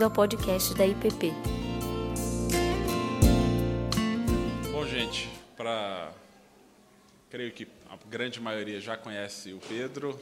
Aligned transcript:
bem-vindo 0.00 0.04
ao 0.04 0.10
podcast 0.10 0.74
da 0.74 0.86
IPP. 0.86 1.30
Bom, 4.72 4.86
gente, 4.86 5.28
para 5.56 6.10
creio 7.28 7.52
que 7.52 7.68
a 7.90 7.98
grande 8.08 8.40
maioria 8.40 8.80
já 8.80 8.96
conhece 8.96 9.52
o 9.52 9.58
Pedro, 9.68 10.18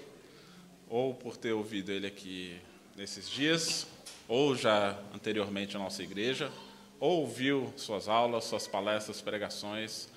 ou 0.89 1.15
por 1.15 1.37
ter 1.37 1.53
ouvido 1.53 1.93
ele 1.93 2.09
aqui 2.09 2.61
nesses 2.97 3.31
dias, 3.31 3.87
ou 4.27 4.57
já 4.57 4.99
anteriormente 5.15 5.75
na 5.75 5.81
nossa 5.81 6.03
igreja, 6.03 6.51
ou 6.99 7.21
ouviu 7.21 7.73
suas 7.77 8.09
aulas, 8.09 8.45
suas 8.45 8.67
palestras, 8.67 9.21
pregações, 9.21 10.09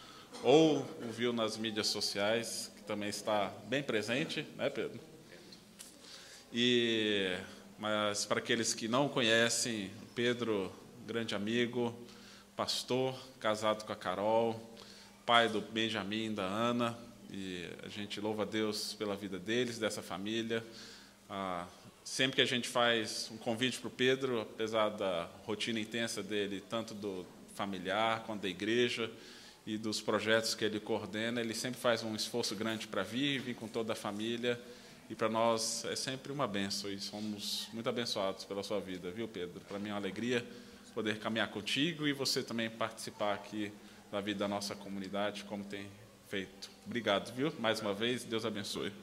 ou 0.44 0.86
ouviu 1.06 1.32
nas 1.32 1.56
mídias 1.56 1.88
sociais, 1.88 2.72
que 2.76 2.84
também 2.84 3.10
está 3.10 3.54
bem 3.68 3.84
presente, 3.84 4.42
né, 4.58 4.72
Pedro? 4.72 5.00
E 6.52 7.38
mas 7.82 8.26
para 8.26 8.38
aqueles 8.38 8.76
que 8.76 8.88
não 8.88 9.10
conhecem, 9.10 9.90
Pedro, 10.14 10.72
grande 11.08 11.34
amigo, 11.34 11.92
pastor, 12.56 13.20
casado 13.40 13.86
com 13.86 13.92
a 13.92 13.96
Carol, 13.96 14.78
pai 15.26 15.50
do 15.50 15.62
Benjamin, 15.62 16.32
da 16.32 16.44
Ana, 16.44 16.96
e 17.32 17.68
a 17.84 17.90
gente 17.90 18.22
louva 18.22 18.44
a 18.44 18.46
Deus 18.46 18.94
pela 18.94 19.16
vida 19.16 19.40
deles, 19.40 19.80
dessa 19.80 20.04
família. 20.04 20.64
Ah, 21.28 21.66
sempre 22.04 22.36
que 22.36 22.42
a 22.44 22.46
gente 22.46 22.68
faz 22.68 23.32
um 23.32 23.38
convite 23.38 23.80
para 23.80 23.88
o 23.88 23.92
Pedro, 23.92 24.42
apesar 24.42 24.90
da 24.90 25.28
rotina 25.44 25.80
intensa 25.80 26.22
dele, 26.22 26.62
tanto 26.62 26.94
do 26.94 27.26
familiar 27.56 28.22
quanto 28.28 28.44
da 28.44 28.48
igreja 28.48 29.10
e 29.66 29.76
dos 29.76 30.00
projetos 30.00 30.54
que 30.54 30.64
ele 30.64 30.80
coordena, 30.80 31.42
ele 31.42 31.56
sempre 31.56 31.82
faz 31.82 32.04
um 32.04 32.16
esforço 32.16 32.56
grande 32.56 32.88
para 32.88 33.02
vir, 33.02 33.40
vir 33.40 33.56
com 33.56 33.68
toda 33.68 33.94
a 33.94 33.96
família. 33.96 34.62
E 35.12 35.16
para 35.16 35.28
nós 35.28 35.84
é 35.84 35.96
sempre 35.98 36.32
uma 36.32 36.48
benção 36.48 36.90
e 36.90 36.98
somos 36.98 37.68
muito 37.74 37.90
abençoados 37.90 38.46
pela 38.46 38.64
sua 38.64 38.80
vida, 38.80 39.12
viu, 39.12 39.28
Pedro? 39.28 39.60
Para 39.60 39.78
mim 39.78 39.90
é 39.90 39.92
uma 39.92 39.98
alegria 39.98 40.48
poder 40.96 41.20
caminhar 41.20 41.50
contigo 41.50 42.08
e 42.08 42.14
você 42.14 42.42
também 42.42 42.70
participar 42.70 43.34
aqui 43.34 43.74
da 44.10 44.22
vida 44.22 44.40
da 44.40 44.48
nossa 44.48 44.74
comunidade, 44.74 45.44
como 45.44 45.66
tem 45.66 45.86
feito. 46.30 46.72
Obrigado, 46.86 47.36
viu? 47.36 47.54
Mais 47.60 47.82
uma 47.82 47.94
vez, 47.94 48.24
Deus 48.24 48.46
abençoe. 48.46 48.94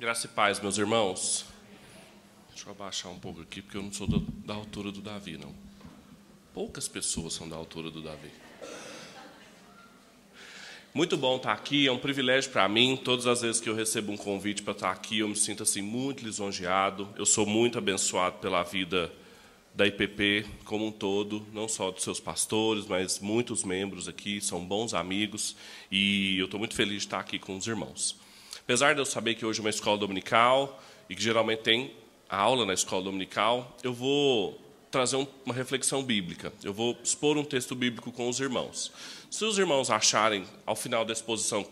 Graça 0.00 0.26
e 0.26 0.30
paz, 0.30 0.58
meus 0.58 0.76
irmãos. 0.76 1.46
Deixa 2.48 2.66
eu 2.66 2.72
abaixar 2.72 3.12
um 3.12 3.20
pouco 3.20 3.42
aqui, 3.42 3.62
porque 3.62 3.76
eu 3.76 3.82
não 3.82 3.92
sou 3.92 4.08
da 4.08 4.54
altura 4.54 4.90
do 4.90 5.00
Davi, 5.00 5.38
não. 5.38 5.54
Poucas 6.52 6.88
pessoas 6.88 7.34
são 7.34 7.48
da 7.48 7.54
altura 7.54 7.92
do 7.92 8.02
Davi. 8.02 8.32
Muito 10.92 11.16
bom 11.16 11.36
estar 11.36 11.52
aqui, 11.52 11.86
é 11.86 11.92
um 11.92 11.98
privilégio 11.98 12.50
para 12.50 12.68
mim. 12.68 12.96
Todas 12.96 13.24
as 13.28 13.42
vezes 13.42 13.60
que 13.60 13.70
eu 13.70 13.76
recebo 13.76 14.10
um 14.10 14.16
convite 14.16 14.60
para 14.60 14.72
estar 14.72 14.90
aqui, 14.90 15.20
eu 15.20 15.28
me 15.28 15.36
sinto 15.36 15.62
assim 15.62 15.80
muito 15.80 16.24
lisonjeado. 16.24 17.08
Eu 17.16 17.24
sou 17.24 17.46
muito 17.46 17.78
abençoado 17.78 18.38
pela 18.38 18.64
vida 18.64 19.10
da 19.72 19.86
IPP 19.86 20.44
como 20.64 20.84
um 20.84 20.90
todo, 20.90 21.46
não 21.52 21.68
só 21.68 21.92
dos 21.92 22.02
seus 22.02 22.18
pastores, 22.18 22.86
mas 22.88 23.20
muitos 23.20 23.62
membros 23.62 24.08
aqui 24.08 24.40
são 24.40 24.64
bons 24.64 24.92
amigos 24.92 25.54
e 25.92 26.36
eu 26.40 26.46
estou 26.46 26.58
muito 26.58 26.74
feliz 26.74 27.02
de 27.02 27.06
estar 27.06 27.20
aqui 27.20 27.38
com 27.38 27.56
os 27.56 27.68
irmãos. 27.68 28.16
Apesar 28.58 28.92
de 28.92 29.00
eu 29.00 29.04
saber 29.04 29.36
que 29.36 29.46
hoje 29.46 29.60
é 29.60 29.62
uma 29.62 29.70
escola 29.70 29.96
dominical 29.96 30.82
e 31.08 31.14
que 31.14 31.22
geralmente 31.22 31.60
tem 31.60 31.92
aula 32.28 32.66
na 32.66 32.74
escola 32.74 33.04
dominical, 33.04 33.76
eu 33.84 33.94
vou 33.94 34.60
trazer 34.90 35.16
uma 35.44 35.54
reflexão 35.54 36.02
bíblica. 36.02 36.52
Eu 36.62 36.74
vou 36.74 36.98
expor 37.02 37.38
um 37.38 37.44
texto 37.44 37.74
bíblico 37.74 38.10
com 38.10 38.28
os 38.28 38.40
irmãos. 38.40 38.92
Se 39.30 39.44
os 39.44 39.56
irmãos 39.58 39.90
acharem, 39.90 40.44
ao 40.66 40.74
final 40.74 41.04
da 41.04 41.12
exposição, 41.12 41.66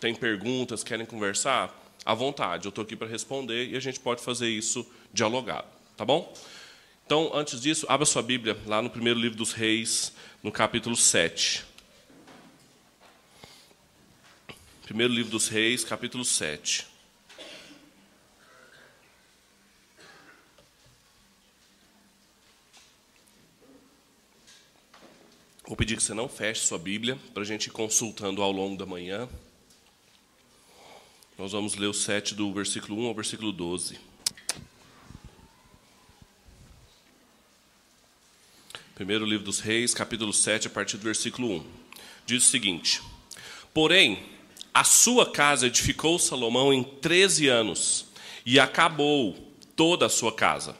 tem 0.00 0.14
perguntas, 0.14 0.82
querem 0.82 1.06
conversar, 1.06 1.78
à 2.04 2.14
vontade, 2.14 2.66
eu 2.66 2.70
estou 2.70 2.82
aqui 2.82 2.96
para 2.96 3.06
responder 3.06 3.68
e 3.68 3.76
a 3.76 3.80
gente 3.80 4.00
pode 4.00 4.22
fazer 4.22 4.48
isso 4.48 4.84
dialogado, 5.12 5.68
tá 5.96 6.04
bom? 6.04 6.34
Então, 7.06 7.30
antes 7.34 7.60
disso, 7.60 7.86
abra 7.88 8.06
sua 8.06 8.22
Bíblia 8.22 8.56
lá 8.66 8.80
no 8.80 8.90
primeiro 8.90 9.20
livro 9.20 9.36
dos 9.36 9.52
Reis, 9.52 10.12
no 10.42 10.50
capítulo 10.50 10.96
7. 10.96 11.64
Primeiro 14.82 15.12
livro 15.12 15.30
dos 15.30 15.48
Reis, 15.48 15.84
capítulo 15.84 16.24
7. 16.24 16.91
Vou 25.72 25.76
pedir 25.78 25.96
que 25.96 26.02
você 26.02 26.12
não 26.12 26.28
feche 26.28 26.66
sua 26.66 26.76
Bíblia 26.76 27.18
para 27.32 27.42
a 27.42 27.46
gente 27.46 27.68
ir 27.68 27.70
consultando 27.70 28.42
ao 28.42 28.52
longo 28.52 28.76
da 28.76 28.84
manhã. 28.84 29.26
Nós 31.38 31.52
vamos 31.52 31.76
ler 31.76 31.86
o 31.86 31.94
7 31.94 32.34
do 32.34 32.52
versículo 32.52 33.00
1 33.00 33.06
ao 33.06 33.14
versículo 33.14 33.50
12. 33.50 33.98
Primeiro 38.94 39.24
livro 39.24 39.46
dos 39.46 39.60
Reis, 39.60 39.94
capítulo 39.94 40.30
7, 40.30 40.66
a 40.66 40.70
partir 40.70 40.98
do 40.98 41.04
versículo 41.04 41.50
1. 41.50 41.66
Diz 42.26 42.44
o 42.44 42.50
seguinte: 42.50 43.00
Porém, 43.72 44.22
a 44.74 44.84
sua 44.84 45.32
casa 45.32 45.68
edificou 45.68 46.18
Salomão 46.18 46.70
em 46.70 46.84
13 46.84 47.48
anos, 47.48 48.04
e 48.44 48.60
acabou 48.60 49.34
toda 49.74 50.04
a 50.04 50.10
sua 50.10 50.34
casa. 50.34 50.76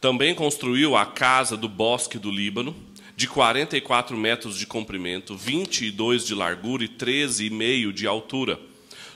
Também 0.00 0.34
construiu 0.34 0.96
a 0.96 1.06
casa 1.06 1.56
do 1.56 1.68
bosque 1.68 2.18
do 2.18 2.32
Líbano, 2.32 2.87
de 3.18 3.26
44 3.26 4.16
metros 4.16 4.56
de 4.56 4.64
comprimento, 4.64 5.36
22 5.36 6.24
de 6.24 6.36
largura 6.36 6.84
e 6.84 6.88
13,5 6.88 7.92
de 7.92 8.06
altura, 8.06 8.60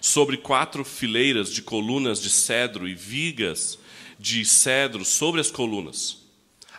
sobre 0.00 0.36
quatro 0.36 0.84
fileiras 0.84 1.52
de 1.52 1.62
colunas 1.62 2.20
de 2.20 2.28
cedro 2.28 2.88
e 2.88 2.96
vigas 2.96 3.78
de 4.18 4.44
cedro 4.44 5.04
sobre 5.04 5.40
as 5.40 5.52
colunas. 5.52 6.18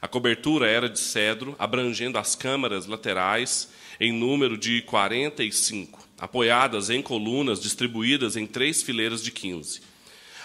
A 0.01 0.07
cobertura 0.09 0.67
era 0.67 0.89
de 0.89 0.99
cedro, 0.99 1.55
abrangendo 1.57 2.17
as 2.17 2.35
câmaras 2.35 2.87
laterais 2.87 3.69
em 4.01 4.11
número 4.11 4.57
de 4.57 4.81
45, 4.81 6.05
apoiadas 6.19 6.89
em 6.89 7.01
colunas 7.01 7.61
distribuídas 7.61 8.35
em 8.35 8.45
três 8.45 8.83
fileiras 8.83 9.23
de 9.23 9.31
15. 9.31 9.79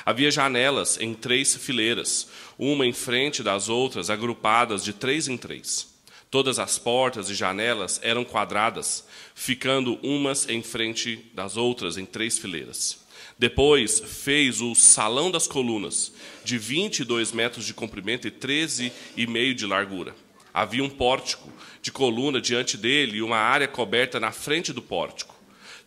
Havia 0.06 0.30
janelas 0.30 0.96
em 1.00 1.12
três 1.12 1.56
fileiras, 1.56 2.28
uma 2.56 2.86
em 2.86 2.92
frente 2.92 3.42
das 3.42 3.68
outras, 3.68 4.10
agrupadas 4.10 4.84
de 4.84 4.92
três 4.92 5.26
em 5.26 5.36
três. 5.36 5.97
Todas 6.30 6.58
as 6.58 6.78
portas 6.78 7.30
e 7.30 7.34
janelas 7.34 8.00
eram 8.02 8.24
quadradas, 8.24 9.04
ficando 9.34 9.98
umas 10.02 10.48
em 10.48 10.62
frente 10.62 11.30
das 11.32 11.56
outras 11.56 11.96
em 11.96 12.04
três 12.04 12.38
fileiras. 12.38 12.98
Depois 13.38 14.00
fez 14.00 14.60
o 14.60 14.74
salão 14.74 15.30
das 15.30 15.46
colunas, 15.46 16.12
de 16.44 16.58
22 16.58 17.32
metros 17.32 17.64
de 17.64 17.72
comprimento 17.72 18.28
e 18.28 18.30
13,5 18.30 19.54
de 19.54 19.64
largura. 19.64 20.14
Havia 20.52 20.82
um 20.84 20.90
pórtico 20.90 21.50
de 21.80 21.92
coluna 21.92 22.40
diante 22.40 22.76
dele 22.76 23.18
e 23.18 23.22
uma 23.22 23.38
área 23.38 23.68
coberta 23.68 24.18
na 24.18 24.32
frente 24.32 24.72
do 24.72 24.82
pórtico. 24.82 25.34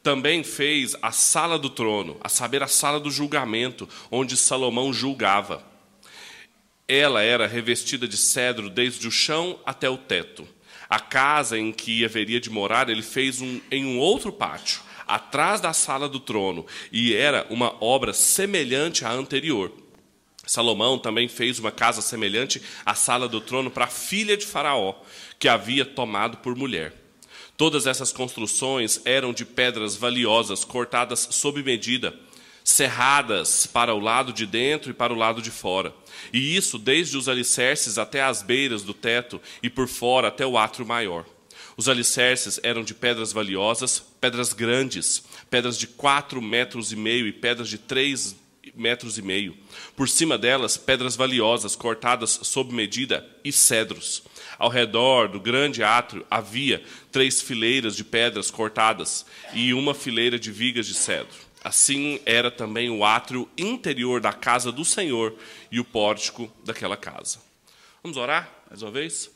Também 0.01 0.43
fez 0.43 0.95
a 1.01 1.11
sala 1.11 1.59
do 1.59 1.69
trono, 1.69 2.17
a 2.21 2.29
saber, 2.29 2.63
a 2.63 2.67
sala 2.67 2.99
do 2.99 3.11
julgamento, 3.11 3.87
onde 4.09 4.35
Salomão 4.35 4.91
julgava. 4.91 5.70
Ela 6.93 7.23
era 7.23 7.47
revestida 7.47 8.05
de 8.05 8.17
cedro 8.17 8.69
desde 8.69 9.07
o 9.07 9.11
chão 9.11 9.57
até 9.65 9.89
o 9.89 9.97
teto. 9.97 10.45
A 10.89 10.99
casa 10.99 11.57
em 11.57 11.71
que 11.71 12.03
haveria 12.03 12.37
de 12.37 12.49
morar, 12.49 12.89
ele 12.89 13.01
fez 13.01 13.39
um, 13.39 13.61
em 13.71 13.85
um 13.85 13.97
outro 13.97 14.29
pátio, 14.29 14.81
atrás 15.07 15.61
da 15.61 15.71
sala 15.71 16.09
do 16.09 16.19
trono, 16.19 16.65
e 16.91 17.13
era 17.13 17.47
uma 17.49 17.81
obra 17.81 18.11
semelhante 18.11 19.05
à 19.05 19.11
anterior. 19.13 19.71
Salomão 20.45 20.99
também 20.99 21.29
fez 21.29 21.59
uma 21.59 21.71
casa 21.71 22.01
semelhante 22.01 22.61
à 22.85 22.93
sala 22.93 23.29
do 23.29 23.39
trono 23.39 23.71
para 23.71 23.85
a 23.85 23.87
filha 23.87 24.35
de 24.35 24.45
Faraó, 24.45 25.01
que 25.39 25.47
havia 25.47 25.85
tomado 25.85 26.39
por 26.39 26.57
mulher. 26.57 26.93
Todas 27.55 27.87
essas 27.87 28.11
construções 28.11 28.99
eram 29.05 29.31
de 29.31 29.45
pedras 29.45 29.95
valiosas, 29.95 30.65
cortadas 30.65 31.25
sob 31.31 31.63
medida 31.63 32.13
cerradas 32.63 33.65
para 33.65 33.93
o 33.93 33.99
lado 33.99 34.31
de 34.31 34.45
dentro 34.45 34.91
e 34.91 34.93
para 34.93 35.13
o 35.13 35.17
lado 35.17 35.41
de 35.41 35.51
fora. 35.51 35.93
E 36.31 36.55
isso 36.55 36.77
desde 36.77 37.17
os 37.17 37.27
alicerces 37.27 37.97
até 37.97 38.21
as 38.21 38.41
beiras 38.41 38.83
do 38.83 38.93
teto 38.93 39.41
e 39.61 39.69
por 39.69 39.87
fora 39.87 40.27
até 40.27 40.45
o 40.45 40.57
átrio 40.57 40.85
maior. 40.85 41.25
Os 41.77 41.87
alicerces 41.87 42.59
eram 42.63 42.83
de 42.83 42.93
pedras 42.93 43.31
valiosas, 43.31 43.99
pedras 44.19 44.53
grandes, 44.53 45.23
pedras 45.49 45.77
de 45.77 45.87
quatro 45.87 46.41
metros 46.41 46.91
e 46.91 46.95
meio 46.95 47.27
e 47.27 47.31
pedras 47.31 47.69
de 47.69 47.77
três 47.77 48.35
metros 48.75 49.17
e 49.17 49.21
meio. 49.21 49.57
Por 49.95 50.07
cima 50.07 50.37
delas, 50.37 50.77
pedras 50.77 51.15
valiosas 51.15 51.75
cortadas 51.75 52.39
sob 52.43 52.73
medida 52.73 53.27
e 53.43 53.51
cedros. 53.51 54.23
Ao 54.57 54.69
redor 54.69 55.27
do 55.27 55.39
grande 55.39 55.83
átrio 55.83 56.25
havia 56.29 56.83
três 57.11 57.41
fileiras 57.41 57.95
de 57.95 58.03
pedras 58.03 58.51
cortadas 58.51 59.25
e 59.53 59.73
uma 59.73 59.93
fileira 59.93 60.37
de 60.37 60.51
vigas 60.51 60.85
de 60.85 60.93
cedro. 60.93 61.50
Assim 61.63 62.19
era 62.25 62.49
também 62.49 62.89
o 62.89 63.05
átrio 63.05 63.47
interior 63.57 64.19
da 64.19 64.33
casa 64.33 64.71
do 64.71 64.83
Senhor 64.83 65.35
e 65.71 65.79
o 65.79 65.85
pórtico 65.85 66.51
daquela 66.65 66.97
casa. 66.97 67.39
Vamos 68.01 68.17
orar 68.17 68.49
mais 68.67 68.81
uma 68.81 68.91
vez? 68.91 69.29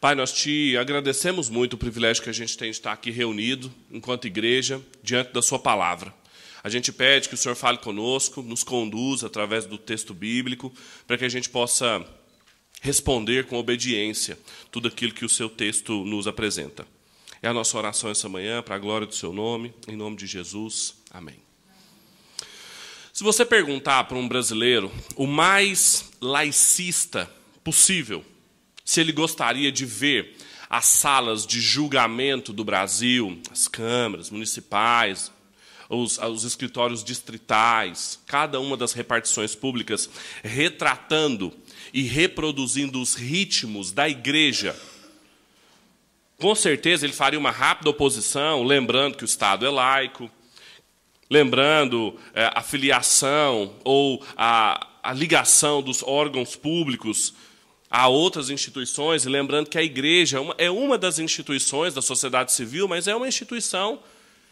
Pai, 0.00 0.14
nós 0.14 0.32
te 0.32 0.76
agradecemos 0.76 1.48
muito 1.48 1.74
o 1.74 1.78
privilégio 1.78 2.22
que 2.22 2.30
a 2.30 2.32
gente 2.32 2.58
tem 2.58 2.70
de 2.70 2.76
estar 2.76 2.92
aqui 2.92 3.10
reunido, 3.10 3.72
enquanto 3.90 4.26
igreja, 4.26 4.82
diante 5.02 5.32
da 5.32 5.40
Sua 5.40 5.58
palavra. 5.58 6.12
A 6.64 6.68
gente 6.68 6.92
pede 6.92 7.28
que 7.28 7.34
o 7.34 7.38
Senhor 7.38 7.54
fale 7.54 7.78
conosco, 7.78 8.42
nos 8.42 8.64
conduza 8.64 9.28
através 9.28 9.66
do 9.66 9.78
texto 9.78 10.12
bíblico, 10.12 10.72
para 11.06 11.16
que 11.16 11.24
a 11.24 11.28
gente 11.28 11.48
possa 11.48 12.04
responder 12.80 13.46
com 13.46 13.56
obediência 13.56 14.38
tudo 14.70 14.88
aquilo 14.88 15.14
que 15.14 15.24
o 15.24 15.28
seu 15.28 15.48
texto 15.48 16.04
nos 16.04 16.26
apresenta. 16.26 16.86
É 17.44 17.48
a 17.48 17.52
nossa 17.52 17.76
oração 17.76 18.08
essa 18.08 18.26
manhã, 18.26 18.62
para 18.62 18.76
a 18.76 18.78
glória 18.78 19.06
do 19.06 19.14
seu 19.14 19.30
nome, 19.30 19.74
em 19.86 19.94
nome 19.94 20.16
de 20.16 20.26
Jesus. 20.26 20.94
Amém. 21.10 21.36
Se 23.12 23.22
você 23.22 23.44
perguntar 23.44 24.04
para 24.04 24.16
um 24.16 24.26
brasileiro 24.26 24.90
o 25.14 25.26
mais 25.26 26.10
laicista 26.22 27.30
possível, 27.62 28.24
se 28.82 28.98
ele 28.98 29.12
gostaria 29.12 29.70
de 29.70 29.84
ver 29.84 30.38
as 30.70 30.86
salas 30.86 31.46
de 31.46 31.60
julgamento 31.60 32.50
do 32.50 32.64
Brasil, 32.64 33.38
as 33.50 33.68
câmaras 33.68 34.30
municipais, 34.30 35.30
os, 35.90 36.16
os, 36.16 36.44
escritórios 36.44 37.04
distritais, 37.04 38.18
cada 38.26 38.58
uma 38.58 38.74
das 38.74 38.94
repartições 38.94 39.54
públicas, 39.54 40.08
retratando 40.42 41.52
e 41.92 42.04
reproduzindo 42.04 43.02
os 43.02 43.14
ritmos 43.14 43.92
da 43.92 44.08
igreja. 44.08 44.74
Com 46.38 46.54
certeza 46.54 47.06
ele 47.06 47.12
faria 47.12 47.38
uma 47.38 47.50
rápida 47.50 47.90
oposição, 47.90 48.62
lembrando 48.62 49.16
que 49.16 49.24
o 49.24 49.26
Estado 49.26 49.64
é 49.64 49.70
laico, 49.70 50.30
lembrando 51.30 52.18
é, 52.34 52.50
a 52.54 52.62
filiação 52.62 53.74
ou 53.84 54.24
a, 54.36 54.86
a 55.02 55.12
ligação 55.12 55.82
dos 55.82 56.02
órgãos 56.02 56.56
públicos 56.56 57.34
a 57.90 58.08
outras 58.08 58.50
instituições, 58.50 59.24
e 59.24 59.28
lembrando 59.28 59.70
que 59.70 59.78
a 59.78 59.82
igreja 59.82 60.38
é 60.38 60.40
uma, 60.40 60.54
é 60.58 60.70
uma 60.70 60.98
das 60.98 61.20
instituições 61.20 61.94
da 61.94 62.02
sociedade 62.02 62.50
civil, 62.50 62.88
mas 62.88 63.06
é 63.06 63.14
uma 63.14 63.28
instituição 63.28 64.00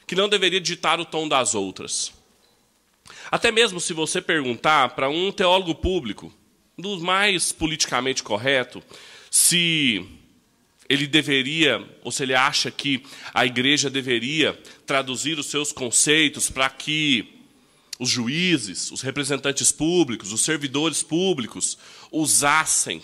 que 0.07 0.15
não 0.15 0.29
deveria 0.29 0.61
ditar 0.61 1.01
o 1.01 1.05
tom 1.05 1.27
das 1.27 1.53
outras. 1.53 2.13
Até 3.33 3.51
mesmo 3.51 3.81
se 3.81 3.93
você 3.93 4.21
perguntar 4.21 4.91
para 4.91 5.09
um 5.09 5.33
teólogo 5.33 5.75
público, 5.75 6.33
dos 6.79 7.03
mais 7.03 7.51
politicamente 7.51 8.23
correto, 8.23 8.81
se 9.29 10.07
ele 10.93 11.07
deveria, 11.07 11.83
ou 12.05 12.13
se 12.13 12.23
ele 12.23 12.35
acha 12.35 12.71
que 12.71 13.03
a 13.33 13.47
igreja 13.47 13.89
deveria 13.89 14.53
traduzir 14.85 15.39
os 15.39 15.47
seus 15.47 15.73
conceitos 15.73 16.51
para 16.51 16.69
que 16.69 17.33
os 17.99 18.11
juízes, 18.11 18.91
os 18.91 19.01
representantes 19.01 19.73
públicos, 19.73 20.35
os 20.35 20.43
servidores 20.43 21.03
públicos 21.03 21.79
usassem 22.11 23.01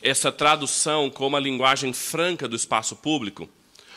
essa 0.00 0.32
tradução 0.32 1.10
como 1.10 1.36
a 1.36 1.40
linguagem 1.40 1.92
franca 1.92 2.48
do 2.48 2.56
espaço 2.56 2.96
público, 2.96 3.46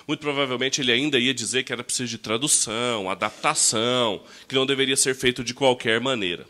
muito 0.06 0.20
provavelmente 0.20 0.82
ele 0.82 0.92
ainda 0.92 1.18
ia 1.18 1.34
dizer 1.34 1.64
que 1.64 1.72
era 1.72 1.84
preciso 1.84 2.10
de 2.10 2.18
tradução, 2.18 3.10
adaptação, 3.10 4.22
que 4.50 4.56
não 4.56 4.66
deveria 4.66 4.98
ser 4.98 5.16
feito 5.16 5.46
de 5.46 5.54
qualquer 5.54 6.02
maneira. 6.02 6.46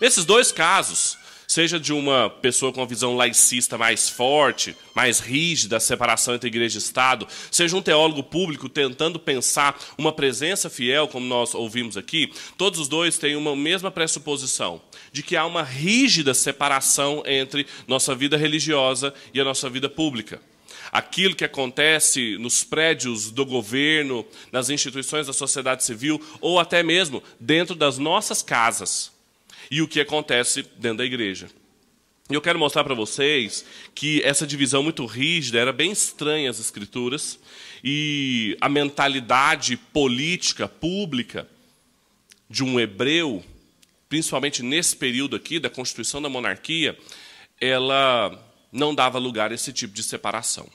Nesses 0.00 0.24
dois 0.24 0.50
casos, 0.52 1.18
seja 1.50 1.80
de 1.80 1.92
uma 1.92 2.30
pessoa 2.30 2.72
com 2.72 2.78
uma 2.80 2.86
visão 2.86 3.16
laicista 3.16 3.76
mais 3.76 4.08
forte, 4.08 4.76
mais 4.94 5.18
rígida, 5.18 5.78
a 5.78 5.80
separação 5.80 6.36
entre 6.36 6.46
igreja 6.46 6.78
e 6.78 6.80
Estado, 6.80 7.26
seja 7.50 7.76
um 7.76 7.82
teólogo 7.82 8.22
público 8.22 8.68
tentando 8.68 9.18
pensar 9.18 9.76
uma 9.98 10.12
presença 10.12 10.70
fiel, 10.70 11.08
como 11.08 11.26
nós 11.26 11.52
ouvimos 11.52 11.96
aqui, 11.96 12.32
todos 12.56 12.78
os 12.78 12.86
dois 12.86 13.18
têm 13.18 13.34
uma 13.34 13.56
mesma 13.56 13.90
pressuposição, 13.90 14.80
de 15.10 15.24
que 15.24 15.36
há 15.36 15.44
uma 15.44 15.64
rígida 15.64 16.34
separação 16.34 17.24
entre 17.26 17.66
nossa 17.88 18.14
vida 18.14 18.36
religiosa 18.36 19.12
e 19.34 19.40
a 19.40 19.44
nossa 19.44 19.68
vida 19.68 19.88
pública. 19.88 20.40
Aquilo 20.92 21.34
que 21.34 21.44
acontece 21.44 22.38
nos 22.38 22.62
prédios 22.62 23.28
do 23.28 23.44
governo, 23.44 24.24
nas 24.52 24.70
instituições 24.70 25.26
da 25.26 25.32
sociedade 25.32 25.82
civil 25.82 26.24
ou 26.40 26.60
até 26.60 26.84
mesmo 26.84 27.20
dentro 27.40 27.74
das 27.74 27.98
nossas 27.98 28.40
casas 28.40 29.18
e 29.70 29.80
o 29.80 29.88
que 29.88 30.00
acontece 30.00 30.62
dentro 30.76 30.98
da 30.98 31.04
igreja. 31.04 31.48
E 32.30 32.34
eu 32.34 32.40
quero 32.40 32.58
mostrar 32.58 32.84
para 32.84 32.94
vocês 32.94 33.64
que 33.94 34.22
essa 34.22 34.46
divisão 34.46 34.82
muito 34.82 35.04
rígida 35.04 35.58
era 35.58 35.72
bem 35.72 35.90
estranha 35.90 36.48
às 36.48 36.60
Escrituras 36.60 37.38
e 37.82 38.56
a 38.60 38.68
mentalidade 38.68 39.76
política, 39.76 40.68
pública 40.68 41.48
de 42.48 42.62
um 42.62 42.78
hebreu, 42.78 43.44
principalmente 44.08 44.62
nesse 44.62 44.96
período 44.96 45.34
aqui 45.36 45.58
da 45.58 45.70
constituição 45.70 46.22
da 46.22 46.28
monarquia, 46.28 46.96
ela 47.60 48.46
não 48.72 48.94
dava 48.94 49.18
lugar 49.18 49.50
a 49.50 49.54
esse 49.54 49.72
tipo 49.72 49.92
de 49.92 50.02
separação. 50.02 50.68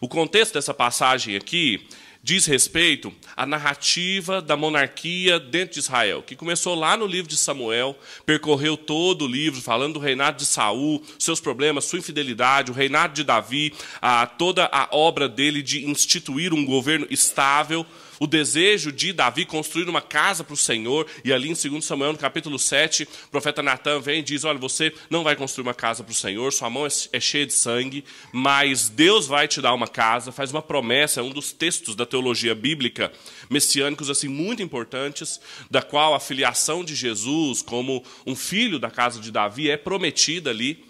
O 0.00 0.08
contexto 0.08 0.54
dessa 0.54 0.74
passagem 0.74 1.36
aqui 1.36 1.86
diz 2.26 2.44
respeito 2.44 3.14
à 3.36 3.46
narrativa 3.46 4.42
da 4.42 4.56
monarquia 4.56 5.38
dentro 5.38 5.74
de 5.74 5.78
Israel, 5.78 6.24
que 6.24 6.34
começou 6.34 6.74
lá 6.74 6.96
no 6.96 7.06
livro 7.06 7.30
de 7.30 7.36
Samuel, 7.36 7.96
percorreu 8.26 8.76
todo 8.76 9.26
o 9.26 9.28
livro, 9.28 9.62
falando 9.62 9.94
do 9.94 10.00
reinado 10.00 10.38
de 10.38 10.44
Saul, 10.44 11.00
seus 11.20 11.38
problemas, 11.38 11.84
sua 11.84 12.00
infidelidade, 12.00 12.72
o 12.72 12.74
reinado 12.74 13.14
de 13.14 13.22
Davi, 13.22 13.72
a, 14.02 14.26
toda 14.26 14.68
a 14.72 14.88
obra 14.90 15.28
dele 15.28 15.62
de 15.62 15.88
instituir 15.88 16.52
um 16.52 16.66
governo 16.66 17.06
estável, 17.10 17.86
o 18.18 18.26
desejo 18.26 18.92
de 18.92 19.12
Davi 19.12 19.44
construir 19.44 19.88
uma 19.88 20.00
casa 20.00 20.44
para 20.44 20.54
o 20.54 20.56
Senhor, 20.56 21.06
e 21.24 21.32
ali 21.32 21.50
em 21.50 21.70
2 21.70 21.84
Samuel, 21.84 22.12
no 22.12 22.18
capítulo 22.18 22.58
7, 22.58 23.04
o 23.04 23.30
profeta 23.30 23.62
Natan 23.62 24.00
vem 24.00 24.20
e 24.20 24.22
diz: 24.22 24.44
Olha, 24.44 24.58
você 24.58 24.92
não 25.10 25.22
vai 25.22 25.36
construir 25.36 25.62
uma 25.62 25.74
casa 25.74 26.02
para 26.02 26.12
o 26.12 26.14
Senhor, 26.14 26.52
sua 26.52 26.70
mão 26.70 26.86
é, 26.86 26.90
é 27.12 27.20
cheia 27.20 27.46
de 27.46 27.52
sangue, 27.52 28.04
mas 28.32 28.88
Deus 28.88 29.26
vai 29.26 29.46
te 29.48 29.60
dar 29.60 29.74
uma 29.74 29.88
casa, 29.88 30.32
faz 30.32 30.50
uma 30.50 30.62
promessa, 30.62 31.20
é 31.20 31.22
um 31.22 31.30
dos 31.30 31.52
textos 31.52 31.94
da 31.94 32.06
teologia 32.06 32.54
bíblica 32.54 33.12
messiânicos 33.50 34.10
assim 34.10 34.28
muito 34.28 34.62
importantes, 34.62 35.40
da 35.70 35.82
qual 35.82 36.14
a 36.14 36.20
filiação 36.20 36.84
de 36.84 36.94
Jesus 36.94 37.62
como 37.62 38.02
um 38.26 38.34
filho 38.34 38.78
da 38.78 38.90
casa 38.90 39.20
de 39.20 39.30
Davi 39.30 39.70
é 39.70 39.76
prometida 39.76 40.50
ali. 40.50 40.84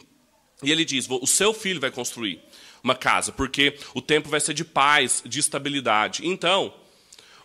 E 0.63 0.71
ele 0.71 0.85
diz: 0.85 1.07
O 1.09 1.27
seu 1.27 1.53
filho 1.53 1.81
vai 1.81 1.91
construir 1.91 2.41
uma 2.83 2.95
casa, 2.95 3.33
porque 3.33 3.77
o 3.95 4.01
tempo 4.01 4.29
vai 4.29 4.41
ser 4.41 4.55
de 4.55 4.65
paz, 4.65 5.23
de 5.27 5.41
estabilidade. 5.41 6.27
Então, 6.27 6.73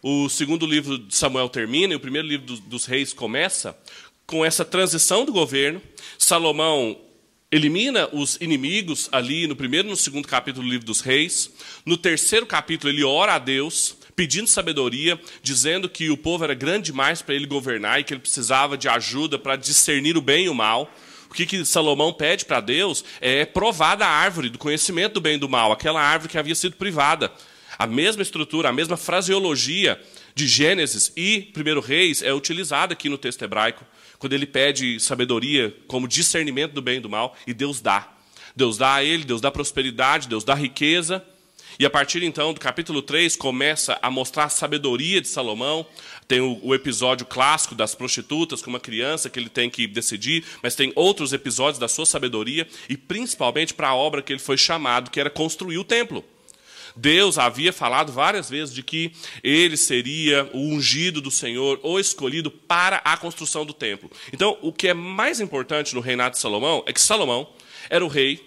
o 0.01 0.27
segundo 0.30 0.65
livro 0.65 0.98
de 0.98 1.15
Samuel 1.15 1.48
termina 1.48 1.94
e 1.94 1.95
o 1.95 2.00
primeiro 2.00 2.27
livro 2.27 2.57
dos 2.62 2.86
reis 2.86 3.13
começa 3.13 3.77
com 4.25 4.44
essa 4.44 4.65
transição 4.65 5.25
do 5.25 5.31
governo. 5.31 5.81
Salomão 6.18 6.98
elimina 7.51 8.09
os 8.13 8.38
inimigos 8.39 9.09
ali 9.12 9.45
no 9.45 9.56
primeiro 9.56 9.88
e 9.88 9.92
no 9.92 9.98
segundo 9.98 10.27
capítulo 10.27 10.65
do 10.65 10.71
livro 10.71 10.86
dos 10.86 11.01
reis. 11.01 11.51
No 11.86 11.98
terceiro 11.98 12.45
capítulo, 12.45 12.92
ele 12.92 13.03
ora 13.03 13.36
a 13.36 13.39
Deus, 13.39 13.95
pedindo 14.15 14.48
sabedoria, 14.48 15.19
dizendo 15.44 15.89
que 15.89 16.09
o 16.09 16.18
povo 16.18 16.44
era 16.45 16.53
grande 16.53 16.86
demais 16.86 17.22
para 17.22 17.36
ele 17.36 17.46
governar 17.46 18.00
e 18.00 18.03
que 18.03 18.13
ele 18.13 18.22
precisava 18.22 18.77
de 18.77 18.88
ajuda 18.88 19.38
para 19.38 19.55
discernir 19.55 20.17
o 20.17 20.22
bem 20.22 20.46
e 20.46 20.50
o 20.50 20.55
mal. 20.55 20.91
O 21.29 21.34
que, 21.34 21.46
que 21.46 21.63
Salomão 21.63 22.12
pede 22.12 22.43
para 22.43 22.60
Deus 22.60 23.05
é 23.22 23.46
provar 23.46 23.96
da 23.96 24.08
árvore 24.08 24.50
do 24.50 24.58
conhecimento 24.58 25.13
do 25.13 25.22
bem 25.22 25.36
e 25.36 25.39
do 25.39 25.48
mal, 25.48 25.72
aquela 25.72 26.01
árvore 26.01 26.31
que 26.31 26.38
havia 26.38 26.55
sido 26.55 26.75
privada. 26.75 27.31
A 27.81 27.88
mesma 27.88 28.21
estrutura, 28.21 28.69
a 28.69 28.71
mesma 28.71 28.95
fraseologia 28.95 30.00
de 30.35 30.45
Gênesis 30.45 31.11
e 31.17 31.50
Primeiro 31.51 31.81
Reis 31.81 32.21
é 32.21 32.31
utilizada 32.31 32.93
aqui 32.93 33.09
no 33.09 33.17
texto 33.17 33.41
hebraico, 33.41 33.83
quando 34.19 34.33
ele 34.33 34.45
pede 34.45 35.00
sabedoria 35.00 35.75
como 35.88 36.07
discernimento 36.07 36.73
do 36.73 36.81
bem 36.83 36.97
e 36.97 37.00
do 37.00 37.09
mal, 37.09 37.35
e 37.47 37.55
Deus 37.55 37.81
dá. 37.81 38.07
Deus 38.55 38.77
dá 38.77 38.93
a 38.93 39.03
ele, 39.03 39.23
Deus 39.23 39.41
dá 39.41 39.50
prosperidade, 39.50 40.27
Deus 40.27 40.43
dá 40.43 40.53
riqueza. 40.53 41.25
E 41.79 41.83
a 41.83 41.89
partir 41.89 42.21
então 42.21 42.53
do 42.53 42.59
capítulo 42.59 43.01
3 43.01 43.35
começa 43.35 43.97
a 44.00 44.11
mostrar 44.11 44.43
a 44.43 44.50
sabedoria 44.50 45.19
de 45.19 45.27
Salomão. 45.27 45.83
Tem 46.27 46.39
o, 46.39 46.59
o, 46.61 46.75
episódio 46.75 47.25
clássico 47.25 47.73
das 47.73 47.95
prostitutas 47.95 48.61
com 48.61 48.69
uma 48.69 48.79
criança 48.79 49.27
que 49.27 49.39
ele 49.39 49.50
tem 49.50 49.71
que 49.71 49.88
decidir, 49.88 50.45
mas 50.61 50.75
tem 50.75 50.93
outros 50.95 51.33
episódios 51.33 51.79
da 51.79 51.88
sua 51.88 52.05
sabedoria 52.05 52.67
e 52.88 52.95
principalmente 52.95 53.73
para 53.73 53.88
a 53.88 53.95
obra 53.95 54.21
que 54.21 54.31
ele 54.31 54.39
foi 54.39 54.55
chamado, 54.55 55.09
que 55.09 55.19
era 55.19 55.31
construir 55.31 55.79
o 55.79 55.83
templo. 55.83 56.23
Deus 56.95 57.38
havia 57.38 57.71
falado 57.71 58.12
várias 58.12 58.50
vezes 58.50 58.74
de 58.74 58.83
que 58.83 59.12
ele 59.43 59.77
seria 59.77 60.50
o 60.53 60.60
ungido 60.60 61.21
do 61.21 61.31
Senhor, 61.31 61.79
ou 61.83 62.00
escolhido 62.00 62.51
para 62.51 62.98
a 62.98 63.17
construção 63.17 63.65
do 63.65 63.74
templo. 63.74 64.12
Então, 64.33 64.57
o 64.62 64.71
que 64.71 64.88
é 64.88 64.93
mais 64.93 65.39
importante 65.39 65.95
no 65.95 66.01
reinado 66.01 66.36
de 66.36 66.41
Salomão 66.41 66.83
é 66.86 66.93
que 66.93 67.01
Salomão 67.01 67.48
era 67.89 68.03
o 68.03 68.07
rei 68.07 68.39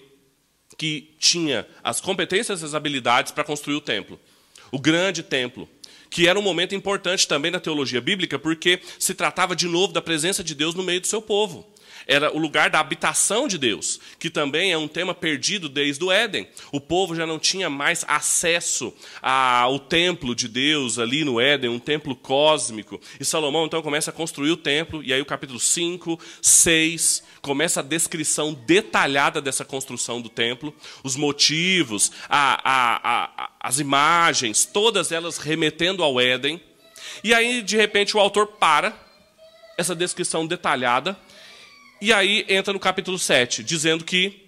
que 0.77 1.15
tinha 1.19 1.67
as 1.83 2.01
competências 2.01 2.63
e 2.63 2.65
as 2.65 2.75
habilidades 2.75 3.33
para 3.33 3.45
construir 3.45 3.77
o 3.77 3.81
templo. 3.81 4.21
O 4.71 4.79
grande 4.79 5.23
templo, 5.23 5.69
que 6.11 6.27
era 6.27 6.39
um 6.39 6.43
momento 6.43 6.75
importante 6.75 7.29
também 7.29 7.51
na 7.51 7.61
teologia 7.61 8.01
bíblica, 8.01 8.39
porque 8.39 8.81
se 8.99 9.15
tratava 9.15 9.55
de 9.55 9.69
novo 9.69 9.93
da 9.93 10.03
presença 10.03 10.43
de 10.43 10.55
Deus 10.55 10.75
no 10.75 10.83
meio 10.83 11.01
do 11.01 11.07
seu 11.07 11.23
povo 11.23 11.74
era 12.07 12.35
o 12.35 12.39
lugar 12.39 12.71
da 12.71 12.81
habitação 12.81 13.49
de 13.49 13.59
Deus, 13.59 14.01
que 14.19 14.29
também 14.29 14.73
é 14.73 14.79
um 14.79 14.89
tema 14.89 15.15
perdido 15.15 15.69
desde 15.69 16.05
o 16.05 16.13
Éden. 16.13 16.47
O 16.71 16.81
povo 16.81 17.15
já 17.15 17.27
não 17.27 17.39
tinha 17.39 17.71
mais 17.71 18.05
acesso 18.07 18.95
ao 19.23 19.79
templo 19.79 20.35
de 20.35 20.49
Deus 20.49 20.99
ali 20.99 21.25
no 21.25 21.41
Éden, 21.41 21.71
um 21.71 21.79
templo 21.79 22.15
cósmico. 22.15 23.01
E 23.19 23.25
Salomão 23.25 23.67
então 23.67 23.83
começa 23.83 24.11
a 24.11 24.15
construir 24.15 24.51
o 24.51 24.57
templo, 24.57 25.03
e 25.03 25.13
aí 25.13 25.21
o 25.21 25.27
capítulo 25.27 25.59
5, 25.59 26.19
6, 26.43 27.23
começa 27.41 27.81
a 27.81 27.83
descrição 27.83 28.53
detalhada 28.53 29.41
dessa 29.41 29.65
construção 29.65 30.21
do 30.21 30.29
templo, 30.29 30.75
os 31.03 31.17
motivos, 31.17 32.13
a, 32.29 32.61
a, 32.65 33.45
a, 33.45 33.51
as 33.61 33.79
imagens, 33.79 34.65
todas 34.65 35.13
elas 35.13 35.39
remetendo 35.39 36.03
ao 36.03 36.21
Éden. 36.21 36.61
E 37.23 37.33
aí, 37.33 37.63
de 37.63 37.77
repente, 37.77 38.17
o 38.17 38.21
autor 38.21 38.47
para 38.47 38.99
essa 39.77 39.95
descrição 39.95 40.47
detalhada 40.47 41.17
e 42.01 42.13
aí 42.13 42.45
entra 42.49 42.73
no 42.73 42.81
capítulo 42.81 43.19
7, 43.19 43.63
dizendo 43.63 44.05
que 44.05 44.45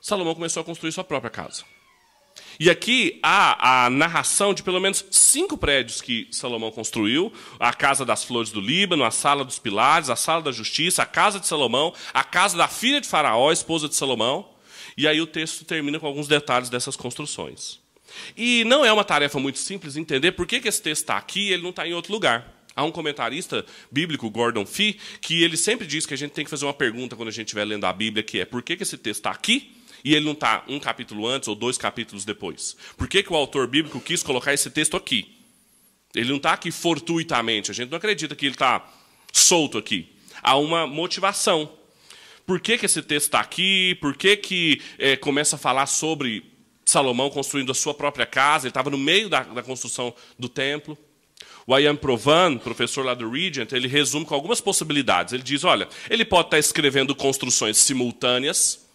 Salomão 0.00 0.34
começou 0.34 0.60
a 0.60 0.64
construir 0.64 0.92
sua 0.92 1.04
própria 1.04 1.30
casa. 1.30 1.64
E 2.58 2.70
aqui 2.70 3.18
há 3.22 3.86
a 3.86 3.90
narração 3.90 4.54
de 4.54 4.62
pelo 4.62 4.80
menos 4.80 5.04
cinco 5.10 5.56
prédios 5.56 6.00
que 6.00 6.28
Salomão 6.30 6.70
construiu: 6.70 7.32
a 7.58 7.72
casa 7.72 8.04
das 8.04 8.22
flores 8.22 8.50
do 8.50 8.60
Líbano, 8.60 9.04
a 9.04 9.10
sala 9.10 9.44
dos 9.44 9.58
pilares, 9.58 10.10
a 10.10 10.16
sala 10.16 10.42
da 10.42 10.52
justiça, 10.52 11.02
a 11.02 11.06
casa 11.06 11.40
de 11.40 11.46
Salomão, 11.46 11.92
a 12.12 12.22
casa 12.22 12.56
da 12.56 12.68
filha 12.68 13.00
de 13.00 13.08
Faraó, 13.08 13.50
esposa 13.50 13.88
de 13.88 13.94
Salomão. 13.94 14.48
E 14.96 15.08
aí 15.08 15.20
o 15.20 15.26
texto 15.26 15.64
termina 15.64 15.98
com 15.98 16.06
alguns 16.06 16.28
detalhes 16.28 16.70
dessas 16.70 16.96
construções. 16.96 17.80
E 18.36 18.62
não 18.64 18.84
é 18.84 18.92
uma 18.92 19.04
tarefa 19.04 19.40
muito 19.40 19.58
simples 19.58 19.96
entender 19.96 20.32
por 20.32 20.46
que, 20.46 20.56
esse 20.56 20.80
texto 20.80 21.02
está 21.02 21.16
aqui 21.16 21.48
e 21.48 21.52
ele 21.52 21.62
não 21.62 21.70
está 21.70 21.86
em 21.86 21.94
outro 21.94 22.12
lugar. 22.12 22.63
Há 22.76 22.82
um 22.82 22.90
comentarista 22.90 23.64
bíblico, 23.90 24.28
Gordon 24.28 24.66
Fee, 24.66 24.98
que 25.20 25.42
ele 25.44 25.56
sempre 25.56 25.86
diz 25.86 26.04
que 26.06 26.14
a 26.14 26.16
gente 26.16 26.32
tem 26.32 26.44
que 26.44 26.50
fazer 26.50 26.64
uma 26.64 26.74
pergunta 26.74 27.14
quando 27.14 27.28
a 27.28 27.32
gente 27.32 27.46
estiver 27.46 27.64
lendo 27.64 27.84
a 27.84 27.92
Bíblia, 27.92 28.22
que 28.22 28.40
é 28.40 28.44
por 28.44 28.62
que, 28.62 28.72
esse 28.80 28.98
texto 28.98 29.20
está 29.20 29.30
aqui 29.30 29.72
e 30.04 30.14
ele 30.14 30.24
não 30.24 30.32
está 30.32 30.64
um 30.68 30.80
capítulo 30.80 31.26
antes 31.26 31.48
ou 31.48 31.54
dois 31.54 31.78
capítulos 31.78 32.24
depois? 32.24 32.76
Por 32.96 33.08
que, 33.08 33.22
que 33.22 33.32
o 33.32 33.36
autor 33.36 33.68
bíblico 33.68 34.00
quis 34.00 34.22
colocar 34.22 34.52
esse 34.52 34.68
texto 34.70 34.96
aqui? 34.96 35.34
Ele 36.14 36.28
não 36.28 36.36
está 36.36 36.52
aqui 36.52 36.70
fortuitamente, 36.70 37.70
a 37.70 37.74
gente 37.74 37.90
não 37.90 37.98
acredita 37.98 38.34
que 38.34 38.46
ele 38.46 38.54
está 38.54 38.84
solto 39.32 39.78
aqui. 39.78 40.12
Há 40.42 40.56
uma 40.56 40.86
motivação. 40.86 41.72
Por 42.46 42.60
que, 42.60 42.76
que 42.76 42.86
esse 42.86 43.02
texto 43.02 43.26
está 43.26 43.40
aqui? 43.40 43.96
Por 44.00 44.16
que, 44.16 44.36
que 44.36 44.82
é, 44.98 45.16
começa 45.16 45.56
a 45.56 45.58
falar 45.58 45.86
sobre 45.86 46.44
Salomão 46.84 47.30
construindo 47.30 47.72
a 47.72 47.74
sua 47.74 47.94
própria 47.94 48.26
casa? 48.26 48.66
Ele 48.66 48.70
estava 48.70 48.90
no 48.90 48.98
meio 48.98 49.28
da, 49.28 49.42
da 49.42 49.62
construção 49.62 50.14
do 50.38 50.48
templo. 50.48 50.98
O 51.66 51.78
Ian 51.78 51.96
Provan, 51.96 52.58
professor 52.58 53.04
lá 53.04 53.14
do 53.14 53.30
Regent, 53.30 53.72
ele 53.72 53.88
resume 53.88 54.26
com 54.26 54.34
algumas 54.34 54.60
possibilidades. 54.60 55.32
Ele 55.32 55.42
diz: 55.42 55.64
olha, 55.64 55.88
ele 56.10 56.24
pode 56.24 56.48
estar 56.48 56.58
escrevendo 56.58 57.14
construções 57.14 57.78
simultâneas, 57.78 58.86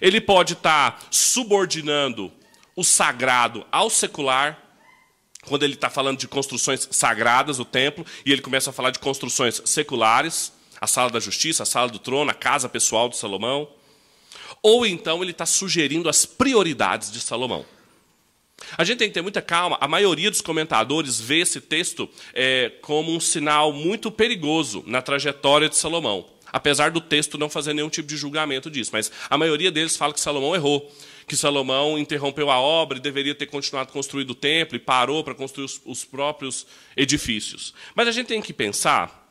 ele 0.00 0.20
pode 0.20 0.52
estar 0.52 1.04
subordinando 1.10 2.32
o 2.76 2.84
sagrado 2.84 3.66
ao 3.72 3.90
secular, 3.90 4.62
quando 5.46 5.62
ele 5.62 5.74
está 5.74 5.88
falando 5.88 6.18
de 6.18 6.28
construções 6.28 6.88
sagradas, 6.90 7.58
o 7.58 7.64
templo, 7.64 8.04
e 8.24 8.32
ele 8.32 8.42
começa 8.42 8.70
a 8.70 8.72
falar 8.72 8.90
de 8.90 8.98
construções 8.98 9.62
seculares, 9.64 10.52
a 10.80 10.86
sala 10.86 11.10
da 11.10 11.20
justiça, 11.20 11.62
a 11.62 11.66
sala 11.66 11.88
do 11.88 11.98
trono, 11.98 12.30
a 12.30 12.34
casa 12.34 12.68
pessoal 12.68 13.08
de 13.08 13.16
Salomão. 13.16 13.68
Ou 14.62 14.84
então 14.84 15.22
ele 15.22 15.30
está 15.30 15.46
sugerindo 15.46 16.08
as 16.08 16.26
prioridades 16.26 17.10
de 17.10 17.20
Salomão. 17.20 17.64
A 18.76 18.84
gente 18.84 18.98
tem 18.98 19.08
que 19.08 19.14
ter 19.14 19.22
muita 19.22 19.42
calma. 19.42 19.76
A 19.80 19.88
maioria 19.88 20.30
dos 20.30 20.40
comentadores 20.40 21.20
vê 21.20 21.40
esse 21.40 21.60
texto 21.60 22.08
é, 22.32 22.72
como 22.80 23.14
um 23.14 23.20
sinal 23.20 23.72
muito 23.72 24.10
perigoso 24.10 24.82
na 24.86 25.02
trajetória 25.02 25.68
de 25.68 25.76
Salomão. 25.76 26.26
Apesar 26.52 26.90
do 26.90 27.00
texto 27.00 27.36
não 27.36 27.50
fazer 27.50 27.74
nenhum 27.74 27.90
tipo 27.90 28.08
de 28.08 28.16
julgamento 28.16 28.70
disso. 28.70 28.90
Mas 28.92 29.12
a 29.28 29.36
maioria 29.36 29.70
deles 29.70 29.96
fala 29.96 30.14
que 30.14 30.20
Salomão 30.20 30.54
errou. 30.54 30.90
Que 31.26 31.36
Salomão 31.36 31.98
interrompeu 31.98 32.50
a 32.50 32.58
obra 32.58 32.98
e 32.98 33.00
deveria 33.00 33.34
ter 33.34 33.46
continuado 33.46 33.92
construindo 33.92 34.30
o 34.30 34.34
templo 34.34 34.76
e 34.76 34.78
parou 34.78 35.22
para 35.22 35.34
construir 35.34 35.64
os, 35.64 35.80
os 35.84 36.04
próprios 36.04 36.66
edifícios. 36.96 37.74
Mas 37.94 38.08
a 38.08 38.12
gente 38.12 38.28
tem 38.28 38.40
que 38.40 38.52
pensar 38.52 39.24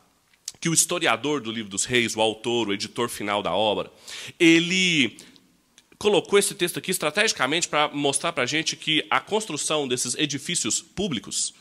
que 0.60 0.68
o 0.68 0.74
historiador 0.74 1.40
do 1.40 1.50
livro 1.50 1.70
dos 1.70 1.84
reis, 1.84 2.14
o 2.14 2.20
autor, 2.20 2.68
o 2.68 2.72
editor 2.72 3.08
final 3.08 3.42
da 3.42 3.54
obra, 3.54 3.90
ele 4.38 5.16
colocou 5.98 6.38
esse 6.38 6.54
texto 6.54 6.78
aqui 6.78 6.90
estrategicamente 6.90 7.68
para 7.68 7.88
mostrar 7.88 8.32
para 8.32 8.44
a 8.44 8.46
gente 8.46 8.76
que 8.76 9.04
a 9.10 9.20
construção 9.20 9.88
desses 9.88 10.14
edifícios 10.14 10.80
públicos, 10.80 11.54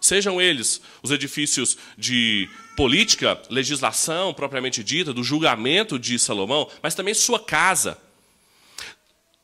sejam 0.00 0.40
eles 0.40 0.80
os 1.02 1.10
edifícios 1.10 1.76
de 1.96 2.48
política, 2.76 3.40
legislação 3.50 4.34
propriamente 4.34 4.82
dita, 4.82 5.12
do 5.12 5.22
julgamento 5.22 5.98
de 5.98 6.18
Salomão, 6.18 6.68
mas 6.82 6.94
também 6.94 7.14
sua 7.14 7.38
casa, 7.38 7.98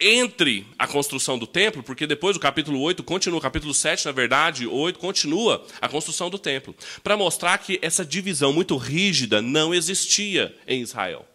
entre 0.01 0.65
a 0.79 0.87
construção 0.87 1.39
do 1.39 1.47
templo, 1.47 1.83
porque 1.83 2.07
depois 2.07 2.37
o 2.37 2.41
capítulo 2.41 2.81
8 2.81 3.03
continua, 3.03 3.39
o 3.39 3.43
capítulo 3.43 3.75
7, 3.75 4.07
na 4.07 4.13
verdade, 4.13 4.67
8 4.67 4.99
continua 4.99 5.67
a 5.81 5.89
construção 5.89 6.31
do 6.31 6.39
templo, 6.39 6.75
para 7.03 7.17
mostrar 7.17 7.59
que 7.59 7.79
essa 7.83 8.05
divisão 8.05 8.53
muito 8.53 8.77
rígida 8.77 9.43
não 9.43 9.75
existia 9.75 10.57
em 10.69 10.81
Israel. 10.83 11.27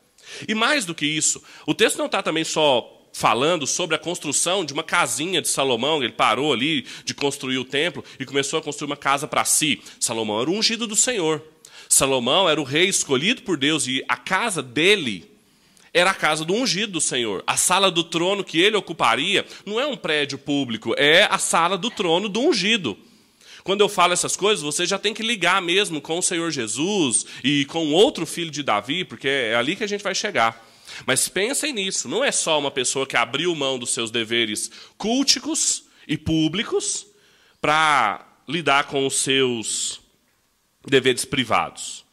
E 0.47 0.55
mais 0.55 0.85
do 0.85 0.95
que 0.95 1.05
isso, 1.05 1.43
o 1.67 1.73
texto 1.73 1.97
não 1.97 2.05
está 2.05 2.23
também 2.23 2.45
só 2.45 3.02
falando 3.13 3.67
sobre 3.67 3.95
a 3.95 3.99
construção 3.99 4.65
de 4.65 4.73
uma 4.73 4.83
casinha 4.83 5.41
de 5.41 5.47
Salomão. 5.47 6.03
Ele 6.03 6.11
parou 6.11 6.51
ali 6.51 6.85
de 7.05 7.13
construir 7.13 7.59
o 7.59 7.63
templo 7.63 8.03
e 8.19 8.25
começou 8.25 8.59
a 8.59 8.61
construir 8.61 8.87
uma 8.87 8.97
casa 8.97 9.27
para 9.27 9.45
si. 9.45 9.79
Salomão 9.99 10.41
era 10.41 10.49
o 10.49 10.53
ungido 10.53 10.87
do 10.87 10.95
Senhor. 10.95 11.41
Salomão 11.87 12.49
era 12.49 12.59
o 12.59 12.63
rei 12.63 12.89
escolhido 12.89 13.43
por 13.43 13.55
Deus 13.55 13.87
e 13.87 14.03
a 14.09 14.17
casa 14.17 14.63
dele 14.63 15.31
era 15.93 16.09
a 16.09 16.15
casa 16.15 16.43
do 16.43 16.55
ungido 16.55 16.93
do 16.93 17.01
Senhor. 17.01 17.43
A 17.45 17.55
sala 17.55 17.91
do 17.91 18.03
trono 18.03 18.43
que 18.43 18.59
ele 18.59 18.75
ocuparia 18.75 19.45
não 19.63 19.79
é 19.79 19.85
um 19.85 19.95
prédio 19.95 20.39
público, 20.39 20.95
é 20.97 21.27
a 21.29 21.37
sala 21.37 21.77
do 21.77 21.91
trono 21.91 22.27
do 22.27 22.41
ungido. 22.41 22.97
Quando 23.63 23.81
eu 23.81 23.87
falo 23.87 24.11
essas 24.11 24.35
coisas, 24.35 24.63
você 24.63 24.85
já 24.85 24.97
tem 24.97 25.13
que 25.13 25.23
ligar 25.23 25.61
mesmo 25.61 26.01
com 26.01 26.17
o 26.17 26.23
Senhor 26.23 26.51
Jesus 26.51 27.25
e 27.43 27.63
com 27.65 27.93
outro 27.93 28.25
filho 28.25 28.51
de 28.51 28.63
Davi, 28.63 29.05
porque 29.05 29.27
é 29.27 29.55
ali 29.55 29.75
que 29.75 29.83
a 29.83 29.87
gente 29.87 30.03
vai 30.03 30.15
chegar. 30.15 30.72
Mas 31.05 31.27
pensem 31.27 31.73
nisso, 31.73 32.07
não 32.07 32.23
é 32.23 32.31
só 32.31 32.59
uma 32.59 32.71
pessoa 32.71 33.07
que 33.07 33.17
abriu 33.17 33.55
mão 33.55 33.79
dos 33.79 33.91
seus 33.91 34.11
deveres 34.11 34.71
culticos 34.97 35.85
e 36.07 36.17
públicos 36.17 37.07
para 37.61 38.27
lidar 38.47 38.85
com 38.85 39.05
os 39.05 39.15
seus 39.15 40.01
deveres 40.85 41.25
privados. 41.25 42.03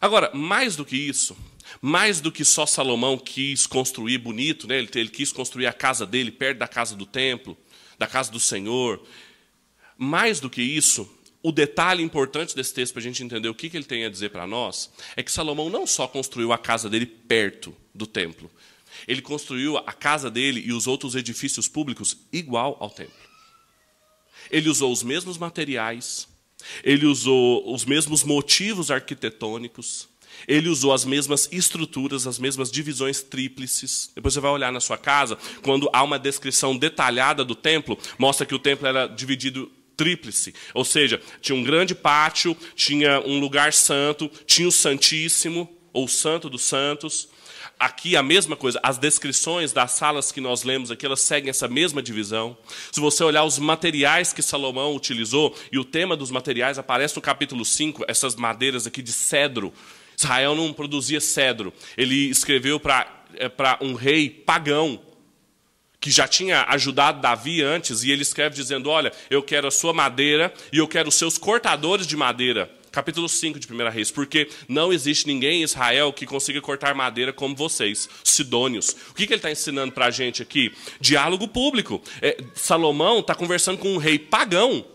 Agora, 0.00 0.30
mais 0.34 0.76
do 0.76 0.84
que 0.84 0.96
isso, 0.96 1.36
mais 1.80 2.20
do 2.20 2.32
que 2.32 2.44
só 2.44 2.66
Salomão 2.66 3.18
quis 3.18 3.66
construir 3.66 4.18
bonito, 4.18 4.66
né? 4.66 4.78
ele, 4.78 4.90
ele 4.94 5.08
quis 5.08 5.32
construir 5.32 5.66
a 5.66 5.72
casa 5.72 6.06
dele 6.06 6.30
perto 6.30 6.58
da 6.58 6.68
casa 6.68 6.94
do 6.94 7.06
templo, 7.06 7.56
da 7.98 8.06
casa 8.06 8.30
do 8.30 8.40
Senhor. 8.40 9.02
Mais 9.96 10.40
do 10.40 10.50
que 10.50 10.62
isso, 10.62 11.10
o 11.46 11.52
detalhe 11.52 12.02
importante 12.02 12.56
desse 12.56 12.74
texto, 12.74 12.92
para 12.92 12.98
a 12.98 13.04
gente 13.04 13.22
entender 13.22 13.48
o 13.48 13.54
que, 13.54 13.70
que 13.70 13.76
ele 13.76 13.84
tem 13.84 14.04
a 14.04 14.10
dizer 14.10 14.30
para 14.30 14.48
nós, 14.48 14.90
é 15.14 15.22
que 15.22 15.30
Salomão 15.30 15.70
não 15.70 15.86
só 15.86 16.08
construiu 16.08 16.52
a 16.52 16.58
casa 16.58 16.90
dele 16.90 17.06
perto 17.06 17.72
do 17.94 18.04
templo, 18.04 18.50
ele 19.06 19.22
construiu 19.22 19.78
a 19.78 19.92
casa 19.92 20.28
dele 20.28 20.60
e 20.66 20.72
os 20.72 20.88
outros 20.88 21.14
edifícios 21.14 21.68
públicos 21.68 22.16
igual 22.32 22.76
ao 22.80 22.90
templo. 22.90 23.14
Ele 24.50 24.68
usou 24.68 24.90
os 24.90 25.04
mesmos 25.04 25.38
materiais, 25.38 26.26
ele 26.82 27.06
usou 27.06 27.72
os 27.72 27.84
mesmos 27.84 28.24
motivos 28.24 28.90
arquitetônicos, 28.90 30.08
ele 30.48 30.68
usou 30.68 30.92
as 30.92 31.04
mesmas 31.04 31.48
estruturas, 31.52 32.26
as 32.26 32.40
mesmas 32.40 32.72
divisões 32.72 33.22
tríplices. 33.22 34.10
Depois 34.16 34.34
você 34.34 34.40
vai 34.40 34.50
olhar 34.50 34.72
na 34.72 34.80
sua 34.80 34.98
casa, 34.98 35.38
quando 35.62 35.88
há 35.92 36.02
uma 36.02 36.18
descrição 36.18 36.76
detalhada 36.76 37.44
do 37.44 37.54
templo, 37.54 37.96
mostra 38.18 38.44
que 38.44 38.54
o 38.54 38.58
templo 38.58 38.88
era 38.88 39.06
dividido 39.06 39.70
tríplice. 39.96 40.54
Ou 40.74 40.84
seja, 40.84 41.20
tinha 41.40 41.56
um 41.56 41.64
grande 41.64 41.94
pátio, 41.94 42.56
tinha 42.74 43.20
um 43.20 43.40
lugar 43.40 43.72
santo, 43.72 44.30
tinha 44.46 44.68
o 44.68 44.72
Santíssimo, 44.72 45.68
ou 45.92 46.06
Santo 46.06 46.50
dos 46.50 46.62
Santos. 46.62 47.28
Aqui 47.78 48.16
a 48.16 48.22
mesma 48.22 48.56
coisa, 48.56 48.80
as 48.82 48.96
descrições 48.96 49.72
das 49.72 49.92
salas 49.92 50.32
que 50.32 50.40
nós 50.40 50.62
lemos 50.62 50.90
aqui, 50.90 51.04
elas 51.04 51.20
seguem 51.20 51.50
essa 51.50 51.68
mesma 51.68 52.02
divisão. 52.02 52.56
Se 52.92 53.00
você 53.00 53.22
olhar 53.24 53.44
os 53.44 53.58
materiais 53.58 54.32
que 54.32 54.42
Salomão 54.42 54.94
utilizou, 54.94 55.54
e 55.70 55.78
o 55.78 55.84
tema 55.84 56.16
dos 56.16 56.30
materiais 56.30 56.78
aparece 56.78 57.16
no 57.16 57.22
capítulo 57.22 57.64
5, 57.64 58.04
essas 58.08 58.34
madeiras 58.34 58.86
aqui 58.86 59.02
de 59.02 59.12
cedro. 59.12 59.72
Israel 60.16 60.54
não 60.54 60.72
produzia 60.72 61.20
cedro. 61.20 61.72
Ele 61.96 62.30
escreveu 62.30 62.80
para 62.80 63.06
é, 63.34 63.50
um 63.82 63.94
rei 63.94 64.30
pagão, 64.30 65.00
que 66.06 66.10
já 66.12 66.28
tinha 66.28 66.64
ajudado 66.68 67.20
Davi 67.20 67.60
antes, 67.62 68.04
e 68.04 68.12
ele 68.12 68.22
escreve 68.22 68.54
dizendo: 68.54 68.88
Olha, 68.88 69.12
eu 69.28 69.42
quero 69.42 69.66
a 69.66 69.72
sua 69.72 69.92
madeira 69.92 70.54
e 70.72 70.78
eu 70.78 70.86
quero 70.86 71.08
os 71.08 71.16
seus 71.16 71.36
cortadores 71.36 72.06
de 72.06 72.16
madeira. 72.16 72.70
Capítulo 72.92 73.28
5 73.28 73.58
de 73.58 73.66
1 73.70 73.90
Reis, 73.90 74.12
porque 74.12 74.48
não 74.68 74.92
existe 74.92 75.26
ninguém 75.26 75.62
em 75.62 75.64
Israel 75.64 76.12
que 76.12 76.24
consiga 76.24 76.60
cortar 76.60 76.94
madeira 76.94 77.32
como 77.32 77.56
vocês, 77.56 78.08
sidônios. 78.22 78.96
O 79.10 79.14
que, 79.14 79.26
que 79.26 79.32
ele 79.32 79.40
está 79.40 79.50
ensinando 79.50 79.90
para 79.90 80.06
a 80.06 80.10
gente 80.12 80.40
aqui? 80.40 80.72
Diálogo 81.00 81.48
público. 81.48 82.00
É, 82.22 82.38
Salomão 82.54 83.18
está 83.18 83.34
conversando 83.34 83.78
com 83.78 83.92
um 83.92 83.98
rei 83.98 84.16
pagão, 84.16 84.86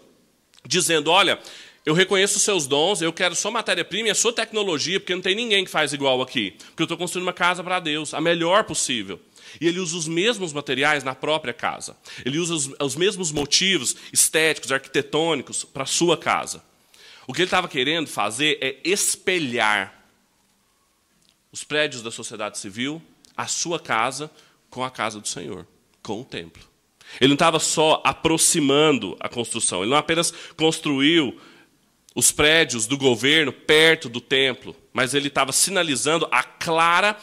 dizendo: 0.66 1.12
Olha, 1.12 1.38
eu 1.86 1.94
reconheço 1.94 2.38
os 2.38 2.44
seus 2.44 2.68
dons, 2.68 3.02
eu 3.02 3.12
quero 3.12 3.36
sua 3.36 3.50
matéria-prima 3.52 4.08
e 4.08 4.12
a 4.12 4.16
sua 4.16 4.32
tecnologia, 4.32 4.98
porque 4.98 5.14
não 5.14 5.22
tem 5.22 5.36
ninguém 5.36 5.66
que 5.66 5.72
faz 5.72 5.92
igual 5.92 6.22
aqui. 6.22 6.52
Porque 6.68 6.84
eu 6.84 6.86
estou 6.86 6.98
construindo 6.98 7.26
uma 7.26 7.34
casa 7.34 7.62
para 7.62 7.82
Deus, 7.82 8.14
a 8.14 8.22
melhor 8.22 8.64
possível. 8.64 9.20
E 9.60 9.68
ele 9.68 9.80
usa 9.80 9.98
os 9.98 10.08
mesmos 10.08 10.54
materiais 10.54 11.04
na 11.04 11.16
própria 11.16 11.54
casa. 11.54 11.98
Ele 12.26 12.38
usa 12.38 12.54
os, 12.54 12.70
os 12.80 12.96
mesmos 12.96 13.32
motivos 13.32 13.96
estéticos, 14.12 14.72
arquitetônicos 14.72 15.64
para 15.64 15.86
sua 15.86 16.18
casa. 16.18 16.64
O 17.28 17.34
que 17.34 17.42
ele 17.42 17.48
estava 17.48 17.68
querendo 17.68 18.08
fazer 18.08 18.58
é 18.62 18.78
espelhar 18.84 20.02
os 21.52 21.64
prédios 21.64 22.02
da 22.02 22.12
sociedade 22.12 22.58
civil, 22.58 23.02
a 23.36 23.48
sua 23.48 23.80
casa, 23.80 24.32
com 24.70 24.84
a 24.84 24.90
casa 24.90 25.20
do 25.20 25.28
Senhor, 25.28 25.68
com 26.02 26.22
o 26.22 26.26
templo. 26.26 26.64
Ele 27.20 27.30
não 27.30 27.36
estava 27.36 27.60
só 27.60 28.02
aproximando 28.06 29.18
a 29.20 29.28
construção, 29.28 29.82
ele 29.82 29.92
não 29.92 29.98
apenas 29.98 30.34
construiu 30.56 31.40
os 32.16 32.32
prédios 32.32 32.86
do 32.88 32.98
governo 32.98 33.52
perto 33.52 34.08
do 34.10 34.22
templo, 34.22 34.76
mas 34.94 35.14
ele 35.14 35.28
estava 35.28 35.52
sinalizando 35.52 36.28
a 36.32 36.44
clara 36.44 37.18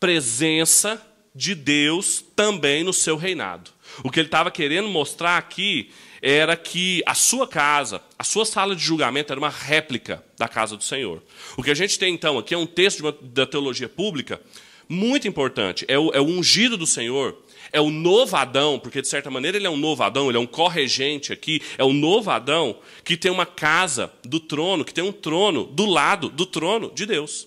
presença 0.00 1.05
de 1.36 1.54
Deus 1.54 2.24
também 2.34 2.82
no 2.82 2.92
seu 2.92 3.16
reinado. 3.16 3.70
O 4.02 4.10
que 4.10 4.18
ele 4.18 4.28
estava 4.28 4.50
querendo 4.50 4.88
mostrar 4.88 5.36
aqui 5.36 5.90
era 6.22 6.56
que 6.56 7.02
a 7.04 7.14
sua 7.14 7.46
casa, 7.46 8.00
a 8.18 8.24
sua 8.24 8.46
sala 8.46 8.74
de 8.74 8.82
julgamento 8.82 9.32
era 9.32 9.38
uma 9.38 9.50
réplica 9.50 10.24
da 10.38 10.48
casa 10.48 10.76
do 10.76 10.82
Senhor. 10.82 11.22
O 11.56 11.62
que 11.62 11.70
a 11.70 11.74
gente 11.74 11.98
tem 11.98 12.14
então 12.14 12.38
aqui 12.38 12.54
é 12.54 12.58
um 12.58 12.66
texto 12.66 13.00
uma, 13.00 13.14
da 13.20 13.46
teologia 13.46 13.88
pública 13.88 14.40
muito 14.88 15.28
importante. 15.28 15.84
É 15.88 15.98
o, 15.98 16.10
é 16.12 16.20
o 16.20 16.24
ungido 16.24 16.76
do 16.76 16.86
Senhor, 16.86 17.36
é 17.70 17.80
o 17.80 17.90
novo 17.90 18.34
Adão, 18.34 18.78
porque 18.78 19.02
de 19.02 19.08
certa 19.08 19.30
maneira 19.30 19.58
ele 19.58 19.66
é 19.66 19.70
um 19.70 19.76
novo 19.76 20.02
Adão, 20.02 20.28
ele 20.28 20.38
é 20.38 20.40
um 20.40 20.46
corregente 20.46 21.32
aqui, 21.32 21.60
é 21.76 21.84
o 21.84 21.92
novo 21.92 22.30
Adão 22.30 22.78
que 23.04 23.16
tem 23.16 23.30
uma 23.30 23.46
casa 23.46 24.10
do 24.24 24.40
trono, 24.40 24.84
que 24.84 24.94
tem 24.94 25.04
um 25.04 25.12
trono 25.12 25.64
do 25.64 25.84
lado 25.84 26.30
do 26.30 26.46
trono 26.46 26.90
de 26.94 27.04
Deus. 27.04 27.46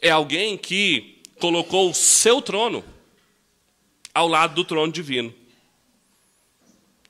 É 0.00 0.10
alguém 0.10 0.58
que 0.58 1.21
colocou 1.42 1.90
o 1.90 1.94
seu 1.94 2.40
trono 2.40 2.84
ao 4.14 4.28
lado 4.28 4.54
do 4.54 4.64
trono 4.64 4.92
divino. 4.92 5.34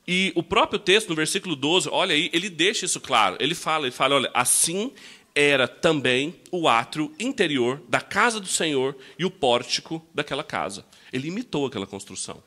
E 0.08 0.32
o 0.34 0.42
próprio 0.42 0.78
texto, 0.78 1.10
no 1.10 1.14
versículo 1.14 1.54
12, 1.54 1.90
olha 1.92 2.14
aí, 2.14 2.30
ele 2.32 2.48
deixa 2.48 2.86
isso 2.86 2.98
claro. 2.98 3.36
Ele 3.38 3.54
fala, 3.54 3.84
ele 3.84 3.94
fala, 3.94 4.14
olha, 4.14 4.30
assim 4.32 4.90
era 5.34 5.68
também 5.68 6.34
o 6.50 6.66
átrio 6.66 7.14
interior 7.20 7.82
da 7.90 8.00
casa 8.00 8.40
do 8.40 8.46
Senhor 8.46 8.96
e 9.18 9.24
o 9.26 9.30
pórtico 9.30 10.02
daquela 10.14 10.42
casa. 10.42 10.82
Ele 11.12 11.28
imitou 11.28 11.66
aquela 11.66 11.86
construção. 11.86 12.42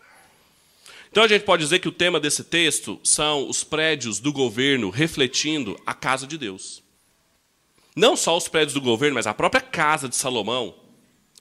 Então 1.12 1.24
a 1.24 1.28
gente 1.28 1.46
pode 1.46 1.62
dizer 1.62 1.78
que 1.78 1.88
o 1.88 1.92
tema 1.92 2.20
desse 2.20 2.44
texto 2.44 3.00
são 3.04 3.48
os 3.48 3.64
prédios 3.64 4.20
do 4.20 4.34
governo 4.34 4.90
refletindo 4.90 5.80
a 5.86 5.94
casa 5.94 6.26
de 6.26 6.36
Deus. 6.36 6.82
Não 7.96 8.16
só 8.16 8.36
os 8.36 8.48
prédios 8.48 8.74
do 8.74 8.82
governo, 8.82 9.14
mas 9.14 9.28
a 9.28 9.36
própria 9.36 9.62
casa 9.62 10.10
de 10.10 10.16
Salomão 10.16 10.84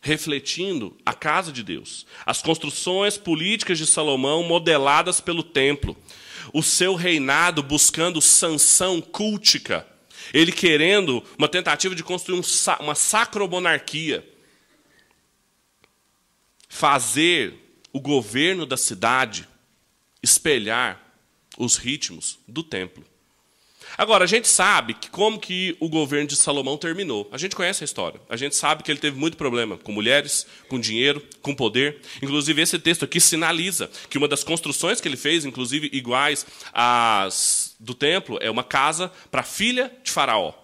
refletindo 0.04 0.94
a 1.04 1.14
casa 1.14 1.50
de 1.50 1.62
Deus. 1.62 2.06
As 2.26 2.42
construções 2.42 3.16
políticas 3.16 3.78
de 3.78 3.86
Salomão 3.86 4.42
modeladas 4.42 5.18
pelo 5.18 5.42
templo. 5.42 5.96
O 6.52 6.62
seu 6.62 6.94
reinado 6.94 7.62
buscando 7.62 8.20
sanção 8.20 9.00
cultica. 9.00 9.86
Ele 10.32 10.52
querendo 10.52 11.24
uma 11.38 11.48
tentativa 11.48 11.94
de 11.94 12.04
construir 12.04 12.38
um, 12.38 12.42
uma 12.80 12.94
sacromonarquia. 12.94 14.30
Fazer 16.68 17.80
o 17.90 17.98
governo 17.98 18.66
da 18.66 18.76
cidade 18.76 19.48
espelhar 20.22 21.00
os 21.56 21.76
ritmos 21.76 22.38
do 22.46 22.62
templo. 22.62 23.04
Agora, 23.96 24.24
a 24.24 24.26
gente 24.26 24.48
sabe 24.48 24.94
que 24.94 25.08
como 25.08 25.38
que 25.38 25.76
o 25.78 25.88
governo 25.88 26.26
de 26.26 26.36
Salomão 26.36 26.76
terminou. 26.76 27.28
A 27.30 27.38
gente 27.38 27.54
conhece 27.54 27.84
a 27.84 27.86
história. 27.86 28.20
A 28.28 28.36
gente 28.36 28.56
sabe 28.56 28.82
que 28.82 28.90
ele 28.90 28.98
teve 28.98 29.18
muito 29.18 29.36
problema 29.36 29.76
com 29.78 29.92
mulheres, 29.92 30.46
com 30.68 30.80
dinheiro, 30.80 31.22
com 31.40 31.54
poder. 31.54 32.00
Inclusive, 32.22 32.60
esse 32.60 32.78
texto 32.78 33.04
aqui 33.04 33.20
sinaliza 33.20 33.90
que 34.08 34.18
uma 34.18 34.28
das 34.28 34.42
construções 34.42 35.00
que 35.00 35.08
ele 35.08 35.16
fez, 35.16 35.44
inclusive 35.44 35.90
iguais 35.92 36.46
às 36.72 37.76
do 37.78 37.94
templo, 37.94 38.38
é 38.40 38.50
uma 38.50 38.64
casa 38.64 39.12
para 39.30 39.42
a 39.42 39.44
filha 39.44 39.92
de 40.02 40.10
Faraó. 40.10 40.63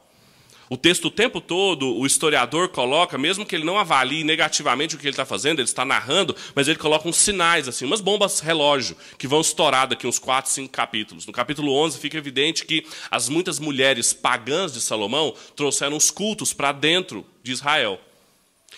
O 0.73 0.77
texto 0.77 1.07
o 1.07 1.11
tempo 1.11 1.41
todo, 1.41 1.97
o 1.97 2.07
historiador 2.07 2.69
coloca, 2.69 3.19
mesmo 3.19 3.45
que 3.45 3.57
ele 3.57 3.65
não 3.65 3.77
avalie 3.77 4.23
negativamente 4.23 4.95
o 4.95 4.99
que 4.99 5.05
ele 5.05 5.11
está 5.11 5.27
fazendo, 5.27 5.59
ele 5.59 5.69
está 5.69 5.85
narrando, 5.85 6.37
mas 6.55 6.69
ele 6.69 6.79
coloca 6.79 7.09
uns 7.09 7.17
sinais, 7.17 7.67
assim, 7.67 7.85
umas 7.85 8.01
bombas 8.01 8.39
relógio, 8.39 8.97
que 9.19 9.27
vão 9.27 9.41
estourar 9.41 9.89
daqui 9.89 10.07
uns 10.07 10.21
4, 10.21 10.49
5 10.49 10.73
capítulos. 10.73 11.27
No 11.27 11.33
capítulo 11.33 11.75
11 11.75 11.99
fica 11.99 12.17
evidente 12.17 12.65
que 12.65 12.87
as 13.11 13.29
muitas 13.29 13.59
mulheres 13.59 14.13
pagãs 14.13 14.73
de 14.73 14.81
Salomão 14.81 15.35
trouxeram 15.57 15.97
os 15.97 16.09
cultos 16.09 16.53
para 16.53 16.71
dentro 16.71 17.27
de 17.43 17.51
Israel. 17.51 18.01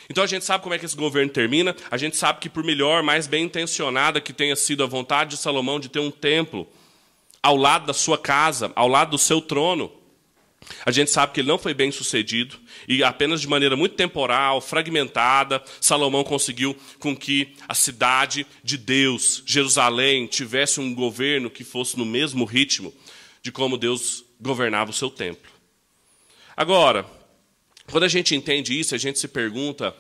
Então 0.09 0.25
a 0.25 0.27
gente 0.27 0.47
sabe 0.47 0.63
como 0.63 0.75
é 0.75 0.79
que 0.79 0.87
esse 0.87 0.97
governo 0.97 1.31
termina, 1.31 1.77
a 1.91 1.99
gente 1.99 2.17
sabe 2.17 2.41
que, 2.41 2.49
por 2.49 2.65
melhor, 2.65 3.03
mais 3.03 3.27
bem 3.27 3.45
intencionada 3.45 4.19
que 4.19 4.33
tenha 4.33 4.57
sido 4.57 4.83
a 4.83 4.87
vontade 4.87 5.33
de 5.33 5.37
Salomão 5.37 5.79
de 5.79 5.91
ter 5.91 6.01
um 6.01 6.11
templo 6.11 6.67
ao 7.43 7.55
lado 7.55 7.85
da 7.85 7.93
sua 7.93 8.17
casa, 8.17 8.73
ao 8.75 8.89
lado 8.89 9.11
do 9.11 9.19
seu 9.19 9.43
trono, 9.43 9.93
a 10.85 10.91
gente 10.91 11.11
sabe 11.11 11.33
que 11.33 11.41
ele 11.41 11.49
não 11.49 11.59
foi 11.59 11.75
bem 11.75 11.91
sucedido 11.91 12.59
e 12.87 13.03
apenas 13.03 13.41
de 13.41 13.49
maneira 13.49 13.77
muito 13.77 13.95
temporal, 13.95 14.61
fragmentada, 14.61 15.63
Salomão 15.81 16.25
conseguiu 16.25 16.77
com 16.99 17.17
que 17.17 17.55
a 17.69 17.75
cidade 17.75 18.47
de 18.63 18.77
Deus, 18.77 19.43
Jerusalém, 19.47 20.27
tivesse 20.27 20.81
um 20.81 20.95
governo 20.95 21.51
que 21.51 21.65
fosse 21.65 21.99
no 21.99 22.05
mesmo 22.05 22.45
ritmo 22.45 22.93
de 23.43 23.51
como 23.51 23.77
Deus 23.77 24.25
governava 24.41 24.91
o 24.91 24.95
seu 24.95 25.11
templo. 25.11 25.51
Agora, 26.57 27.07
quando 27.91 28.05
a 28.05 28.09
gente 28.09 28.35
entende 28.35 28.79
isso, 28.79 28.95
a 28.95 28.99
gente 28.99 29.19
se 29.19 29.29
pergunta 29.29 29.95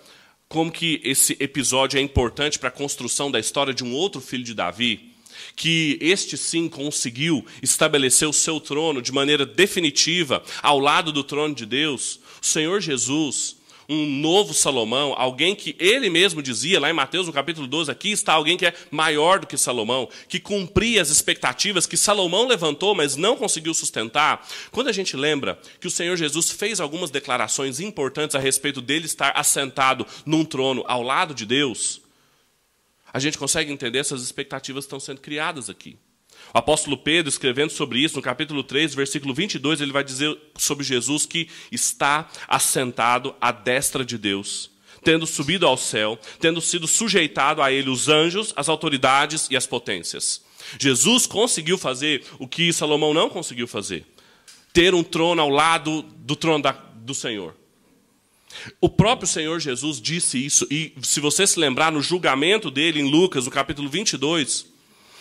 como 0.48 0.70
que 0.70 1.00
esse 1.02 1.36
episódio 1.40 1.98
é 1.98 2.02
importante 2.02 2.58
para 2.58 2.68
a 2.68 2.72
construção 2.72 3.30
da 3.30 3.40
história 3.40 3.72
de 3.72 3.82
um 3.82 3.94
outro 3.94 4.20
filho 4.20 4.44
de 4.44 4.54
Davi, 4.54 5.11
que 5.54 5.98
este 6.00 6.36
sim 6.36 6.68
conseguiu 6.68 7.44
estabelecer 7.62 8.28
o 8.28 8.32
seu 8.32 8.60
trono 8.60 9.00
de 9.02 9.12
maneira 9.12 9.46
definitiva 9.46 10.42
ao 10.62 10.78
lado 10.78 11.12
do 11.12 11.24
trono 11.24 11.54
de 11.54 11.66
Deus, 11.66 12.20
o 12.40 12.46
Senhor 12.46 12.80
Jesus, 12.80 13.56
um 13.88 14.06
novo 14.06 14.54
Salomão, 14.54 15.14
alguém 15.16 15.54
que 15.54 15.76
ele 15.78 16.08
mesmo 16.08 16.42
dizia 16.42 16.80
lá 16.80 16.88
em 16.90 16.94
Mateus, 16.94 17.26
no 17.26 17.32
capítulo 17.32 17.66
12, 17.66 17.90
aqui 17.90 18.10
está 18.10 18.32
alguém 18.32 18.56
que 18.56 18.66
é 18.66 18.74
maior 18.90 19.40
do 19.40 19.46
que 19.46 19.56
Salomão, 19.56 20.08
que 20.28 20.40
cumpria 20.40 21.02
as 21.02 21.10
expectativas 21.10 21.86
que 21.86 21.96
Salomão 21.96 22.46
levantou, 22.46 22.94
mas 22.94 23.16
não 23.16 23.36
conseguiu 23.36 23.74
sustentar. 23.74 24.46
Quando 24.70 24.88
a 24.88 24.92
gente 24.92 25.16
lembra 25.16 25.58
que 25.80 25.86
o 25.86 25.90
Senhor 25.90 26.16
Jesus 26.16 26.50
fez 26.50 26.80
algumas 26.80 27.10
declarações 27.10 27.80
importantes 27.80 28.36
a 28.36 28.38
respeito 28.38 28.80
dele 28.80 29.06
estar 29.06 29.32
assentado 29.36 30.06
num 30.24 30.44
trono 30.44 30.84
ao 30.86 31.02
lado 31.02 31.34
de 31.34 31.44
Deus, 31.44 32.01
a 33.12 33.18
gente 33.18 33.38
consegue 33.38 33.72
entender 33.72 33.98
essas 33.98 34.22
expectativas 34.22 34.84
estão 34.84 34.98
sendo 34.98 35.20
criadas 35.20 35.68
aqui. 35.68 35.96
O 36.54 36.58
apóstolo 36.58 36.96
Pedro, 36.96 37.28
escrevendo 37.28 37.70
sobre 37.70 38.00
isso, 38.00 38.16
no 38.16 38.22
capítulo 38.22 38.62
3, 38.62 38.94
versículo 38.94 39.34
22, 39.34 39.80
ele 39.80 39.92
vai 39.92 40.02
dizer 40.02 40.36
sobre 40.56 40.84
Jesus 40.84 41.26
que 41.26 41.48
está 41.70 42.28
assentado 42.48 43.34
à 43.40 43.52
destra 43.52 44.04
de 44.04 44.18
Deus, 44.18 44.70
tendo 45.04 45.26
subido 45.26 45.66
ao 45.66 45.76
céu, 45.76 46.18
tendo 46.40 46.60
sido 46.60 46.86
sujeitado 46.86 47.62
a 47.62 47.70
ele 47.70 47.90
os 47.90 48.08
anjos, 48.08 48.52
as 48.56 48.68
autoridades 48.68 49.48
e 49.50 49.56
as 49.56 49.66
potências. 49.66 50.42
Jesus 50.78 51.26
conseguiu 51.26 51.76
fazer 51.76 52.24
o 52.38 52.46
que 52.46 52.72
Salomão 52.72 53.12
não 53.12 53.28
conseguiu 53.28 53.66
fazer: 53.66 54.06
ter 54.72 54.94
um 54.94 55.02
trono 55.02 55.40
ao 55.40 55.48
lado 55.48 56.02
do 56.02 56.36
trono 56.36 56.62
da, 56.62 56.72
do 56.72 57.14
Senhor. 57.14 57.61
O 58.80 58.88
próprio 58.88 59.28
Senhor 59.28 59.60
Jesus 59.60 60.00
disse 60.00 60.44
isso, 60.44 60.66
e 60.70 60.92
se 61.02 61.20
você 61.20 61.46
se 61.46 61.58
lembrar 61.58 61.90
no 61.90 62.02
julgamento 62.02 62.70
dele 62.70 63.00
em 63.00 63.10
Lucas, 63.10 63.44
no 63.44 63.50
capítulo 63.50 63.88
22, 63.88 64.72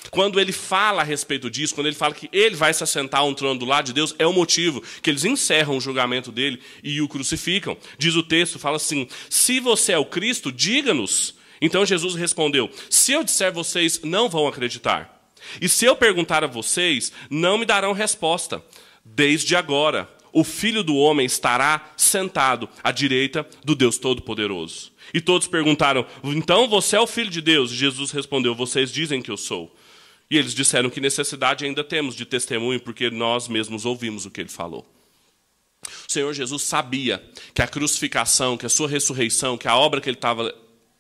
quando 0.09 0.39
ele 0.39 0.51
fala 0.51 1.01
a 1.01 1.05
respeito 1.05 1.49
disso, 1.49 1.75
quando 1.75 1.87
ele 1.87 1.95
fala 1.95 2.13
que 2.13 2.29
ele 2.31 2.55
vai 2.55 2.73
se 2.73 2.83
assentar 2.83 3.25
um 3.25 3.33
trono 3.33 3.59
do 3.59 3.65
lado 3.65 3.85
de 3.85 3.93
Deus, 3.93 4.15
é 4.17 4.25
o 4.25 4.33
motivo 4.33 4.81
que 5.01 5.09
eles 5.09 5.23
encerram 5.23 5.77
o 5.77 5.81
julgamento 5.81 6.31
dele 6.31 6.59
e 6.83 7.01
o 7.01 7.07
crucificam. 7.07 7.77
Diz 7.97 8.15
o 8.15 8.23
texto, 8.23 8.57
fala 8.57 8.77
assim: 8.77 9.07
Se 9.29 9.59
você 9.59 9.93
é 9.93 9.97
o 9.97 10.05
Cristo, 10.05 10.51
diga-nos. 10.51 11.35
Então 11.61 11.85
Jesus 11.85 12.15
respondeu: 12.15 12.69
Se 12.89 13.11
eu 13.11 13.23
disser, 13.23 13.53
vocês 13.53 14.01
não 14.03 14.27
vão 14.27 14.47
acreditar. 14.47 15.21
E 15.61 15.69
se 15.69 15.85
eu 15.85 15.95
perguntar 15.95 16.43
a 16.43 16.47
vocês, 16.47 17.11
não 17.29 17.57
me 17.57 17.65
darão 17.65 17.93
resposta. 17.93 18.63
Desde 19.03 19.55
agora, 19.55 20.09
o 20.33 20.43
filho 20.43 20.83
do 20.83 20.95
homem 20.95 21.25
estará 21.25 21.93
sentado 21.97 22.69
à 22.83 22.91
direita 22.91 23.47
do 23.63 23.75
Deus 23.75 23.97
Todo-Poderoso. 23.97 24.91
E 25.13 25.19
todos 25.19 25.47
perguntaram: 25.47 26.05
Então 26.23 26.67
você 26.67 26.95
é 26.95 26.99
o 26.99 27.07
filho 27.07 27.29
de 27.29 27.41
Deus? 27.41 27.71
Jesus 27.71 28.11
respondeu: 28.11 28.55
Vocês 28.55 28.91
dizem 28.91 29.21
que 29.21 29.31
eu 29.31 29.37
sou. 29.37 29.75
E 30.29 30.37
eles 30.37 30.53
disseram 30.53 30.89
que 30.89 31.01
necessidade 31.01 31.65
ainda 31.65 31.83
temos 31.83 32.15
de 32.15 32.25
testemunho, 32.25 32.79
porque 32.79 33.09
nós 33.09 33.49
mesmos 33.49 33.85
ouvimos 33.85 34.25
o 34.25 34.31
que 34.31 34.39
ele 34.39 34.49
falou. 34.49 34.87
O 35.85 36.11
Senhor 36.11 36.33
Jesus 36.33 36.61
sabia 36.61 37.21
que 37.53 37.61
a 37.61 37.67
crucificação, 37.67 38.55
que 38.55 38.65
a 38.65 38.69
sua 38.69 38.87
ressurreição, 38.87 39.57
que 39.57 39.67
a 39.67 39.75
obra 39.75 39.99
que 39.99 40.07
ele 40.07 40.15
estava 40.15 40.55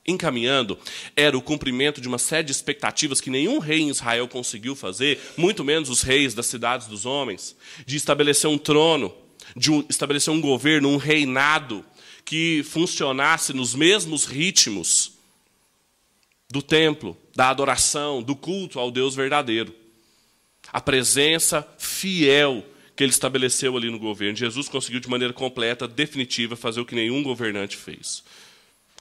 encaminhando 0.05 0.77
era 1.15 1.37
o 1.37 1.41
cumprimento 1.41 2.01
de 2.01 2.07
uma 2.07 2.17
série 2.17 2.45
de 2.45 2.51
expectativas 2.51 3.21
que 3.21 3.29
nenhum 3.29 3.59
rei 3.59 3.81
em 3.81 3.89
Israel 3.89 4.27
conseguiu 4.27 4.75
fazer, 4.75 5.19
muito 5.37 5.63
menos 5.63 5.89
os 5.89 6.01
reis 6.01 6.33
das 6.33 6.47
cidades 6.47 6.87
dos 6.87 7.05
homens, 7.05 7.55
de 7.85 7.97
estabelecer 7.97 8.49
um 8.49 8.57
trono, 8.57 9.13
de 9.55 9.71
um, 9.71 9.85
estabelecer 9.89 10.33
um 10.33 10.41
governo, 10.41 10.89
um 10.89 10.97
reinado 10.97 11.85
que 12.25 12.63
funcionasse 12.63 13.53
nos 13.53 13.75
mesmos 13.75 14.25
ritmos 14.25 15.13
do 16.49 16.61
templo, 16.61 17.17
da 17.35 17.49
adoração, 17.49 18.21
do 18.21 18.35
culto 18.35 18.79
ao 18.79 18.91
Deus 18.91 19.15
verdadeiro. 19.15 19.73
A 20.71 20.79
presença 20.79 21.67
fiel 21.77 22.65
que 22.95 23.03
ele 23.03 23.11
estabeleceu 23.11 23.75
ali 23.75 23.89
no 23.89 23.97
governo. 23.97 24.35
Jesus 24.35 24.69
conseguiu 24.69 24.99
de 24.99 25.09
maneira 25.09 25.33
completa, 25.33 25.87
definitiva, 25.87 26.55
fazer 26.55 26.81
o 26.81 26.85
que 26.85 26.95
nenhum 26.95 27.23
governante 27.23 27.77
fez 27.77 28.23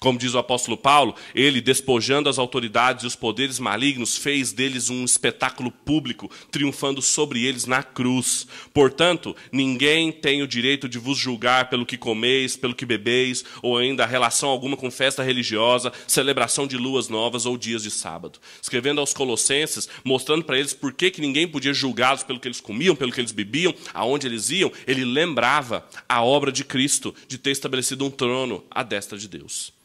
Como 0.03 0.19
diz 0.19 0.33
o 0.33 0.39
apóstolo 0.39 0.79
Paulo, 0.79 1.15
ele, 1.35 1.61
despojando 1.61 2.31
as 2.31 2.39
autoridades 2.39 3.05
e 3.05 3.07
os 3.07 3.15
poderes 3.15 3.59
malignos, 3.59 4.17
fez 4.17 4.51
deles 4.51 4.89
um 4.89 5.05
espetáculo 5.05 5.71
público, 5.71 6.31
triunfando 6.51 7.03
sobre 7.03 7.45
eles 7.45 7.67
na 7.67 7.83
cruz. 7.83 8.47
Portanto, 8.73 9.37
ninguém 9.53 10.11
tem 10.11 10.41
o 10.41 10.49
direito 10.49 10.89
de 10.89 10.99
vos 10.99 11.19
julgar 11.19 11.69
pelo 11.69 11.85
que 11.85 11.99
comeis, 11.99 12.57
pelo 12.57 12.75
que 12.75 12.87
bebeis, 12.87 13.45
ou 13.61 13.77
ainda 13.77 14.07
relação 14.07 14.49
alguma 14.49 14.75
com 14.75 14.91
festa 14.91 15.23
religiosa, 15.23 15.93
celebração 16.07 16.67
de 16.67 16.79
luas 16.79 17.11
novas 17.11 17.45
ou 17.45 17.59
dias 17.59 17.83
de 17.83 17.91
sábado. 17.91 18.39
Escrevendo 18.63 19.03
aos 19.03 19.13
Colossenses, 19.13 19.87
mostrando 20.03 20.45
para 20.45 20.59
eles 20.59 20.73
por 20.73 20.95
que, 20.95 21.11
que 21.11 21.21
ninguém 21.21 21.47
podia 21.47 21.75
julgá-los 21.75 22.23
pelo 22.23 22.41
que 22.41 22.49
eles 22.49 22.63
comiam, 22.63 22.97
pelo 22.97 23.13
que 23.13 23.21
eles 23.21 23.33
bebiam, 23.33 23.75
aonde 23.93 24.27
eles 24.27 24.49
iam, 24.49 24.73
ele 24.87 25.05
lembrava 25.05 25.87
a 26.09 26.25
obra 26.25 26.51
de 26.51 26.65
Cristo 26.65 27.15
de 27.29 27.37
ter 27.37 27.51
estabelecido 27.51 28.07
um 28.07 28.11
trono 28.11 28.65
à 28.71 28.83
destra 28.83 29.19
de 29.19 29.29
Deus. 29.29 29.79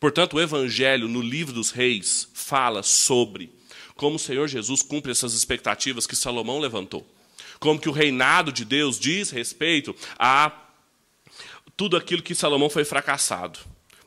Portanto, 0.00 0.34
o 0.34 0.40
Evangelho, 0.40 1.06
no 1.06 1.20
livro 1.20 1.52
dos 1.52 1.70
Reis, 1.70 2.26
fala 2.32 2.82
sobre 2.82 3.52
como 3.94 4.16
o 4.16 4.18
Senhor 4.18 4.48
Jesus 4.48 4.80
cumpre 4.80 5.12
essas 5.12 5.34
expectativas 5.34 6.06
que 6.06 6.16
Salomão 6.16 6.58
levantou. 6.58 7.06
Como 7.58 7.78
que 7.78 7.88
o 7.88 7.92
reinado 7.92 8.50
de 8.50 8.64
Deus 8.64 8.98
diz 8.98 9.28
respeito 9.28 9.94
a 10.18 10.50
tudo 11.76 11.98
aquilo 11.98 12.22
que 12.22 12.34
Salomão 12.34 12.70
foi 12.70 12.82
fracassado. 12.82 13.58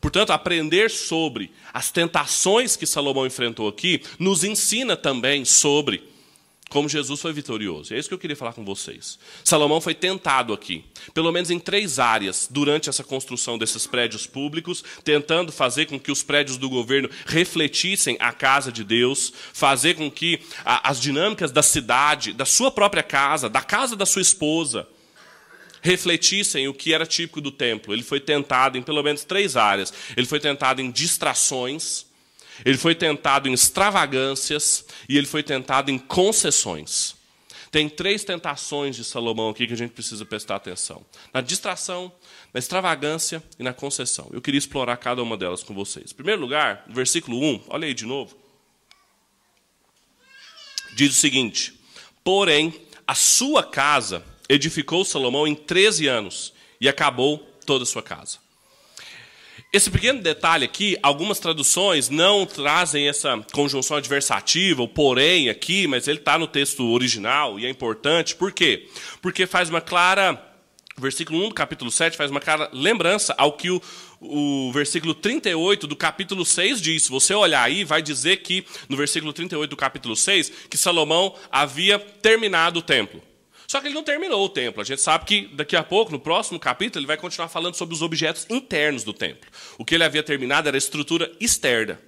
Portanto, 0.02 0.32
aprender 0.32 0.90
sobre 0.90 1.52
as 1.72 1.92
tentações 1.92 2.76
que 2.76 2.88
Salomão 2.88 3.28
enfrentou 3.28 3.68
aqui 3.68 4.02
nos 4.18 4.44
ensina 4.44 4.98
também 4.98 5.46
sobre 5.46 6.04
como 6.74 6.90
Jesus 6.90 7.22
foi 7.22 7.32
vitorioso. 7.32 7.94
É 7.94 8.00
isso 8.00 8.10
que 8.10 8.16
eu 8.16 8.20
queria 8.20 8.36
falar 8.36 8.54
com 8.54 8.66
vocês. 8.66 9.20
Salomão 9.44 9.80
foi 9.80 9.94
tentado 9.94 10.52
aqui, 10.52 10.84
pelo 11.14 11.32
menos 11.32 11.52
em 11.52 11.60
três 11.60 12.00
áreas, 12.00 12.48
durante 12.50 12.90
essa 12.90 13.04
construção 13.04 13.60
desses 13.60 13.86
prédios 13.86 14.26
públicos, 14.26 14.84
tentando 15.04 15.52
fazer 15.52 15.86
com 15.86 16.00
que 16.00 16.12
os 16.12 16.24
prédios 16.24 16.58
do 16.58 16.68
governo 16.68 17.12
refletissem 17.28 18.18
a 18.20 18.32
casa 18.32 18.72
de 18.72 18.84
Deus, 18.84 19.32
fazer 19.54 19.94
com 19.94 20.10
que 20.10 20.40
as 20.66 21.00
dinâmicas 21.00 21.52
da 21.52 21.62
cidade, 21.62 22.34
da 22.34 22.44
sua 22.44 22.72
própria 22.72 23.04
casa, 23.04 23.48
da 23.48 23.62
casa 23.62 23.96
da 23.96 24.06
sua 24.08 24.24
esposa, 24.24 24.88
refletissem 25.84 26.68
o 26.68 26.74
que 26.74 26.92
era 26.92 27.06
típico 27.06 27.40
do 27.40 27.52
templo. 27.52 27.94
Ele 27.94 28.02
foi 28.02 28.20
tentado 28.20 28.80
em 28.80 28.82
pelo 28.82 29.04
menos 29.04 29.24
três 29.24 29.56
áreas. 29.56 29.94
Ele 30.18 30.26
foi 30.26 30.40
tentado 30.40 30.82
em 30.82 30.90
distrações 30.90 32.12
ele 32.66 32.78
foi 32.78 32.96
tentado 32.96 33.48
em 33.48 33.54
extravagâncias 33.54 34.86
e 35.08 35.18
ele 35.18 35.28
foi 35.28 35.44
tentado 35.44 35.92
em 35.92 35.98
concessões. 35.98 37.16
Tem 37.72 37.90
três 37.90 38.24
tentações 38.24 38.96
de 38.96 39.04
Salomão 39.04 39.50
aqui 39.50 39.66
que 39.66 39.74
a 39.74 39.78
gente 39.78 39.94
precisa 39.94 40.24
prestar 40.24 40.58
atenção: 40.58 41.04
na 41.34 41.42
distração, 41.42 42.12
na 42.54 42.60
extravagância 42.60 43.44
e 43.58 43.64
na 43.64 43.74
concessão. 43.74 44.30
Eu 44.32 44.42
queria 44.42 44.60
explorar 44.60 44.96
cada 44.98 45.24
uma 45.24 45.36
delas 45.36 45.64
com 45.64 45.74
vocês. 45.74 46.12
Em 46.12 46.16
primeiro 46.16 46.40
lugar, 46.40 46.86
versículo 46.88 47.42
1, 47.42 47.64
olha 47.70 47.88
aí 47.88 47.94
de 47.96 48.06
novo. 48.06 48.38
Diz 50.96 51.12
o 51.12 51.20
seguinte: 51.20 51.74
Porém, 52.24 52.80
a 53.08 53.16
sua 53.16 53.64
casa 53.64 54.24
edificou 54.48 55.04
Salomão 55.04 55.48
em 55.48 55.56
13 55.56 56.08
anos 56.08 56.54
e 56.80 56.88
acabou 56.88 57.40
toda 57.66 57.84
a 57.84 57.88
sua 57.88 58.04
casa. 58.04 58.43
Esse 59.74 59.90
pequeno 59.90 60.22
detalhe 60.22 60.66
aqui, 60.66 60.96
algumas 61.02 61.40
traduções 61.40 62.08
não 62.08 62.46
trazem 62.46 63.10
essa 63.10 63.44
conjunção 63.52 63.98
adversativa, 63.98 64.84
o 64.84 64.88
porém 64.88 65.50
aqui, 65.50 65.88
mas 65.88 66.08
ele 66.08 66.20
está 66.20 66.38
no 66.38 66.46
texto 66.46 66.86
original 66.92 67.60
e 67.60 67.66
é 67.66 67.70
importante. 67.72 68.36
Por 68.36 68.52
quê? 68.52 68.88
Porque 69.20 69.48
faz 69.48 69.72
uma 69.72 69.82
clara. 69.82 70.40
Versículo 70.96 71.44
1 71.44 71.50
do 71.50 71.56
capítulo 71.56 71.90
7 71.90 72.16
faz 72.16 72.30
uma 72.30 72.40
clara 72.40 72.70
lembrança 72.72 73.34
ao 73.36 73.54
que 73.54 73.72
o, 73.72 73.82
o 74.22 74.72
versículo 74.72 75.16
38 75.16 75.88
do 75.88 75.96
capítulo 75.96 76.46
6 76.46 76.80
diz. 76.80 77.06
Se 77.06 77.10
você 77.10 77.34
olhar 77.34 77.64
aí, 77.64 77.84
vai 77.84 78.00
dizer 78.00 78.44
que, 78.44 78.64
no 78.88 78.96
versículo 78.96 79.34
38 79.34 79.72
do 79.72 79.76
capítulo 79.76 80.16
6, 80.16 80.52
que 80.70 80.78
Salomão 80.78 81.34
havia 81.52 81.98
terminado 81.98 82.78
o 82.78 82.84
templo. 82.84 83.24
Só 83.74 83.82
que 83.82 83.88
ele 83.88 83.96
não 83.96 84.04
terminou 84.04 84.46
o 84.46 84.50
templo. 84.50 84.84
A 84.84 84.86
gente 84.86 85.02
sabe 85.02 85.26
que 85.26 85.48
daqui 85.48 85.76
a 85.76 85.82
pouco, 85.82 86.12
no 86.12 86.20
próximo 86.20 86.60
capítulo, 86.60 87.00
ele 87.00 87.08
vai 87.08 87.18
continuar 87.18 87.48
falando 87.48 87.74
sobre 87.74 87.96
os 87.96 88.04
objetos 88.04 88.46
internos 88.48 89.04
do 89.04 89.12
templo. 89.12 89.50
O 89.80 89.84
que 89.84 89.96
ele 89.96 90.04
havia 90.04 90.22
terminado 90.22 90.68
era 90.68 90.78
a 90.78 90.78
estrutura 90.78 91.32
externa. 91.40 92.00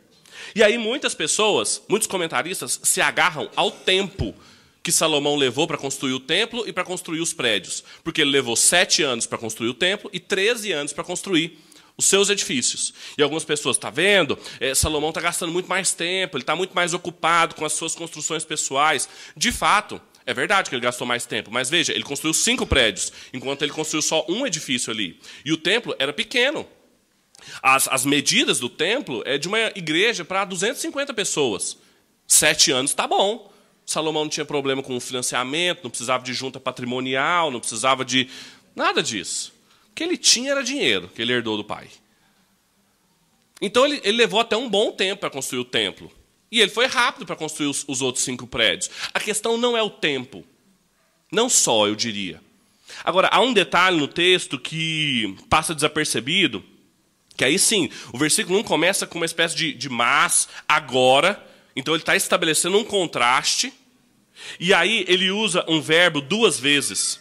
E 0.54 0.62
aí 0.62 0.78
muitas 0.78 1.15
pessoas, 1.15 1.82
muitos 1.89 2.08
comentaristas, 2.08 2.80
se 2.84 3.01
agarram 3.01 3.49
ao 3.56 3.71
tempo 3.71 4.36
que 4.84 4.91
Salomão 4.91 5.36
levou 5.36 5.65
para 5.65 5.75
construir 5.75 6.13
o 6.13 6.19
templo 6.19 6.67
e 6.67 6.71
para 6.71 6.84
construir 6.84 7.19
os 7.19 7.34
prédios. 7.34 7.84
Porque 8.04 8.21
ele 8.21 8.30
levou 8.30 8.56
sete 8.56 9.01
anos 9.01 9.25
para 9.25 9.39
construir 9.39 9.69
o 9.69 9.73
templo 9.73 10.08
e 10.13 10.19
13 10.19 10.71
anos 10.71 10.93
para 10.93 11.04
construir 11.04 11.58
os 11.97 12.06
seus 12.06 12.30
edifícios. 12.30 12.93
E 13.17 13.23
algumas 13.23 13.43
pessoas, 13.43 13.75
está 13.75 13.89
vendo? 13.89 14.38
É, 14.60 14.75
Salomão 14.75 15.10
está 15.10 15.19
gastando 15.19 15.51
muito 15.51 15.67
mais 15.67 15.93
tempo, 15.93 16.38
ele 16.38 16.43
está 16.43 16.56
muito 16.56 16.75
mais 16.75 16.93
ocupado 16.93 17.56
com 17.56 17.65
as 17.65 17.73
suas 17.73 17.95
construções 17.95 18.45
pessoais. 18.45 19.10
De 19.36 19.51
fato, 19.51 19.99
é 20.26 20.34
verdade 20.34 20.70
que 20.70 20.76
ele 20.76 20.82
gastou 20.82 21.06
mais 21.06 21.26
tempo, 21.26 21.52
mas 21.52 21.70
veja, 21.70 21.94
ele 21.94 22.04
construiu 22.04 22.34
cinco 22.34 22.66
prédios, 22.66 23.14
enquanto 23.32 23.62
ele 23.62 23.72
construiu 23.72 24.02
só 24.02 24.26
um 24.28 24.46
edifício 24.46 24.92
ali. 24.92 25.20
E 25.44 25.54
o 25.54 25.58
templo 25.58 25.96
era 26.00 26.12
pequeno. 26.12 26.68
As, 27.62 27.88
as 27.88 28.06
medidas 28.06 28.60
do 28.60 28.68
templo 28.68 29.22
é 29.26 29.38
de 29.38 29.48
uma 29.48 29.60
igreja 29.76 30.26
para 30.26 30.46
250 30.46 31.14
pessoas. 31.14 31.78
Sete 32.28 32.72
anos 32.72 32.92
está 32.92 33.08
bom. 33.08 33.52
Salomão 33.86 34.24
não 34.24 34.30
tinha 34.30 34.46
problema 34.46 34.82
com 34.82 34.98
o 34.98 35.00
financiamento, 35.00 35.84
não 35.84 35.92
precisava 35.92 36.24
de 36.24 36.34
junta 36.34 36.60
patrimonial, 36.60 37.52
não 37.52 37.60
precisava 37.60 38.04
de 38.04 38.28
nada 38.76 39.04
disso. 39.04 39.54
O 39.92 39.94
que 39.94 40.04
ele 40.04 40.18
tinha 40.18 40.52
era 40.52 40.64
dinheiro, 40.64 41.08
que 41.14 41.22
ele 41.22 41.34
herdou 41.34 41.56
do 41.56 41.64
pai. 41.64 41.88
Então 43.62 43.86
ele, 43.86 44.02
ele 44.04 44.18
levou 44.18 44.40
até 44.40 44.58
um 44.58 44.68
bom 44.68 44.92
tempo 44.92 45.22
para 45.22 45.30
construir 45.30 45.60
o 45.60 45.66
templo. 45.66 46.12
E 46.56 46.62
ele 46.62 46.72
foi 46.72 46.86
rápido 46.86 47.26
para 47.26 47.36
construir 47.36 47.68
os, 47.68 47.84
os 47.86 48.02
outros 48.02 48.24
cinco 48.24 48.48
prédios. 48.48 48.89
A 49.13 49.20
questão 49.20 49.58
não 49.58 49.76
é 49.76 49.84
o 49.84 49.89
tempo. 49.89 50.41
Não 51.30 51.50
só, 51.50 51.86
eu 51.86 51.96
diria. 51.96 52.39
Agora, 53.04 53.28
há 53.30 53.41
um 53.41 53.52
detalhe 53.52 53.98
no 53.98 54.08
texto 54.08 54.58
que 54.58 55.36
passa 55.50 55.76
desapercebido, 55.76 56.63
que 57.36 57.44
aí 57.44 57.60
sim, 57.60 57.89
o 58.13 58.18
versículo 58.18 58.58
1 58.60 58.63
começa 58.63 59.06
com 59.06 59.20
uma 59.20 59.26
espécie 59.26 59.54
de, 59.54 59.74
de 59.74 59.89
mas, 59.89 60.48
agora. 60.65 61.46
Então 61.76 61.94
ele 61.94 62.04
está 62.04 62.15
estabelecendo 62.15 62.78
um 62.78 62.86
contraste. 62.86 63.74
E 64.58 64.74
aí 64.74 65.04
ele 65.10 65.32
usa 65.32 65.65
um 65.68 65.82
verbo 65.82 66.22
duas 66.22 66.58
vezes. 66.58 67.20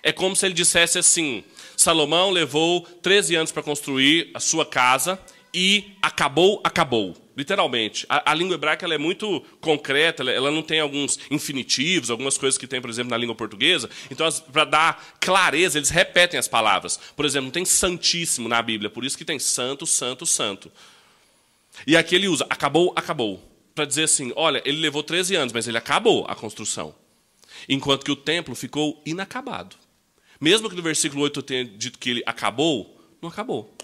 É 0.00 0.12
como 0.12 0.36
se 0.36 0.46
ele 0.46 0.54
dissesse 0.54 0.96
assim: 0.96 1.42
Salomão 1.76 2.30
levou 2.30 2.82
13 3.02 3.34
anos 3.34 3.50
para 3.50 3.64
construir 3.64 4.30
a 4.32 4.38
sua 4.38 4.64
casa 4.64 5.20
e 5.52 5.96
acabou, 6.00 6.60
acabou. 6.62 7.25
Literalmente. 7.36 8.06
A, 8.08 8.32
a 8.32 8.34
língua 8.34 8.54
hebraica 8.54 8.86
é 8.86 8.98
muito 8.98 9.44
concreta, 9.60 10.22
ela, 10.22 10.30
ela, 10.32 10.50
não 10.50 10.62
tem 10.62 10.80
alguns 10.80 11.18
infinitivos, 11.30 12.10
algumas 12.10 12.38
coisas 12.38 12.56
que 12.56 12.66
tem, 12.66 12.80
por 12.80 12.88
exemplo, 12.88 13.10
na 13.10 13.16
língua 13.18 13.34
portuguesa. 13.34 13.90
Então, 14.10 14.26
para 14.50 14.64
dar 14.64 15.16
clareza, 15.20 15.78
eles 15.78 15.90
repetem 15.90 16.40
as 16.40 16.48
palavras. 16.48 16.98
Por 17.14 17.26
exemplo, 17.26 17.44
não 17.44 17.52
tem 17.52 17.66
santíssimo 17.66 18.48
na 18.48 18.62
Bíblia, 18.62 18.88
por 18.88 19.04
isso 19.04 19.18
que 19.18 19.24
tem 19.24 19.38
santo, 19.38 19.86
santo, 19.86 20.24
santo. 20.24 20.72
E 21.86 21.94
aqui 21.94 22.14
ele 22.14 22.26
usa 22.26 22.46
acabou, 22.48 22.94
acabou. 22.96 23.42
Para 23.74 23.84
dizer 23.84 24.04
assim: 24.04 24.32
olha, 24.34 24.62
ele 24.64 24.80
levou 24.80 25.02
13 25.02 25.36
anos, 25.36 25.52
mas 25.52 25.68
ele 25.68 25.76
acabou 25.76 26.24
a 26.26 26.34
construção. 26.34 26.94
Enquanto 27.68 28.04
que 28.04 28.10
o 28.10 28.16
templo 28.16 28.54
ficou 28.54 29.02
inacabado. 29.04 29.76
Mesmo 30.40 30.70
que 30.70 30.76
no 30.76 30.82
versículo 30.82 31.22
8 31.22 31.38
eu 31.38 31.42
tenha 31.42 31.64
dito 31.64 31.98
que 31.98 32.10
ele 32.10 32.22
acabou, 32.24 32.98
não 33.20 33.28
acabou. 33.28 33.75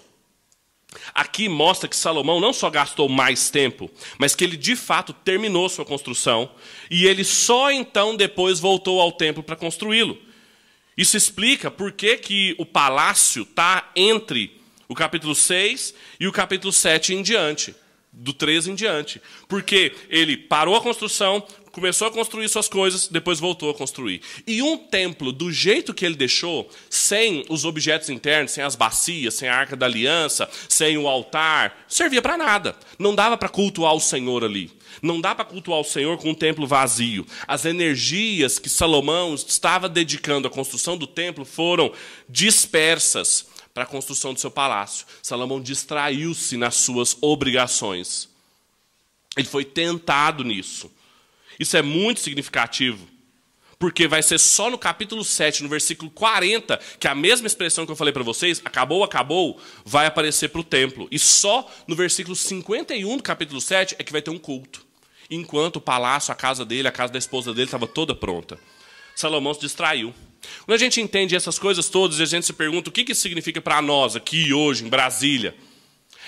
Aqui 1.13 1.47
mostra 1.47 1.87
que 1.87 1.95
Salomão 1.95 2.39
não 2.39 2.53
só 2.53 2.69
gastou 2.69 3.07
mais 3.09 3.49
tempo, 3.49 3.89
mas 4.17 4.35
que 4.35 4.43
ele 4.43 4.57
de 4.57 4.75
fato 4.75 5.13
terminou 5.13 5.69
sua 5.69 5.85
construção 5.85 6.49
e 6.89 7.05
ele 7.05 7.23
só 7.23 7.71
então 7.71 8.15
depois 8.15 8.59
voltou 8.59 8.99
ao 8.99 9.11
templo 9.11 9.43
para 9.43 9.55
construí-lo. 9.55 10.17
Isso 10.97 11.17
explica 11.17 11.71
por 11.71 11.91
que, 11.91 12.17
que 12.17 12.55
o 12.57 12.65
palácio 12.65 13.43
está 13.43 13.91
entre 13.95 14.61
o 14.87 14.95
capítulo 14.95 15.33
6 15.33 15.93
e 16.19 16.27
o 16.27 16.31
capítulo 16.31 16.71
7 16.71 17.15
em 17.15 17.23
diante, 17.23 17.75
do 18.11 18.31
13 18.31 18.71
em 18.71 18.75
diante. 18.75 19.21
Porque 19.47 19.93
ele 20.09 20.37
parou 20.37 20.75
a 20.75 20.81
construção, 20.81 21.45
começou 21.73 22.07
a 22.07 22.11
construir 22.11 22.47
suas 22.47 22.69
coisas, 22.69 23.07
depois 23.07 23.39
voltou 23.39 23.71
a 23.71 23.73
construir. 23.73 24.21
E 24.45 24.61
um 24.61 24.77
templo, 24.77 25.31
do 25.31 25.51
jeito 25.51 25.93
que 25.93 26.05
ele 26.05 26.15
deixou, 26.15 26.69
sem 26.87 27.43
os 27.49 27.65
objetos 27.65 28.09
internos, 28.09 28.51
sem 28.51 28.63
as 28.63 28.75
bacias, 28.75 29.33
sem 29.33 29.49
a 29.49 29.55
arca 29.55 29.75
da 29.75 29.87
aliança, 29.87 30.47
sem 30.69 30.97
o 30.99 31.07
altar, 31.07 31.85
servia 31.89 32.21
para 32.21 32.37
nada. 32.37 32.77
Não 32.99 33.15
dava 33.15 33.35
para 33.35 33.49
cultuar 33.49 33.93
o 33.95 33.99
Senhor 33.99 34.43
ali. 34.43 34.71
Não 35.01 35.19
dá 35.19 35.33
para 35.33 35.45
cultuar 35.45 35.79
o 35.79 35.83
Senhor 35.83 36.15
com 36.19 36.29
um 36.29 36.35
templo 36.35 36.67
vazio. 36.67 37.25
As 37.47 37.65
energias 37.65 38.59
que 38.59 38.69
Salomão 38.69 39.33
estava 39.33 39.89
dedicando 39.89 40.47
à 40.47 40.51
construção 40.51 40.95
do 40.95 41.07
templo 41.07 41.43
foram 41.43 41.91
dispersas 42.29 43.47
para 43.73 43.83
a 43.83 43.87
construção 43.87 44.31
do 44.31 44.39
seu 44.39 44.51
palácio. 44.51 45.07
Salomão 45.23 45.59
distraiu-se 45.59 46.55
nas 46.55 46.75
suas 46.75 47.17
obrigações. 47.19 48.29
Ele 49.35 49.47
foi 49.47 49.65
tentado 49.65 50.43
nisso. 50.43 50.91
Isso 51.63 51.77
é 51.77 51.81
muito 51.81 52.19
significativo. 52.19 53.07
porque 53.79 54.07
vai 54.07 54.23
ser 54.23 54.39
só 54.39 54.69
no 54.69 54.77
capítulo 54.77 55.25
7, 55.25 55.61
no 55.61 55.67
versículo 55.67 56.09
40, 56.09 56.79
que 56.97 57.05
a 57.05 57.13
mesma 57.13 57.47
expressão 57.47 57.85
que 57.85 57.91
eu 57.91 57.97
falei 57.97 58.13
para 58.13 58.23
vocês, 58.23 58.61
acabou, 58.63 59.03
acabou, 59.03 59.59
vai 59.83 60.05
aparecer 60.05 60.49
para 60.49 60.61
o 60.61 60.63
templo. 60.63 61.05
E 61.11 61.19
só 61.19 61.69
no 61.85 61.93
versículo 61.93 62.33
51 62.33 63.17
do 63.17 63.23
capítulo 63.23 63.59
7 63.59 63.95
é 63.99 64.03
que 64.03 64.13
vai 64.13 64.21
ter 64.21 64.29
um 64.29 64.37
culto. 64.37 64.85
Enquanto 65.29 65.77
o 65.77 65.81
palácio, 65.81 66.31
a 66.31 66.35
casa 66.35 66.63
dele, 66.63 66.87
a 66.87 66.93
casa 66.93 67.11
da 67.11 67.19
esposa 67.19 67.53
dele 67.53 67.65
estava 67.65 67.85
toda 67.85 68.15
pronta. 68.15 68.57
Salomão 69.15 69.53
se 69.53 69.59
distraiu. 69.59 70.13
Quando 70.65 70.75
a 70.75 70.77
gente 70.77 71.01
entende 71.01 71.35
essas 71.35 71.59
coisas 71.59 71.89
todas 71.89 72.19
e 72.19 72.23
a 72.23 72.25
gente 72.25 72.45
se 72.45 72.53
pergunta 72.53 72.89
o 72.89 72.93
que 72.93 73.11
isso 73.11 73.21
significa 73.21 73.59
para 73.59 73.81
nós 73.81 74.15
aqui 74.15 74.53
hoje, 74.53 74.85
em 74.85 74.89
Brasília, 74.89 75.55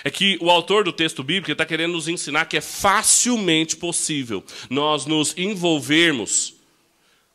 é 0.06 0.10
que 0.10 0.38
o 0.40 0.52
autor 0.52 0.84
do 0.84 0.92
texto 0.92 1.24
bíblico 1.24 1.50
está 1.50 1.66
querendo 1.66 1.94
nos 1.94 2.06
ensinar 2.06 2.44
que 2.44 2.56
é 2.56 2.60
facilmente 2.60 3.76
possível 3.76 4.44
nós 4.70 5.04
nos 5.04 5.36
envolvermos 5.36 6.54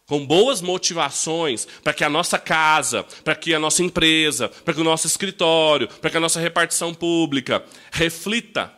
com 0.06 0.26
boas 0.26 0.62
motivações 0.62 1.68
para 1.84 1.94
que 1.94 2.02
a 2.02 2.10
nossa 2.10 2.40
casa, 2.40 3.04
para 3.26 3.36
que 3.36 3.54
a 3.54 3.60
nossa 3.60 3.84
empresa, 3.84 4.48
para 4.48 4.74
que 4.74 4.80
o 4.80 4.86
nosso 4.86 5.06
escritório, 5.06 5.90
para 5.90 6.10
que 6.10 6.16
a 6.16 6.22
nossa 6.22 6.40
repartição 6.40 6.94
pública 6.94 7.62
reflita 7.92 8.72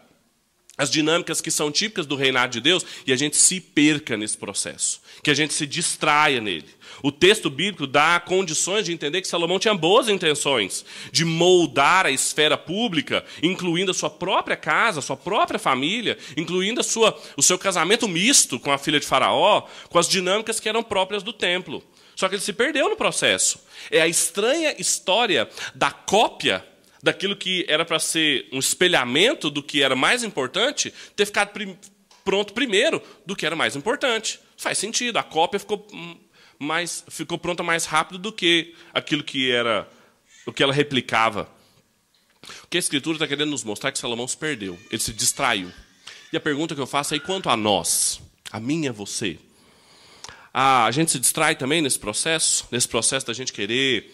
as 0.77 0.89
dinâmicas 0.89 1.39
que 1.39 1.51
são 1.51 1.71
típicas 1.71 2.05
do 2.05 2.15
reinado 2.15 2.53
de 2.53 2.61
Deus 2.61 2.85
e 3.05 3.13
a 3.13 3.15
gente 3.15 3.37
se 3.37 3.59
perca 3.59 4.17
nesse 4.17 4.37
processo, 4.37 5.01
que 5.21 5.29
a 5.29 5.33
gente 5.33 5.53
se 5.53 5.67
distraia 5.67 6.41
nele. 6.41 6.65
O 7.03 7.11
texto 7.11 7.49
bíblico 7.49 7.85
dá 7.85 8.19
condições 8.19 8.85
de 8.85 8.93
entender 8.93 9.21
que 9.21 9.27
Salomão 9.27 9.59
tinha 9.59 9.73
boas 9.73 10.07
intenções 10.07 10.85
de 11.11 11.25
moldar 11.25 12.05
a 12.05 12.11
esfera 12.11 12.57
pública, 12.57 13.23
incluindo 13.41 13.91
a 13.91 13.93
sua 13.93 14.09
própria 14.09 14.55
casa, 14.55 14.99
a 14.99 15.01
sua 15.01 15.17
própria 15.17 15.59
família, 15.59 16.17
incluindo 16.37 16.79
a 16.79 16.83
sua, 16.83 17.19
o 17.35 17.43
seu 17.43 17.57
casamento 17.57 18.07
misto 18.07 18.59
com 18.59 18.71
a 18.71 18.77
filha 18.77 18.99
de 18.99 19.05
Faraó, 19.05 19.67
com 19.89 19.99
as 19.99 20.07
dinâmicas 20.07 20.59
que 20.59 20.69
eram 20.69 20.81
próprias 20.81 21.23
do 21.23 21.33
templo. 21.33 21.83
Só 22.15 22.29
que 22.29 22.35
ele 22.35 22.41
se 22.41 22.53
perdeu 22.53 22.89
no 22.89 22.95
processo. 22.95 23.59
É 23.91 24.01
a 24.01 24.07
estranha 24.07 24.75
história 24.79 25.49
da 25.75 25.91
cópia 25.91 26.65
daquilo 27.03 27.35
que 27.35 27.65
era 27.67 27.83
para 27.83 27.99
ser 27.99 28.47
um 28.53 28.59
espelhamento 28.59 29.49
do 29.49 29.61
que 29.61 29.83
era 29.83 29.93
mais 29.93 30.23
importante, 30.23 30.93
ter 31.15 31.25
ficado 31.25 31.49
prim 31.49 31.77
pronto 32.23 32.53
primeiro 32.53 33.03
do 33.25 33.35
que 33.35 33.45
era 33.45 33.53
mais 33.53 33.75
importante. 33.75 34.39
Faz 34.55 34.77
sentido, 34.77 35.17
a 35.17 35.23
cópia 35.23 35.59
ficou 35.59 35.85
mais, 36.57 37.03
ficou 37.09 37.37
pronta 37.37 37.61
mais 37.61 37.83
rápido 37.83 38.17
do 38.17 38.31
que 38.31 38.73
aquilo 38.93 39.21
que 39.21 39.51
era 39.51 39.85
o 40.45 40.53
que 40.53 40.63
ela 40.63 40.73
replicava. 40.73 41.49
O 42.63 42.67
que 42.67 42.77
a 42.77 42.79
Escritura 42.79 43.17
está 43.17 43.27
querendo 43.27 43.49
nos 43.49 43.65
mostrar 43.65 43.89
é 43.89 43.91
que 43.91 43.99
Salomão 43.99 44.27
se 44.27 44.37
perdeu, 44.37 44.79
ele 44.89 45.01
se 45.01 45.11
distraiu. 45.11 45.69
E 46.31 46.37
a 46.37 46.39
pergunta 46.39 46.73
que 46.73 46.79
eu 46.79 46.87
faço 46.87 47.13
é: 47.13 47.19
quanto 47.19 47.49
a 47.49 47.57
nós, 47.57 48.21
a 48.49 48.59
mim 48.59 48.85
e 48.85 48.87
a 48.87 48.93
você? 48.93 49.37
a 50.53 50.91
gente 50.91 51.11
se 51.11 51.19
distrai 51.19 51.55
também 51.55 51.81
nesse 51.81 51.97
processo, 51.97 52.67
nesse 52.71 52.87
processo 52.87 53.25
da 53.25 53.33
gente 53.33 53.51
querer 53.51 54.13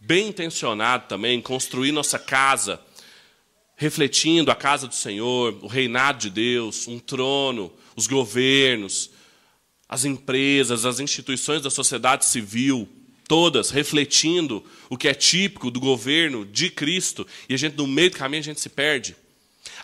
bem 0.00 0.28
intencionado 0.28 1.04
também, 1.06 1.42
construir 1.42 1.92
nossa 1.92 2.18
casa, 2.18 2.80
refletindo 3.76 4.50
a 4.50 4.54
casa 4.54 4.88
do 4.88 4.94
Senhor, 4.94 5.58
o 5.62 5.66
reinado 5.66 6.18
de 6.18 6.30
Deus, 6.30 6.88
um 6.88 6.98
trono, 6.98 7.70
os 7.94 8.06
governos, 8.06 9.10
as 9.88 10.04
empresas, 10.04 10.86
as 10.86 11.00
instituições 11.00 11.62
da 11.62 11.70
sociedade 11.70 12.24
civil, 12.24 12.88
todas 13.28 13.70
refletindo 13.70 14.64
o 14.88 14.96
que 14.96 15.06
é 15.06 15.14
típico 15.14 15.70
do 15.70 15.78
governo 15.78 16.46
de 16.46 16.70
Cristo, 16.70 17.26
e 17.48 17.54
a 17.54 17.56
gente, 17.56 17.76
no 17.76 17.86
meio 17.86 18.10
do 18.10 18.16
caminho, 18.16 18.40
a 18.40 18.44
gente 18.44 18.60
se 18.60 18.68
perde. 18.68 19.14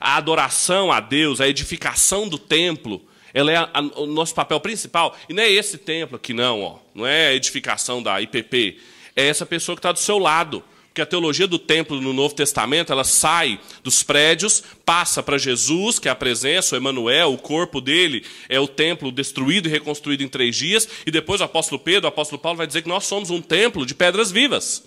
A 0.00 0.16
adoração 0.16 0.90
a 0.90 1.00
Deus, 1.00 1.40
a 1.40 1.48
edificação 1.48 2.29
do 2.29 2.38
templo, 2.38 3.07
ela 3.33 3.52
é 3.52 3.57
a, 3.57 3.70
a, 3.72 3.81
o 4.00 4.07
nosso 4.07 4.35
papel 4.35 4.61
principal. 4.61 5.16
E 5.29 5.35
não 5.35 5.42
é 5.42 5.50
esse 5.50 5.79
templo 5.79 6.16
aqui, 6.16 6.33
não, 6.33 6.62
ó. 6.62 6.79
não 6.94 7.07
é 7.07 7.29
a 7.29 7.35
edificação 7.35 8.02
da 8.02 8.20
IPP 8.20 8.79
é 9.16 9.26
essa 9.26 9.46
pessoa 9.46 9.74
que 9.74 9.81
está 9.81 9.90
do 9.90 9.98
seu 9.98 10.18
lado. 10.18 10.62
Porque 10.96 11.02
a 11.02 11.07
teologia 11.07 11.46
do 11.46 11.59
templo 11.59 12.00
no 12.00 12.14
Novo 12.14 12.35
Testamento, 12.35 12.90
ela 12.90 13.05
sai 13.05 13.61
dos 13.83 14.02
prédios, 14.02 14.62
passa 14.83 15.22
para 15.22 15.37
Jesus, 15.37 15.98
que 15.98 16.09
é 16.09 16.11
a 16.11 16.14
presença, 16.14 16.74
o 16.74 16.79
Emanuel, 16.79 17.35
o 17.35 17.38
corpo 17.38 17.83
dele 17.83 18.24
é 18.48 18.59
o 18.59 18.66
templo 18.66 19.12
destruído 19.12 19.68
e 19.68 19.70
reconstruído 19.70 20.22
em 20.22 20.29
três 20.29 20.57
dias, 20.57 20.88
e 21.05 21.11
depois 21.11 21.42
o 21.42 21.44
apóstolo 21.44 21.79
Pedro, 21.79 22.07
o 22.07 22.09
apóstolo 22.09 22.40
Paulo 22.40 22.57
vai 22.57 22.66
dizer 22.66 22.81
que 22.81 22.88
nós 22.88 23.05
somos 23.05 23.29
um 23.29 23.42
templo 23.42 23.85
de 23.85 23.94
pedras 23.94 24.31
vivas. 24.31 24.85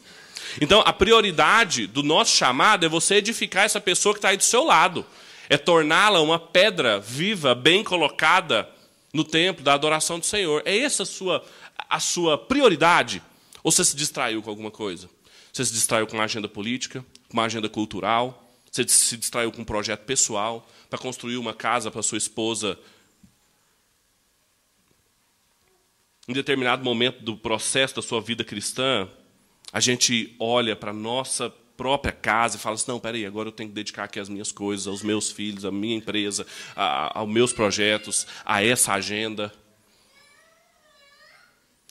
Então, 0.59 0.81
a 0.83 0.91
prioridade 0.91 1.85
do 1.85 2.01
nosso 2.01 2.35
chamado 2.35 2.85
é 2.85 2.89
você 2.89 3.15
edificar 3.15 3.65
essa 3.65 3.79
pessoa 3.79 4.13
que 4.13 4.17
está 4.17 4.29
aí 4.29 4.37
do 4.37 4.43
seu 4.43 4.63
lado. 4.63 5.05
É 5.47 5.57
torná-la 5.57 6.21
uma 6.21 6.39
pedra 6.39 6.99
viva, 6.99 7.53
bem 7.53 7.83
colocada 7.83 8.67
no 9.13 9.23
templo 9.23 9.63
da 9.63 9.75
adoração 9.75 10.17
do 10.17 10.25
Senhor. 10.25 10.63
É 10.65 10.75
essa 10.77 11.03
a 11.03 11.05
sua, 11.05 11.45
a 11.87 11.99
sua 11.99 12.35
prioridade. 12.35 13.21
Ou 13.63 13.71
você 13.71 13.83
se 13.83 13.95
distraiu 13.95 14.41
com 14.41 14.49
alguma 14.49 14.71
coisa? 14.71 15.09
Você 15.51 15.65
se 15.65 15.73
distraiu 15.73 16.07
com 16.07 16.15
uma 16.15 16.23
agenda 16.23 16.47
política, 16.47 17.05
com 17.27 17.33
uma 17.33 17.45
agenda 17.45 17.67
cultural, 17.67 18.49
você 18.71 18.87
se 18.87 19.17
distraiu 19.17 19.51
com 19.51 19.61
um 19.61 19.65
projeto 19.65 20.01
pessoal, 20.01 20.69
para 20.89 20.99
construir 20.99 21.37
uma 21.37 21.53
casa 21.53 21.89
para 21.89 22.03
sua 22.03 22.17
esposa. 22.17 22.77
Em 26.27 26.33
determinado 26.33 26.83
momento 26.83 27.23
do 27.23 27.35
processo 27.35 27.95
da 27.95 28.01
sua 28.01 28.21
vida 28.21 28.43
cristã, 28.43 29.09
a 29.73 29.79
gente 29.79 30.35
olha 30.39 30.75
para 30.75 30.91
a 30.91 30.93
nossa 30.93 31.49
própria 31.75 32.11
casa 32.11 32.57
e 32.57 32.59
fala 32.59 32.75
assim: 32.75 32.91
não, 32.91 32.99
peraí, 32.99 33.25
agora 33.25 33.49
eu 33.49 33.53
tenho 33.53 33.69
que 33.69 33.75
dedicar 33.75 34.03
aqui 34.03 34.19
as 34.19 34.29
minhas 34.29 34.51
coisas, 34.51 34.85
aos 34.85 35.01
meus 35.01 35.31
filhos, 35.31 35.65
à 35.65 35.71
minha 35.71 35.95
empresa, 35.95 36.45
a, 36.75 37.19
aos 37.19 37.29
meus 37.29 37.53
projetos, 37.53 38.27
a 38.45 38.63
essa 38.63 38.93
agenda. 38.93 39.51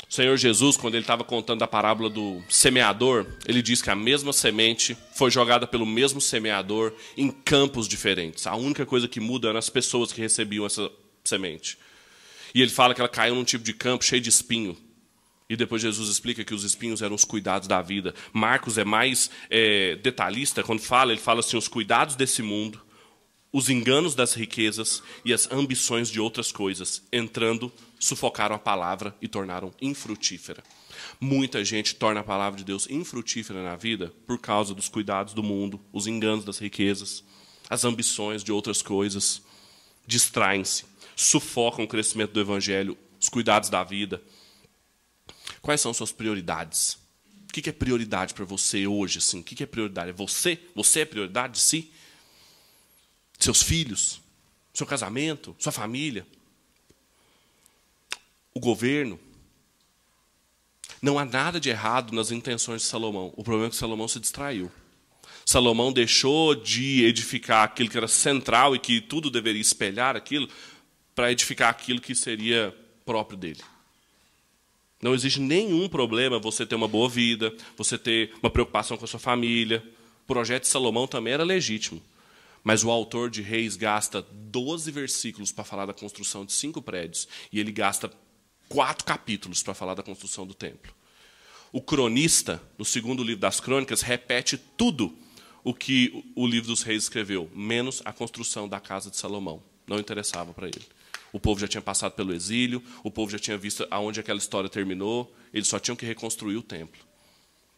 O 0.08 0.14
Senhor 0.14 0.36
Jesus, 0.38 0.76
quando 0.76 0.94
ele 0.94 1.02
estava 1.02 1.22
contando 1.22 1.62
a 1.62 1.68
parábola 1.68 2.08
do 2.08 2.42
semeador, 2.48 3.26
ele 3.46 3.60
diz 3.60 3.82
que 3.82 3.90
a 3.90 3.94
mesma 3.94 4.32
semente 4.32 4.96
foi 5.12 5.30
jogada 5.30 5.66
pelo 5.66 5.84
mesmo 5.84 6.18
semeador 6.18 6.94
em 7.14 7.30
campos 7.30 7.86
diferentes. 7.86 8.46
A 8.46 8.56
única 8.56 8.86
coisa 8.86 9.06
que 9.06 9.20
muda 9.20 9.48
eram 9.48 9.58
as 9.58 9.68
pessoas 9.68 10.10
que 10.10 10.20
recebiam 10.22 10.64
essa 10.64 10.90
semente. 11.22 11.76
E 12.54 12.62
ele 12.62 12.70
fala 12.70 12.94
que 12.94 13.02
ela 13.02 13.08
caiu 13.08 13.34
num 13.34 13.44
tipo 13.44 13.62
de 13.62 13.74
campo 13.74 14.02
cheio 14.02 14.22
de 14.22 14.30
espinho. 14.30 14.74
E 15.46 15.56
depois 15.56 15.82
Jesus 15.82 16.08
explica 16.08 16.42
que 16.42 16.54
os 16.54 16.64
espinhos 16.64 17.02
eram 17.02 17.14
os 17.14 17.24
cuidados 17.24 17.68
da 17.68 17.82
vida. 17.82 18.14
Marcos 18.32 18.78
é 18.78 18.84
mais 18.84 19.30
é, 19.50 19.96
detalhista 19.96 20.62
quando 20.62 20.80
fala, 20.80 21.12
ele 21.12 21.20
fala 21.20 21.40
assim: 21.40 21.56
os 21.56 21.68
cuidados 21.68 22.16
desse 22.16 22.42
mundo, 22.42 22.80
os 23.52 23.70
enganos 23.70 24.14
das 24.14 24.34
riquezas 24.34 25.02
e 25.24 25.32
as 25.32 25.50
ambições 25.50 26.10
de 26.10 26.20
outras 26.20 26.52
coisas, 26.52 27.02
entrando 27.12 27.72
sufocaram 27.98 28.54
a 28.54 28.58
palavra 28.58 29.14
e 29.20 29.28
tornaram 29.28 29.72
infrutífera. 29.80 30.62
Muita 31.20 31.64
gente 31.64 31.94
torna 31.94 32.20
a 32.20 32.24
palavra 32.24 32.58
de 32.58 32.64
Deus 32.64 32.88
infrutífera 32.88 33.62
na 33.62 33.76
vida 33.76 34.12
por 34.26 34.38
causa 34.38 34.74
dos 34.74 34.88
cuidados 34.88 35.32
do 35.32 35.42
mundo, 35.42 35.80
os 35.92 36.06
enganos 36.06 36.44
das 36.44 36.58
riquezas, 36.58 37.24
as 37.68 37.84
ambições 37.84 38.44
de 38.44 38.52
outras 38.52 38.82
coisas. 38.82 39.42
Distraem-se, 40.06 40.84
sufocam 41.16 41.84
o 41.84 41.88
crescimento 41.88 42.32
do 42.32 42.40
evangelho, 42.40 42.96
os 43.20 43.28
cuidados 43.28 43.68
da 43.68 43.82
vida. 43.82 44.22
Quais 45.60 45.80
são 45.80 45.92
suas 45.92 46.12
prioridades? 46.12 46.98
O 47.48 47.52
que 47.52 47.68
é 47.68 47.72
prioridade 47.72 48.34
para 48.34 48.44
você 48.44 48.86
hoje? 48.86 49.18
Assim? 49.18 49.40
O 49.40 49.42
que 49.42 49.62
é 49.62 49.66
prioridade? 49.66 50.10
É 50.10 50.12
você? 50.12 50.60
Você 50.74 51.00
é 51.00 51.04
prioridade 51.04 51.54
de 51.54 51.60
si? 51.60 51.90
Seus 53.38 53.62
filhos? 53.62 54.20
Seu 54.74 54.86
casamento? 54.86 55.54
Sua 55.58 55.72
família? 55.72 56.26
o 58.58 58.60
governo. 58.60 59.18
Não 61.00 61.16
há 61.18 61.24
nada 61.24 61.60
de 61.60 61.70
errado 61.70 62.12
nas 62.12 62.32
intenções 62.32 62.82
de 62.82 62.88
Salomão. 62.88 63.32
O 63.36 63.44
problema 63.44 63.68
é 63.68 63.70
que 63.70 63.76
Salomão 63.76 64.08
se 64.08 64.18
distraiu. 64.18 64.70
Salomão 65.46 65.92
deixou 65.92 66.54
de 66.54 67.04
edificar 67.04 67.64
aquilo 67.64 67.88
que 67.88 67.96
era 67.96 68.08
central 68.08 68.74
e 68.74 68.78
que 68.78 69.00
tudo 69.00 69.30
deveria 69.30 69.62
espelhar 69.62 70.16
aquilo, 70.16 70.48
para 71.14 71.30
edificar 71.32 71.70
aquilo 71.70 72.00
que 72.00 72.14
seria 72.14 72.74
próprio 73.06 73.38
dele. 73.38 73.60
Não 75.00 75.14
existe 75.14 75.40
nenhum 75.40 75.88
problema 75.88 76.40
você 76.40 76.66
ter 76.66 76.74
uma 76.74 76.88
boa 76.88 77.08
vida, 77.08 77.54
você 77.76 77.96
ter 77.96 78.34
uma 78.42 78.50
preocupação 78.50 78.96
com 78.96 79.04
a 79.04 79.08
sua 79.08 79.20
família. 79.20 79.82
O 80.24 80.26
projeto 80.26 80.62
de 80.62 80.68
Salomão 80.68 81.06
também 81.06 81.32
era 81.32 81.44
legítimo. 81.44 82.02
Mas 82.68 82.84
o 82.84 82.90
autor 82.90 83.30
de 83.30 83.40
Reis 83.40 83.76
gasta 83.76 84.20
12 84.20 84.90
versículos 84.90 85.50
para 85.50 85.64
falar 85.64 85.86
da 85.86 85.94
construção 85.94 86.44
de 86.44 86.52
cinco 86.52 86.82
prédios, 86.82 87.26
e 87.50 87.58
ele 87.58 87.72
gasta 87.72 88.12
quatro 88.68 89.06
capítulos 89.06 89.62
para 89.62 89.72
falar 89.72 89.94
da 89.94 90.02
construção 90.02 90.46
do 90.46 90.52
templo. 90.52 90.92
O 91.72 91.80
cronista, 91.80 92.62
no 92.76 92.84
segundo 92.84 93.24
livro 93.24 93.40
das 93.40 93.58
crônicas, 93.58 94.02
repete 94.02 94.58
tudo 94.58 95.16
o 95.64 95.72
que 95.72 96.30
o 96.36 96.46
livro 96.46 96.68
dos 96.68 96.82
reis 96.82 97.04
escreveu, 97.04 97.50
menos 97.54 98.02
a 98.04 98.12
construção 98.12 98.68
da 98.68 98.78
casa 98.78 99.10
de 99.10 99.16
Salomão. 99.16 99.62
Não 99.86 99.98
interessava 99.98 100.52
para 100.52 100.66
ele. 100.66 100.84
O 101.32 101.40
povo 101.40 101.58
já 101.58 101.66
tinha 101.66 101.80
passado 101.80 102.12
pelo 102.12 102.34
exílio, 102.34 102.84
o 103.02 103.10
povo 103.10 103.32
já 103.32 103.38
tinha 103.38 103.56
visto 103.56 103.88
aonde 103.90 104.20
aquela 104.20 104.38
história 104.38 104.68
terminou, 104.68 105.34
eles 105.54 105.68
só 105.68 105.78
tinham 105.78 105.96
que 105.96 106.04
reconstruir 106.04 106.58
o 106.58 106.62
templo. 106.62 107.00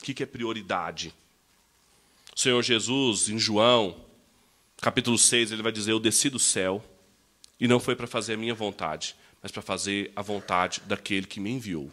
O 0.00 0.05
que 0.05 0.20
é 0.20 0.26
prioridade? 0.26 1.14
O 2.35 2.40
Senhor 2.40 2.61
Jesus, 2.61 3.29
em 3.29 3.38
João, 3.38 4.10
capítulo 4.81 5.19
6, 5.19 5.53
ele 5.53 5.62
vai 5.62 5.73
dizer: 5.73 5.93
Eu 5.93 6.01
desci 6.01 6.31
do 6.31 6.38
céu 6.38 6.85
e 7.59 7.69
não 7.69 7.79
foi 7.79 7.95
para 7.95 8.07
fazer 8.07 8.35
a 8.35 8.37
minha 8.37 8.55
vontade, 8.55 9.14
mas 9.43 9.53
para 9.53 9.62
fazer 9.62 10.11
a 10.16 10.23
vontade 10.23 10.81
daquele 10.87 11.27
que 11.27 11.40
me 11.40 11.51
enviou. 11.51 11.90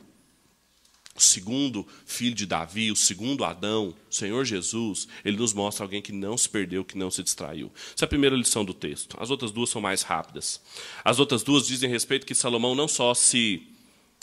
o 1.15 1.19
segundo 1.19 1.85
filho 2.05 2.35
de 2.35 2.45
Davi, 2.45 2.91
o 2.91 2.95
segundo 2.95 3.43
Adão, 3.43 3.93
o 4.09 4.13
Senhor 4.13 4.45
Jesus, 4.45 5.07
ele 5.25 5.35
nos 5.37 5.51
mostra 5.51 5.83
alguém 5.83 6.01
que 6.01 6.11
não 6.11 6.37
se 6.37 6.47
perdeu, 6.47 6.85
que 6.85 6.95
não 6.97 7.09
se 7.09 7.23
distraiu. 7.23 7.71
Essa 7.95 8.05
é 8.05 8.07
a 8.07 8.09
primeira 8.09 8.35
lição 8.35 8.63
do 8.63 8.73
texto. 8.73 9.17
As 9.19 9.31
outras 9.31 9.51
duas 9.51 9.69
são 9.69 9.81
mais 9.81 10.03
rápidas. 10.03 10.61
As 11.03 11.19
outras 11.19 11.41
duas 11.41 11.65
dizem 11.65 11.89
respeito 11.89 12.25
que 12.25 12.35
Salomão 12.35 12.75
não 12.75 12.87
só 12.87 13.15
se 13.15 13.65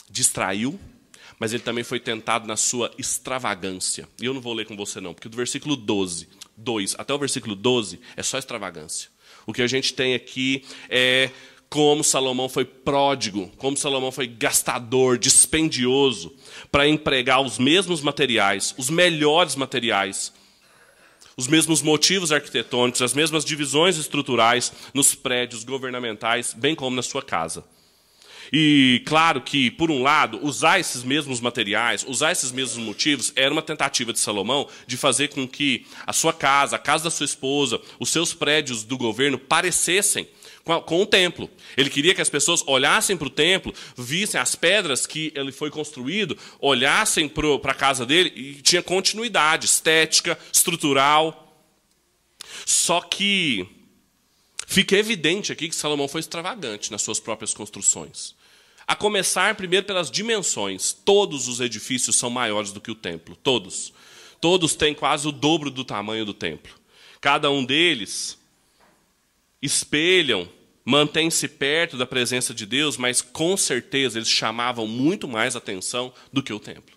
distraiu, 0.09 0.79
mas 1.39 1.53
ele 1.53 1.63
também 1.63 1.83
foi 1.83 1.99
tentado 1.99 2.47
na 2.47 2.55
sua 2.55 2.91
extravagância. 2.97 4.07
E 4.21 4.25
eu 4.25 4.33
não 4.33 4.41
vou 4.41 4.53
ler 4.53 4.65
com 4.65 4.75
você 4.75 5.01
não, 5.01 5.13
porque 5.13 5.29
do 5.29 5.37
versículo 5.37 5.75
12, 5.75 6.27
2 6.57 6.95
até 6.97 7.13
o 7.13 7.19
versículo 7.19 7.55
12 7.55 7.99
é 8.15 8.23
só 8.23 8.37
extravagância. 8.37 9.09
O 9.45 9.53
que 9.53 9.61
a 9.61 9.67
gente 9.67 9.93
tem 9.93 10.15
aqui 10.15 10.63
é 10.89 11.29
como 11.69 12.03
Salomão 12.03 12.47
foi 12.47 12.63
pródigo, 12.63 13.51
como 13.57 13.75
Salomão 13.75 14.11
foi 14.11 14.27
gastador, 14.27 15.17
dispendioso, 15.17 16.33
para 16.71 16.87
empregar 16.87 17.41
os 17.41 17.59
mesmos 17.59 18.01
materiais, 18.01 18.73
os 18.77 18.89
melhores 18.89 19.55
materiais, 19.55 20.31
os 21.35 21.47
mesmos 21.47 21.81
motivos 21.81 22.31
arquitetônicos, 22.31 23.01
as 23.01 23.13
mesmas 23.13 23.43
divisões 23.43 23.97
estruturais 23.97 24.71
nos 24.93 25.13
prédios 25.13 25.63
governamentais, 25.63 26.53
bem 26.53 26.75
como 26.75 26.95
na 26.95 27.01
sua 27.01 27.21
casa. 27.21 27.65
E 28.51 29.01
claro 29.05 29.41
que, 29.41 29.71
por 29.71 29.89
um 29.91 30.01
lado, 30.01 30.39
usar 30.43 30.79
esses 30.79 31.03
mesmos 31.03 31.39
materiais, 31.39 32.05
usar 32.07 32.31
esses 32.31 32.51
mesmos 32.51 32.83
motivos, 32.83 33.31
era 33.35 33.51
uma 33.51 33.61
tentativa 33.61 34.13
de 34.13 34.19
Salomão 34.19 34.67
de 34.85 34.97
fazer 34.97 35.29
com 35.29 35.47
que 35.47 35.85
a 36.05 36.13
sua 36.13 36.33
casa, 36.33 36.75
a 36.75 36.79
casa 36.79 37.05
da 37.05 37.11
sua 37.11 37.25
esposa, 37.25 37.81
os 37.99 38.09
seus 38.09 38.33
prédios 38.33 38.83
do 38.83 38.97
governo 38.97 39.37
parecessem 39.37 40.27
com 40.85 41.01
o 41.01 41.05
templo. 41.05 41.49
Ele 41.77 41.89
queria 41.89 42.15
que 42.15 42.21
as 42.21 42.29
pessoas 42.29 42.63
olhassem 42.65 43.15
para 43.15 43.27
o 43.27 43.29
templo, 43.29 43.73
vissem 43.95 44.39
as 44.39 44.55
pedras 44.55 45.05
que 45.05 45.31
ele 45.35 45.51
foi 45.51 45.69
construído, 45.69 46.37
olhassem 46.59 47.29
para 47.29 47.71
a 47.71 47.75
casa 47.75 48.05
dele 48.05 48.33
e 48.35 48.53
tinha 48.61 48.81
continuidade 48.81 49.65
estética, 49.65 50.37
estrutural. 50.51 51.43
Só 52.65 53.01
que 53.01 53.67
fica 54.65 54.95
evidente 54.95 55.51
aqui 55.51 55.69
que 55.69 55.75
Salomão 55.75 56.07
foi 56.07 56.19
extravagante 56.19 56.91
nas 56.91 57.01
suas 57.01 57.19
próprias 57.19 57.53
construções. 57.53 58.35
A 58.87 58.95
começar 58.95 59.55
primeiro 59.55 59.85
pelas 59.85 60.11
dimensões. 60.11 60.93
Todos 60.93 61.47
os 61.47 61.59
edifícios 61.59 62.15
são 62.15 62.29
maiores 62.29 62.71
do 62.71 62.79
que 62.79 62.91
o 62.91 62.95
templo, 62.95 63.35
todos. 63.35 63.91
Todos 64.39 64.75
têm 64.75 64.93
quase 64.93 65.27
o 65.27 65.31
dobro 65.31 65.71
do 65.71 65.83
tamanho 65.83 66.25
do 66.25 66.33
templo. 66.33 66.73
Cada 67.19 67.49
um 67.49 67.65
deles 67.65 68.37
espelham, 69.61 70.47
mantêm-se 70.83 71.47
perto 71.47 71.97
da 71.97 72.05
presença 72.05 72.53
de 72.53 72.65
Deus, 72.65 72.97
mas 72.97 73.21
com 73.21 73.57
certeza 73.57 74.19
eles 74.19 74.29
chamavam 74.29 74.85
muito 74.85 75.27
mais 75.27 75.55
atenção 75.55 76.13
do 76.31 76.43
que 76.43 76.53
o 76.53 76.59
templo. 76.59 76.94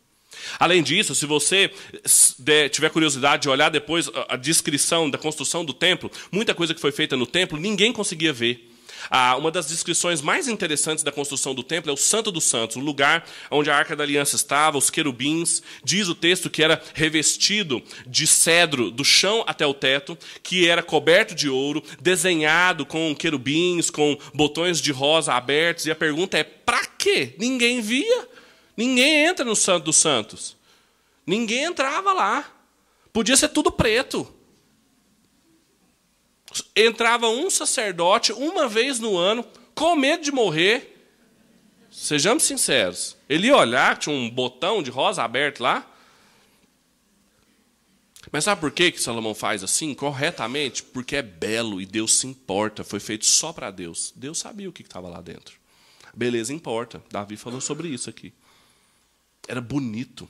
Além 0.58 0.82
disso, 0.82 1.14
se 1.14 1.26
você 1.26 1.70
tiver 2.70 2.90
curiosidade 2.90 3.42
de 3.42 3.48
olhar 3.48 3.70
depois 3.70 4.10
a 4.28 4.36
descrição 4.36 5.10
da 5.10 5.18
construção 5.18 5.64
do 5.64 5.72
templo, 5.72 6.10
muita 6.30 6.54
coisa 6.54 6.74
que 6.74 6.80
foi 6.80 6.92
feita 6.92 7.16
no 7.16 7.26
templo 7.26 7.58
ninguém 7.58 7.92
conseguia 7.92 8.32
ver. 8.32 8.68
Ah, 9.10 9.36
uma 9.36 9.50
das 9.50 9.68
descrições 9.68 10.20
mais 10.20 10.48
interessantes 10.48 11.04
da 11.04 11.12
construção 11.12 11.54
do 11.54 11.62
templo 11.62 11.90
é 11.90 11.94
o 11.94 11.96
Santo 11.96 12.30
dos 12.30 12.44
Santos, 12.44 12.76
o 12.76 12.80
lugar 12.80 13.24
onde 13.50 13.70
a 13.70 13.76
Arca 13.76 13.96
da 13.96 14.04
Aliança 14.04 14.36
estava, 14.36 14.78
os 14.78 14.90
querubins. 14.90 15.62
Diz 15.84 16.08
o 16.08 16.14
texto 16.14 16.50
que 16.50 16.62
era 16.62 16.82
revestido 16.94 17.82
de 18.06 18.26
cedro 18.26 18.90
do 18.90 19.04
chão 19.04 19.44
até 19.46 19.66
o 19.66 19.74
teto, 19.74 20.18
que 20.42 20.68
era 20.68 20.82
coberto 20.82 21.34
de 21.34 21.48
ouro, 21.48 21.82
desenhado 22.00 22.84
com 22.84 23.14
querubins, 23.14 23.90
com 23.90 24.18
botões 24.34 24.80
de 24.80 24.92
rosa 24.92 25.32
abertos. 25.32 25.86
E 25.86 25.90
a 25.90 25.96
pergunta 25.96 26.36
é: 26.36 26.44
para 26.44 26.84
quê? 26.86 27.34
Ninguém 27.38 27.80
via. 27.80 28.37
Ninguém 28.78 29.26
entra 29.26 29.44
no 29.44 29.54
Santo 29.54 29.84
dos 29.84 29.96
Santos. 29.96 30.56
Ninguém 31.26 31.64
entrava 31.64 32.14
lá. 32.14 32.50
Podia 33.12 33.36
ser 33.36 33.48
tudo 33.48 33.70
preto 33.70 34.38
entrava 36.74 37.28
um 37.28 37.50
sacerdote 37.50 38.32
uma 38.32 38.68
vez 38.68 38.98
no 38.98 39.16
ano, 39.16 39.44
com 39.74 39.94
medo 39.96 40.22
de 40.22 40.32
morrer. 40.32 40.94
Sejamos 41.90 42.42
sinceros. 42.42 43.16
Ele 43.28 43.48
ia 43.48 43.56
olhar, 43.56 43.96
tinha 43.98 44.14
um 44.14 44.30
botão 44.30 44.82
de 44.82 44.90
rosa 44.90 45.22
aberto 45.22 45.60
lá. 45.60 45.86
Mas 48.30 48.44
sabe 48.44 48.60
por 48.60 48.70
que, 48.70 48.92
que 48.92 49.00
Salomão 49.00 49.34
faz 49.34 49.64
assim? 49.64 49.94
Corretamente? 49.94 50.82
Porque 50.82 51.16
é 51.16 51.22
belo 51.22 51.80
e 51.80 51.86
Deus 51.86 52.18
se 52.18 52.26
importa. 52.26 52.84
Foi 52.84 53.00
feito 53.00 53.24
só 53.24 53.52
para 53.52 53.70
Deus. 53.70 54.12
Deus 54.14 54.38
sabia 54.38 54.68
o 54.68 54.72
que 54.72 54.82
estava 54.82 55.08
lá 55.08 55.20
dentro. 55.20 55.58
Beleza 56.14 56.52
importa. 56.52 57.02
Davi 57.10 57.36
falou 57.36 57.60
sobre 57.60 57.88
isso 57.88 58.10
aqui. 58.10 58.32
Era 59.48 59.60
bonito. 59.60 60.28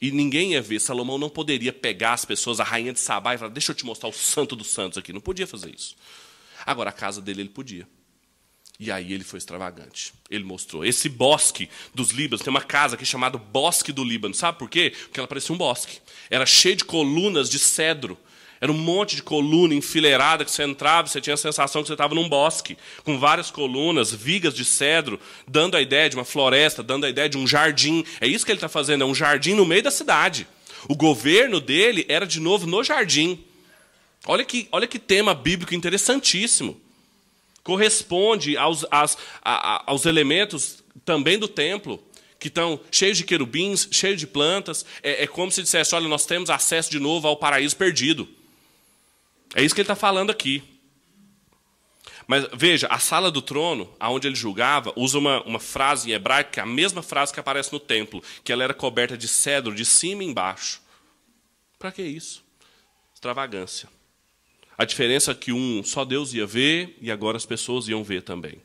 E 0.00 0.10
ninguém 0.12 0.52
ia 0.52 0.62
ver. 0.62 0.80
Salomão 0.80 1.18
não 1.18 1.28
poderia 1.28 1.72
pegar 1.72 2.12
as 2.12 2.24
pessoas, 2.24 2.60
a 2.60 2.64
rainha 2.64 2.92
de 2.92 3.00
Sabá, 3.00 3.34
e 3.34 3.38
falar: 3.38 3.50
Deixa 3.50 3.72
eu 3.72 3.76
te 3.76 3.84
mostrar 3.84 4.08
o 4.08 4.12
santo 4.12 4.54
dos 4.54 4.68
santos 4.68 4.96
aqui. 4.96 5.12
Não 5.12 5.20
podia 5.20 5.46
fazer 5.46 5.74
isso. 5.74 5.96
Agora, 6.64 6.90
a 6.90 6.92
casa 6.92 7.20
dele, 7.20 7.42
ele 7.42 7.48
podia. 7.48 7.86
E 8.78 8.92
aí 8.92 9.12
ele 9.12 9.24
foi 9.24 9.38
extravagante. 9.38 10.14
Ele 10.30 10.44
mostrou. 10.44 10.84
Esse 10.84 11.08
bosque 11.08 11.68
dos 11.92 12.10
Líbanos, 12.10 12.44
tem 12.44 12.50
uma 12.50 12.62
casa 12.62 12.94
aqui 12.94 13.04
chamada 13.04 13.36
Bosque 13.36 13.90
do 13.90 14.04
Líbano. 14.04 14.34
Sabe 14.34 14.56
por 14.56 14.70
quê? 14.70 14.92
Porque 14.96 15.18
ela 15.18 15.26
parecia 15.26 15.52
um 15.52 15.58
bosque. 15.58 15.98
Era 16.30 16.46
cheio 16.46 16.76
de 16.76 16.84
colunas 16.84 17.50
de 17.50 17.58
cedro. 17.58 18.16
Era 18.60 18.72
um 18.72 18.76
monte 18.76 19.16
de 19.16 19.22
coluna 19.22 19.74
enfileirada 19.74 20.44
que 20.44 20.50
você 20.50 20.64
entrava, 20.64 21.08
você 21.08 21.20
tinha 21.20 21.34
a 21.34 21.36
sensação 21.36 21.82
que 21.82 21.88
você 21.88 21.94
estava 21.94 22.14
num 22.14 22.28
bosque, 22.28 22.76
com 23.04 23.18
várias 23.18 23.50
colunas, 23.50 24.12
vigas 24.12 24.54
de 24.54 24.64
cedro, 24.64 25.20
dando 25.46 25.76
a 25.76 25.80
ideia 25.80 26.10
de 26.10 26.16
uma 26.16 26.24
floresta, 26.24 26.82
dando 26.82 27.06
a 27.06 27.10
ideia 27.10 27.28
de 27.28 27.38
um 27.38 27.46
jardim. 27.46 28.04
É 28.20 28.26
isso 28.26 28.44
que 28.44 28.50
ele 28.50 28.56
está 28.56 28.68
fazendo, 28.68 29.04
é 29.04 29.06
um 29.06 29.14
jardim 29.14 29.54
no 29.54 29.64
meio 29.64 29.82
da 29.82 29.90
cidade. 29.90 30.46
O 30.88 30.94
governo 30.94 31.60
dele 31.60 32.04
era, 32.08 32.26
de 32.26 32.40
novo, 32.40 32.66
no 32.66 32.82
jardim. 32.82 33.44
Olha 34.26 34.44
que, 34.44 34.68
olha 34.72 34.86
que 34.86 34.98
tema 34.98 35.34
bíblico 35.34 35.74
interessantíssimo. 35.74 36.80
Corresponde 37.62 38.56
aos, 38.56 38.84
aos, 38.90 40.06
elementos 40.06 40.82
também 41.04 41.38
do 41.38 41.46
templo 41.46 42.02
que 42.38 42.48
estão 42.48 42.80
cheios 42.90 43.18
de 43.18 43.24
querubins, 43.24 43.88
cheios 43.90 44.18
de 44.18 44.26
plantas. 44.26 44.84
É, 45.02 45.24
é, 45.24 45.26
como 45.26 45.50
se 45.50 45.62
dissesse: 45.62 45.94
olha, 45.94 46.08
nós 46.08 46.24
temos 46.26 46.50
acesso 46.50 46.90
de 46.90 46.98
novo 46.98 47.28
ao 47.28 47.36
paraíso 47.36 47.76
perdido. 47.76 48.28
É 49.54 49.62
isso 49.62 49.74
que 49.74 49.80
ele 49.80 49.84
está 49.84 49.96
falando 49.96 50.30
aqui. 50.30 50.62
Mas 52.26 52.46
veja, 52.52 52.86
a 52.88 52.98
sala 52.98 53.30
do 53.30 53.40
trono, 53.40 53.90
aonde 53.98 54.28
ele 54.28 54.34
julgava, 54.34 54.92
usa 54.94 55.18
uma, 55.18 55.42
uma 55.44 55.58
frase 55.58 56.10
em 56.10 56.12
hebraico, 56.12 56.52
que 56.52 56.60
é 56.60 56.62
a 56.62 56.66
mesma 56.66 57.02
frase 57.02 57.32
que 57.32 57.40
aparece 57.40 57.72
no 57.72 57.80
templo, 57.80 58.22
que 58.44 58.52
ela 58.52 58.62
era 58.62 58.74
coberta 58.74 59.16
de 59.16 59.26
cedro 59.26 59.74
de 59.74 59.84
cima 59.84 60.22
e 60.22 60.26
embaixo. 60.26 60.82
Para 61.78 61.90
que 61.90 62.02
isso? 62.02 62.44
Extravagância. 63.14 63.88
A 64.76 64.84
diferença 64.84 65.32
é 65.32 65.34
que 65.34 65.52
um 65.52 65.82
só 65.82 66.04
Deus 66.04 66.34
ia 66.34 66.46
ver 66.46 66.98
e 67.00 67.10
agora 67.10 67.36
as 67.38 67.46
pessoas 67.46 67.88
iam 67.88 68.04
ver 68.04 68.22
também. 68.22 68.60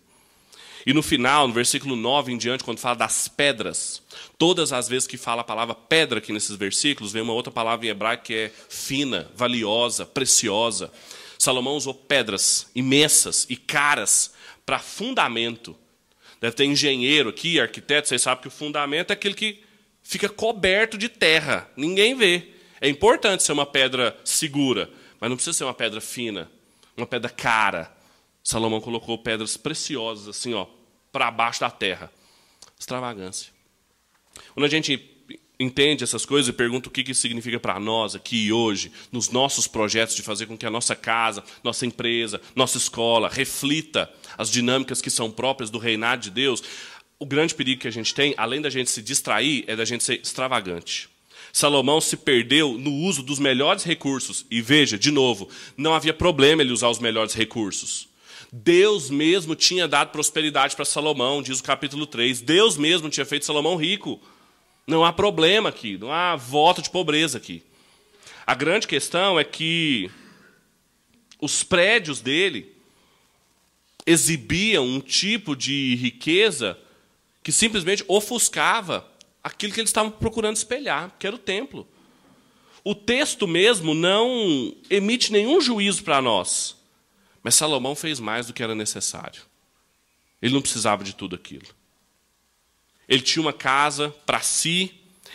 E 0.86 0.94
no 0.94 1.02
final, 1.02 1.48
no 1.48 1.54
versículo 1.54 1.96
9 1.96 2.34
em 2.34 2.38
diante, 2.38 2.64
quando 2.64 2.80
fala 2.80 2.96
das 2.96 3.28
pedras, 3.28 4.02
todas 4.38 4.74
as 4.74 4.90
vezes 4.90 5.08
que 5.08 5.18
fala 5.18 5.42
a 5.42 5.46
palavra 5.46 5.74
pedra 5.74 6.20
aqui 6.20 6.34
nesses 6.34 6.56
versículos, 6.56 7.14
vem 7.14 7.22
uma 7.22 7.34
outra 7.34 7.52
palavra 7.52 7.86
em 7.86 7.90
hebraico 7.90 8.26
que 8.26 8.34
é 8.34 8.52
fina, 8.70 9.32
valiosa, 9.34 10.06
preciosa. 10.06 10.92
Salomão 11.40 11.76
usou 11.76 11.94
pedras 11.94 12.68
imensas 12.76 13.46
e 13.50 13.56
caras 13.56 14.34
para 14.66 14.78
fundamento. 14.80 15.76
Deve 16.42 16.56
ter 16.56 16.66
engenheiro 16.66 17.30
aqui, 17.30 17.60
arquiteto, 17.60 18.10
vocês 18.10 18.22
sabem 18.22 18.42
que 18.42 18.48
o 18.50 18.52
fundamento 18.52 19.12
é 19.12 19.14
aquele 19.14 19.36
que 19.36 19.64
fica 20.02 20.28
coberto 20.28 20.98
de 20.98 21.08
terra, 21.08 21.70
ninguém 21.78 22.16
vê. 22.16 22.50
É 22.82 22.90
importante 22.90 23.44
ser 23.44 23.54
uma 23.54 23.66
pedra 23.66 24.18
segura, 24.26 24.90
mas 25.18 25.30
não 25.30 25.38
precisa 25.38 25.58
ser 25.58 25.64
uma 25.64 25.74
pedra 25.74 26.02
fina, 26.02 26.52
uma 26.98 27.08
pedra 27.08 27.30
cara 27.30 28.03
Salomão 28.44 28.82
colocou 28.82 29.18
pedras 29.18 29.56
preciosas 29.56 30.28
assim, 30.28 30.54
ó, 30.54 30.68
para 31.12 31.32
baixo 31.32 31.62
da 31.62 31.70
terra. 31.70 32.12
Extravagância. 32.78 33.52
Quando 34.54 34.66
a 34.66 34.70
gente 34.70 35.14
entende 35.60 36.04
essas 36.04 36.26
coisas 36.26 36.50
e 36.50 36.54
pergunta 36.54 36.90
o 36.90 36.92
que 36.92 37.10
isso 37.10 37.22
significa 37.22 37.60
para 37.60 37.80
nós 37.80 38.16
aqui 38.16 38.52
hoje, 38.52 38.92
nos 39.12 39.30
nossos 39.30 39.68
projetos 39.68 40.16
de 40.16 40.22
fazer 40.22 40.46
com 40.46 40.58
que 40.58 40.66
a 40.66 40.70
nossa 40.70 40.96
casa, 40.96 41.44
nossa 41.64 41.86
empresa, 41.86 42.42
nossa 42.56 42.78
escola 42.78 43.30
reflita 43.30 44.12
as 44.38 44.50
dinâmicas 44.50 45.02
que 45.02 45.10
são 45.10 45.32
próprias 45.32 45.70
do 45.70 45.78
reinado 45.78 46.24
de 46.24 46.32
Deus, 46.32 46.62
o 47.20 47.26
grande 47.26 47.56
perigo 47.56 47.82
que 47.82 47.88
a 47.88 47.92
gente 47.92 48.14
tem, 48.14 48.34
além 48.36 48.62
da 48.62 48.70
gente 48.70 48.90
se 48.90 49.02
distrair, 49.02 49.64
é 49.68 49.76
da 49.76 49.86
gente 49.86 50.04
ser 50.04 50.20
extravagante. 50.22 51.10
Salomão 51.54 52.02
se 52.02 52.18
perdeu 52.18 52.78
no 52.78 52.92
uso 52.92 53.22
dos 53.22 53.38
melhores 53.38 53.84
recursos. 53.84 54.46
E 54.50 54.60
veja, 54.60 54.98
de 54.98 55.12
novo, 55.12 55.48
não 55.78 55.94
havia 55.94 56.14
problema 56.14 56.64
ele 56.64 56.74
usar 56.74 56.90
os 56.90 57.00
melhores 57.00 57.34
recursos. 57.34 58.08
Deus 58.56 59.10
mesmo 59.10 59.56
tinha 59.56 59.88
dado 59.88 60.12
prosperidade 60.12 60.76
para 60.76 60.86
Salomão, 60.86 61.42
diz 61.42 61.60
o 61.60 61.64
capítulo 61.64 62.06
3. 62.06 62.40
Deus 62.40 62.78
mesmo 62.78 63.10
tinha 63.10 63.26
feito 63.26 63.48
Salomão 63.48 63.76
rico. 63.76 64.22
Não 64.86 65.04
há 65.04 65.12
problema 65.12 65.70
aqui, 65.70 65.98
não 65.98 66.12
há 66.12 66.36
voto 66.36 66.80
de 66.80 66.92
pobreza 66.92 67.40
aqui. 67.40 67.64
A 68.46 68.54
grande 68.54 68.86
questão 68.86 69.40
é 69.40 69.44
que 69.44 70.12
os 71.42 71.64
prédios 71.64 72.22
dele 72.22 72.72
exibiam 74.06 74.86
um 74.86 75.00
tipo 75.00 75.56
de 75.56 75.96
riqueza 75.96 76.78
que 77.42 77.52
simplesmente 77.52 78.06
ofuscava 78.08 79.10
aquilo 79.44 79.74
que 79.74 79.80
eles 79.80 79.90
estavam 79.90 80.12
procurando 80.12 80.58
espelhar, 80.58 81.16
que 81.18 81.26
era 81.26 81.36
o 81.36 81.40
templo. 81.40 81.88
O 82.84 82.94
texto 82.94 83.48
mesmo 83.48 83.96
não 83.96 84.76
emite 84.92 85.32
nenhum 85.32 85.60
juízo 85.60 86.04
para 86.04 86.22
nós. 86.22 86.83
Mas 87.44 87.56
Salomão 87.56 87.96
fez 87.96 88.20
mais 88.20 88.48
do 88.48 88.54
que 88.54 88.64
era 88.64 88.74
necessário. 88.74 89.42
Ele 90.42 90.54
não 90.54 90.62
precisava 90.62 91.04
de 91.04 91.14
tudo 91.14 91.36
aquilo. 91.36 91.68
Ele 93.08 93.22
tinha 93.22 93.44
uma 93.44 93.54
casa 93.54 94.10
para 94.26 94.40
si, 94.40 94.94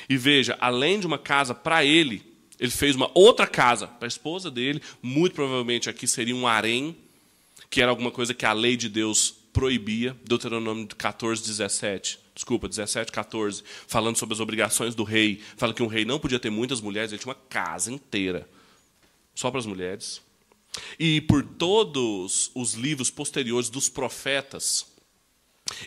e 0.08 0.16
veja, 0.16 0.56
além 0.60 0.98
de 0.98 1.06
uma 1.06 1.18
casa 1.18 1.54
para 1.54 1.84
ele, 1.84 2.24
ele 2.58 2.70
fez 2.70 2.96
uma 2.96 3.10
outra 3.14 3.46
casa 3.46 3.86
para 3.86 4.06
a 4.06 4.08
esposa 4.08 4.50
dele, 4.50 4.82
muito 5.02 5.34
provavelmente 5.34 5.88
aqui 5.88 6.06
seria 6.06 6.34
um 6.34 6.46
harém, 6.46 6.96
que 7.68 7.82
era 7.82 7.90
alguma 7.90 8.10
coisa 8.10 8.32
que 8.32 8.46
a 8.46 8.52
lei 8.52 8.76
de 8.76 8.88
Deus 8.88 9.34
proibia, 9.52 10.16
Deuteronômio 10.24 10.86
14, 10.86 11.42
17 11.42 12.18
desculpa, 12.38 12.68
17, 12.68 13.10
14, 13.10 13.64
falando 13.88 14.16
sobre 14.16 14.32
as 14.32 14.38
obrigações 14.38 14.94
do 14.94 15.02
rei, 15.02 15.42
fala 15.56 15.74
que 15.74 15.82
um 15.82 15.88
rei 15.88 16.04
não 16.04 16.20
podia 16.20 16.38
ter 16.38 16.50
muitas 16.50 16.80
mulheres, 16.80 17.10
ele 17.10 17.20
tinha 17.20 17.32
uma 17.34 17.40
casa 17.48 17.90
inteira 17.90 18.48
só 19.34 19.50
para 19.50 19.58
as 19.58 19.66
mulheres. 19.66 20.22
E 20.98 21.20
por 21.22 21.42
todos 21.42 22.50
os 22.54 22.74
livros 22.74 23.10
posteriores 23.10 23.68
dos 23.68 23.88
profetas, 23.88 24.86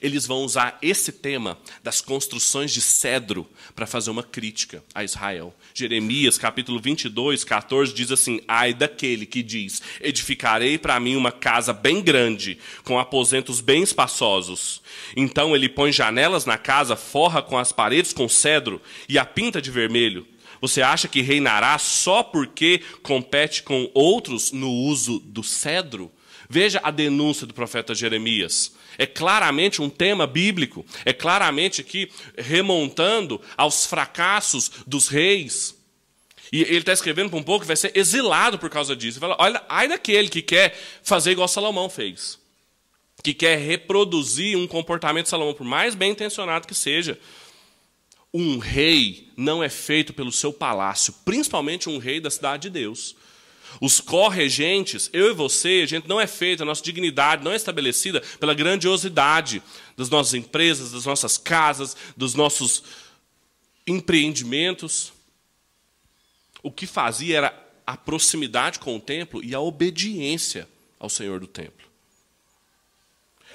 eles 0.01 0.25
vão 0.25 0.43
usar 0.43 0.77
esse 0.81 1.11
tema 1.11 1.57
das 1.83 2.01
construções 2.01 2.71
de 2.71 2.81
cedro 2.81 3.47
para 3.75 3.87
fazer 3.87 4.11
uma 4.11 4.23
crítica 4.23 4.83
a 4.93 5.03
Israel. 5.03 5.53
Jeremias, 5.73 6.37
capítulo 6.37 6.79
22, 6.79 7.43
14, 7.43 7.93
diz 7.93 8.11
assim: 8.11 8.41
Ai 8.47 8.73
daquele 8.73 9.25
que 9.25 9.41
diz: 9.41 9.81
Edificarei 9.99 10.77
para 10.77 10.99
mim 10.99 11.15
uma 11.15 11.31
casa 11.31 11.73
bem 11.73 12.01
grande, 12.01 12.57
com 12.83 12.99
aposentos 12.99 13.61
bem 13.61 13.81
espaçosos. 13.83 14.81
Então 15.15 15.55
ele 15.55 15.69
põe 15.69 15.91
janelas 15.91 16.45
na 16.45 16.57
casa, 16.57 16.95
forra 16.95 17.41
com 17.41 17.57
as 17.57 17.71
paredes 17.71 18.13
com 18.13 18.29
cedro 18.29 18.81
e 19.09 19.17
a 19.17 19.25
pinta 19.25 19.61
de 19.61 19.71
vermelho. 19.71 20.27
Você 20.61 20.83
acha 20.83 21.07
que 21.07 21.21
reinará 21.21 21.77
só 21.79 22.21
porque 22.21 22.81
compete 23.01 23.63
com 23.63 23.89
outros 23.95 24.51
no 24.51 24.71
uso 24.71 25.19
do 25.19 25.43
cedro? 25.43 26.11
Veja 26.47 26.79
a 26.83 26.91
denúncia 26.91 27.47
do 27.47 27.53
profeta 27.53 27.95
Jeremias. 27.95 28.73
É 28.97 29.07
claramente 29.07 29.81
um 29.81 29.89
tema 29.89 30.27
bíblico, 30.27 30.85
é 31.03 31.11
claramente 31.11 31.81
aqui 31.81 32.11
remontando 32.37 33.41
aos 33.57 33.85
fracassos 33.85 34.69
dos 34.85 35.07
reis. 35.07 35.75
E 36.51 36.61
ele 36.63 36.79
está 36.79 36.91
escrevendo 36.91 37.29
para 37.29 37.39
um 37.39 37.43
pouco 37.43 37.61
que 37.61 37.67
vai 37.67 37.77
ser 37.77 37.95
exilado 37.95 38.59
por 38.59 38.69
causa 38.69 38.95
disso. 38.95 39.17
Ele 39.17 39.21
fala, 39.21 39.37
olha, 39.39 39.63
ai 39.69 39.87
daquele 39.87 40.27
que 40.27 40.41
quer 40.41 40.77
fazer 41.01 41.31
igual 41.31 41.47
Salomão 41.47 41.89
fez. 41.89 42.37
Que 43.23 43.33
quer 43.33 43.57
reproduzir 43.57 44.57
um 44.57 44.67
comportamento 44.67 45.23
de 45.25 45.29
Salomão, 45.29 45.53
por 45.53 45.63
mais 45.63 45.95
bem 45.95 46.11
intencionado 46.11 46.67
que 46.67 46.75
seja. 46.75 47.17
Um 48.33 48.59
rei 48.59 49.29
não 49.35 49.61
é 49.61 49.67
feito 49.67 50.13
pelo 50.13 50.31
seu 50.31 50.53
palácio, 50.53 51.13
principalmente 51.25 51.89
um 51.89 51.97
rei 51.97 52.19
da 52.19 52.31
cidade 52.31 52.63
de 52.63 52.69
Deus. 52.69 53.15
Os 53.79 53.99
corregentes, 53.99 55.09
eu 55.13 55.31
e 55.31 55.33
você, 55.33 55.81
a 55.83 55.87
gente 55.87 56.07
não 56.07 56.19
é 56.19 56.27
feito, 56.27 56.63
a 56.63 56.65
nossa 56.65 56.83
dignidade 56.83 57.43
não 57.43 57.51
é 57.51 57.55
estabelecida 57.55 58.21
pela 58.39 58.53
grandiosidade 58.53 59.61
das 59.95 60.09
nossas 60.09 60.33
empresas, 60.33 60.91
das 60.91 61.05
nossas 61.05 61.37
casas, 61.37 61.95
dos 62.15 62.33
nossos 62.33 62.83
empreendimentos. 63.85 65.13
O 66.63 66.71
que 66.71 66.85
fazia 66.85 67.37
era 67.37 67.71
a 67.85 67.97
proximidade 67.97 68.79
com 68.79 68.95
o 68.95 68.99
templo 68.99 69.43
e 69.43 69.53
a 69.55 69.59
obediência 69.59 70.67
ao 70.99 71.09
Senhor 71.09 71.39
do 71.39 71.47
templo. 71.47 71.90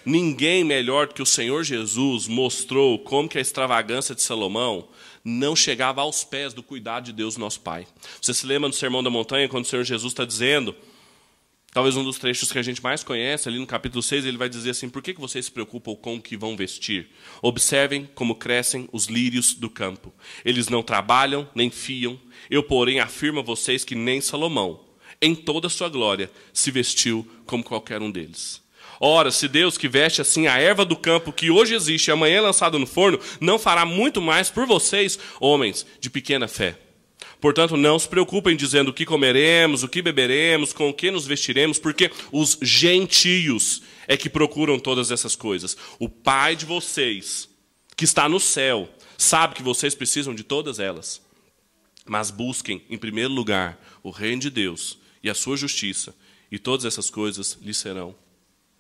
Ninguém 0.07 0.63
melhor 0.63 1.09
do 1.09 1.15
que 1.15 1.23
o 1.23 1.27
Senhor 1.27 1.65
Jesus 1.65 2.29
mostrou 2.29 2.97
como 3.01 3.29
que 3.29 3.39
a 3.39 3.41
extravagância 3.41 4.15
de 4.15 4.23
Salomão 4.23 4.89
não 5.25 5.57
chegava 5.57 6.01
aos 6.01 6.23
pés 6.23 6.55
do 6.55 6.63
cuidado 6.63 7.07
de 7.07 7.13
Deus, 7.13 7.37
nosso 7.37 7.61
Pai. 7.61 7.85
Você 8.23 8.33
se 8.33 8.47
lembra 8.47 8.69
no 8.69 8.75
Sermão 8.75 9.03
da 9.03 9.11
Montanha, 9.11 9.49
quando 9.49 9.65
o 9.65 9.67
Senhor 9.67 9.83
Jesus 9.83 10.13
está 10.13 10.25
dizendo, 10.25 10.77
talvez 11.73 11.97
um 11.97 12.05
dos 12.05 12.19
trechos 12.19 12.53
que 12.53 12.59
a 12.61 12.63
gente 12.63 12.81
mais 12.81 13.03
conhece, 13.03 13.49
ali 13.49 13.59
no 13.59 13.67
capítulo 13.67 14.01
6, 14.01 14.25
ele 14.25 14.37
vai 14.37 14.49
dizer 14.49 14.71
assim: 14.71 14.89
Por 14.89 15.03
que 15.03 15.13
vocês 15.15 15.47
se 15.47 15.51
preocupam 15.51 15.97
com 15.97 16.15
o 16.15 16.23
que 16.23 16.37
vão 16.37 16.57
vestir? 16.57 17.09
Observem 17.43 18.09
como 18.15 18.37
crescem 18.37 18.89
os 18.93 19.07
lírios 19.07 19.55
do 19.55 19.69
campo. 19.69 20.15
Eles 20.45 20.69
não 20.69 20.85
trabalham, 20.85 21.49
nem 21.53 21.69
fiam. 21.69 22.17
Eu, 22.49 22.63
porém, 22.63 23.01
afirmo 23.01 23.41
a 23.41 23.43
vocês 23.43 23.85
que 23.85 23.97
nem 23.97 24.21
Salomão, 24.21 24.85
em 25.21 25.35
toda 25.35 25.67
a 25.67 25.71
sua 25.71 25.89
glória, 25.89 26.31
se 26.53 26.71
vestiu 26.71 27.29
como 27.45 27.65
qualquer 27.65 28.01
um 28.01 28.11
deles. 28.13 28.65
Ora, 29.01 29.31
se 29.31 29.47
Deus 29.47 29.77
que 29.77 29.89
veste 29.89 30.21
assim 30.21 30.47
a 30.47 30.59
erva 30.59 30.85
do 30.85 30.97
campo 30.97 31.33
que 31.33 31.51
hoje 31.51 31.75
existe 31.75 32.09
e 32.09 32.13
amanhã 32.13 32.39
é 32.39 32.41
lançado 32.41 32.79
no 32.79 32.87
forno, 32.87 33.21
não 33.41 33.59
fará 33.59 33.85
muito 33.85 34.23
mais 34.23 34.49
por 34.51 34.67
vocês, 34.67 35.19
homens 35.39 35.87
de 36.01 36.09
pequena 36.09 36.49
fé. 36.49 36.79
Portanto, 37.41 37.77
não 37.77 37.99
se 37.99 38.09
preocupem 38.09 38.57
dizendo 38.57 38.89
o 38.89 38.95
que 38.95 39.05
comeremos, 39.05 39.83
o 39.83 39.89
que 39.89 40.01
beberemos, 40.01 40.73
com 40.73 40.89
o 40.89 40.95
que 40.95 41.11
nos 41.11 41.27
vestiremos, 41.27 41.79
porque 41.79 42.11
os 42.33 42.59
gentios 42.63 43.83
é 44.09 44.17
que 44.17 44.31
procuram 44.31 44.79
todas 44.79 45.11
essas 45.11 45.37
coisas. 45.37 45.77
O 45.99 46.09
Pai 46.09 46.57
de 46.57 46.65
vocês, 46.65 47.49
que 47.95 48.05
está 48.05 48.29
no 48.29 48.41
céu, 48.41 48.89
sabe 49.19 49.55
que 49.55 49.63
vocês 49.63 49.95
precisam 49.95 50.35
de 50.35 50.43
todas 50.43 50.81
elas. 50.81 51.21
Mas 52.07 52.31
busquem, 52.31 52.83
em 52.89 52.97
primeiro 52.97 53.33
lugar, 53.33 53.79
o 54.03 54.11
reino 54.11 54.41
de 54.41 54.51
Deus 54.51 54.99
e 55.23 55.29
a 55.29 55.35
sua 55.35 55.57
justiça, 55.57 56.15
e 56.51 56.59
todas 56.59 56.87
essas 56.87 57.11
coisas 57.11 57.59
lhes 57.61 57.77
serão 57.77 58.15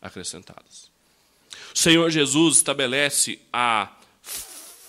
acrescentadas. 0.06 0.90
O 1.74 1.78
Senhor 1.78 2.10
Jesus 2.10 2.56
estabelece 2.56 3.38
a 3.52 3.96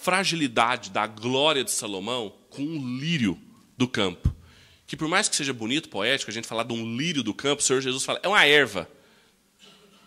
fragilidade 0.01 0.89
da 0.89 1.05
glória 1.05 1.63
de 1.63 1.72
Salomão 1.72 2.34
com 2.49 2.61
um 2.61 2.97
lírio 2.97 3.38
do 3.78 3.88
campo. 3.88 4.34
Que 4.88 4.95
por 4.95 5.07
mais 5.07 5.28
que 5.28 5.36
seja 5.36 5.51
bonito, 5.51 5.89
poético, 5.89 6.32
a 6.32 6.34
gente 6.34 6.47
falar 6.47 6.63
de 6.63 6.74
um 6.74 6.95
lírio 6.95 7.22
do 7.22 7.34
campo, 7.34 7.61
o 7.61 7.65
Senhor 7.65 7.82
Jesus 7.82 8.05
fala, 8.05 8.20
é 8.24 8.28
uma 8.28 8.45
erva. 8.45 8.89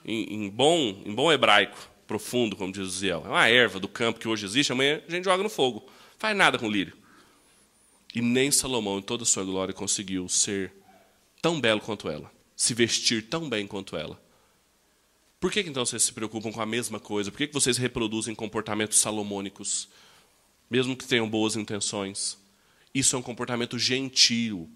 Em, 0.03 0.47
em 0.47 0.49
bom, 0.49 1.03
em 1.05 1.15
bom 1.15 1.31
hebraico, 1.31 1.77
profundo, 2.07 2.57
como 2.57 2.73
diz 2.73 2.89
Ziel. 2.89 3.23
É 3.27 3.29
uma 3.29 3.47
erva 3.47 3.79
do 3.79 3.87
campo 3.87 4.19
que 4.19 4.27
hoje 4.27 4.47
existe, 4.47 4.73
amanhã 4.73 5.03
a 5.07 5.11
gente 5.11 5.25
joga 5.25 5.43
no 5.43 5.51
fogo. 5.51 5.87
Faz 6.19 6.35
nada 6.35 6.59
com 6.59 6.67
o 6.67 6.71
lírio. 6.71 6.97
E 8.15 8.23
nem 8.23 8.51
Salomão, 8.51 8.99
em 8.99 9.03
toda 9.03 9.23
a 9.23 9.27
sua 9.27 9.45
glória, 9.45 9.75
conseguiu 9.75 10.29
ser 10.29 10.73
tão 11.43 11.61
belo 11.61 11.81
quanto 11.81 12.09
ela, 12.09 12.33
se 12.57 12.73
vestir 12.73 13.29
tão 13.29 13.49
bem 13.49 13.67
quanto 13.67 13.97
ela. 13.97 14.21
Por 15.41 15.51
que, 15.51 15.61
então 15.61 15.87
vocês 15.87 16.03
se 16.03 16.13
preocupam 16.13 16.53
com 16.53 16.61
a 16.61 16.67
mesma 16.67 17.01
coisa? 17.01 17.31
Por 17.31 17.39
que, 17.39 17.47
vocês 17.51 17.79
reproduzem 17.79 18.35
comportamentos 18.35 18.99
salomônicos, 18.99 19.89
mesmo 20.71 20.95
que 20.95 21.07
tenham 21.07 21.29
boas 21.29 21.57
intenções? 21.57 22.37
Isso 22.95 23.17
é 23.17 23.19
um 23.19 23.23
comportamento 23.23 23.79
gentio. 23.79 24.69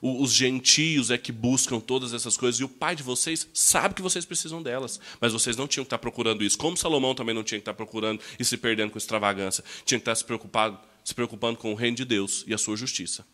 Os 0.00 0.32
gentios 0.32 1.10
é 1.10 1.18
que 1.18 1.32
buscam 1.32 1.80
todas 1.80 2.12
essas 2.12 2.36
coisas 2.36 2.60
e 2.60 2.64
o 2.64 2.68
pai 2.68 2.94
de 2.94 3.02
vocês 3.02 3.48
sabe 3.52 3.94
que 3.94 4.02
vocês 4.02 4.24
precisam 4.24 4.62
delas, 4.62 5.00
mas 5.20 5.32
vocês 5.32 5.56
não 5.56 5.66
tinham 5.66 5.84
que 5.84 5.88
estar 5.88 5.98
procurando 5.98 6.44
isso. 6.44 6.58
Como 6.58 6.76
Salomão 6.76 7.14
também 7.14 7.34
não 7.34 7.42
tinha 7.42 7.58
que 7.58 7.62
estar 7.62 7.74
procurando 7.74 8.20
e 8.38 8.44
se 8.44 8.56
perdendo 8.56 8.90
com 8.90 8.98
extravagância, 8.98 9.64
tinha 9.84 9.98
que 9.98 10.02
estar 10.02 10.14
se, 10.14 10.24
preocupado, 10.24 10.78
se 11.02 11.14
preocupando 11.14 11.58
com 11.58 11.72
o 11.72 11.74
reino 11.74 11.96
de 11.96 12.04
Deus 12.04 12.44
e 12.46 12.54
a 12.54 12.58
sua 12.58 12.76
justiça. 12.76 13.26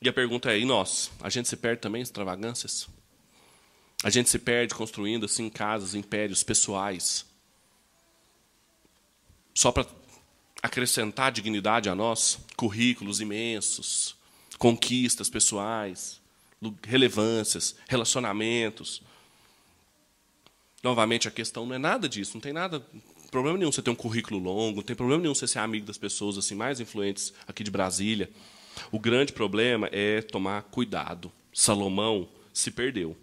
E 0.00 0.08
a 0.08 0.12
pergunta 0.12 0.52
é: 0.52 0.58
e 0.58 0.64
nós? 0.64 1.10
A 1.20 1.28
gente 1.28 1.48
se 1.48 1.56
perde 1.56 1.82
também 1.82 2.00
em 2.00 2.04
extravagâncias? 2.04 2.88
A 4.02 4.08
gente 4.08 4.30
se 4.30 4.38
perde 4.38 4.74
construindo 4.74 5.26
assim 5.26 5.50
casas, 5.50 5.94
impérios 5.94 6.42
pessoais. 6.42 7.26
Só 9.54 9.70
para 9.70 9.86
acrescentar 10.62 11.30
dignidade 11.30 11.88
a 11.88 11.94
nós, 11.94 12.38
currículos 12.56 13.20
imensos, 13.20 14.16
conquistas 14.58 15.28
pessoais, 15.28 16.20
relevâncias, 16.82 17.76
relacionamentos. 17.88 19.02
Novamente, 20.82 21.28
a 21.28 21.30
questão 21.30 21.66
não 21.66 21.74
é 21.74 21.78
nada 21.78 22.08
disso, 22.08 22.32
não 22.34 22.40
tem 22.40 22.54
nada, 22.54 22.84
problema 23.30 23.58
nenhum 23.58 23.70
você 23.70 23.82
ter 23.82 23.90
um 23.90 23.94
currículo 23.94 24.40
longo, 24.40 24.76
não 24.76 24.82
tem 24.82 24.96
problema 24.96 25.22
nenhum 25.22 25.34
você 25.34 25.46
ser 25.46 25.58
amigo 25.58 25.84
das 25.84 25.98
pessoas 25.98 26.38
assim 26.38 26.54
mais 26.54 26.80
influentes 26.80 27.34
aqui 27.46 27.62
de 27.62 27.70
Brasília. 27.70 28.30
O 28.90 28.98
grande 28.98 29.32
problema 29.34 29.90
é 29.92 30.22
tomar 30.22 30.62
cuidado. 30.62 31.30
Salomão 31.52 32.26
se 32.52 32.70
perdeu 32.70 33.14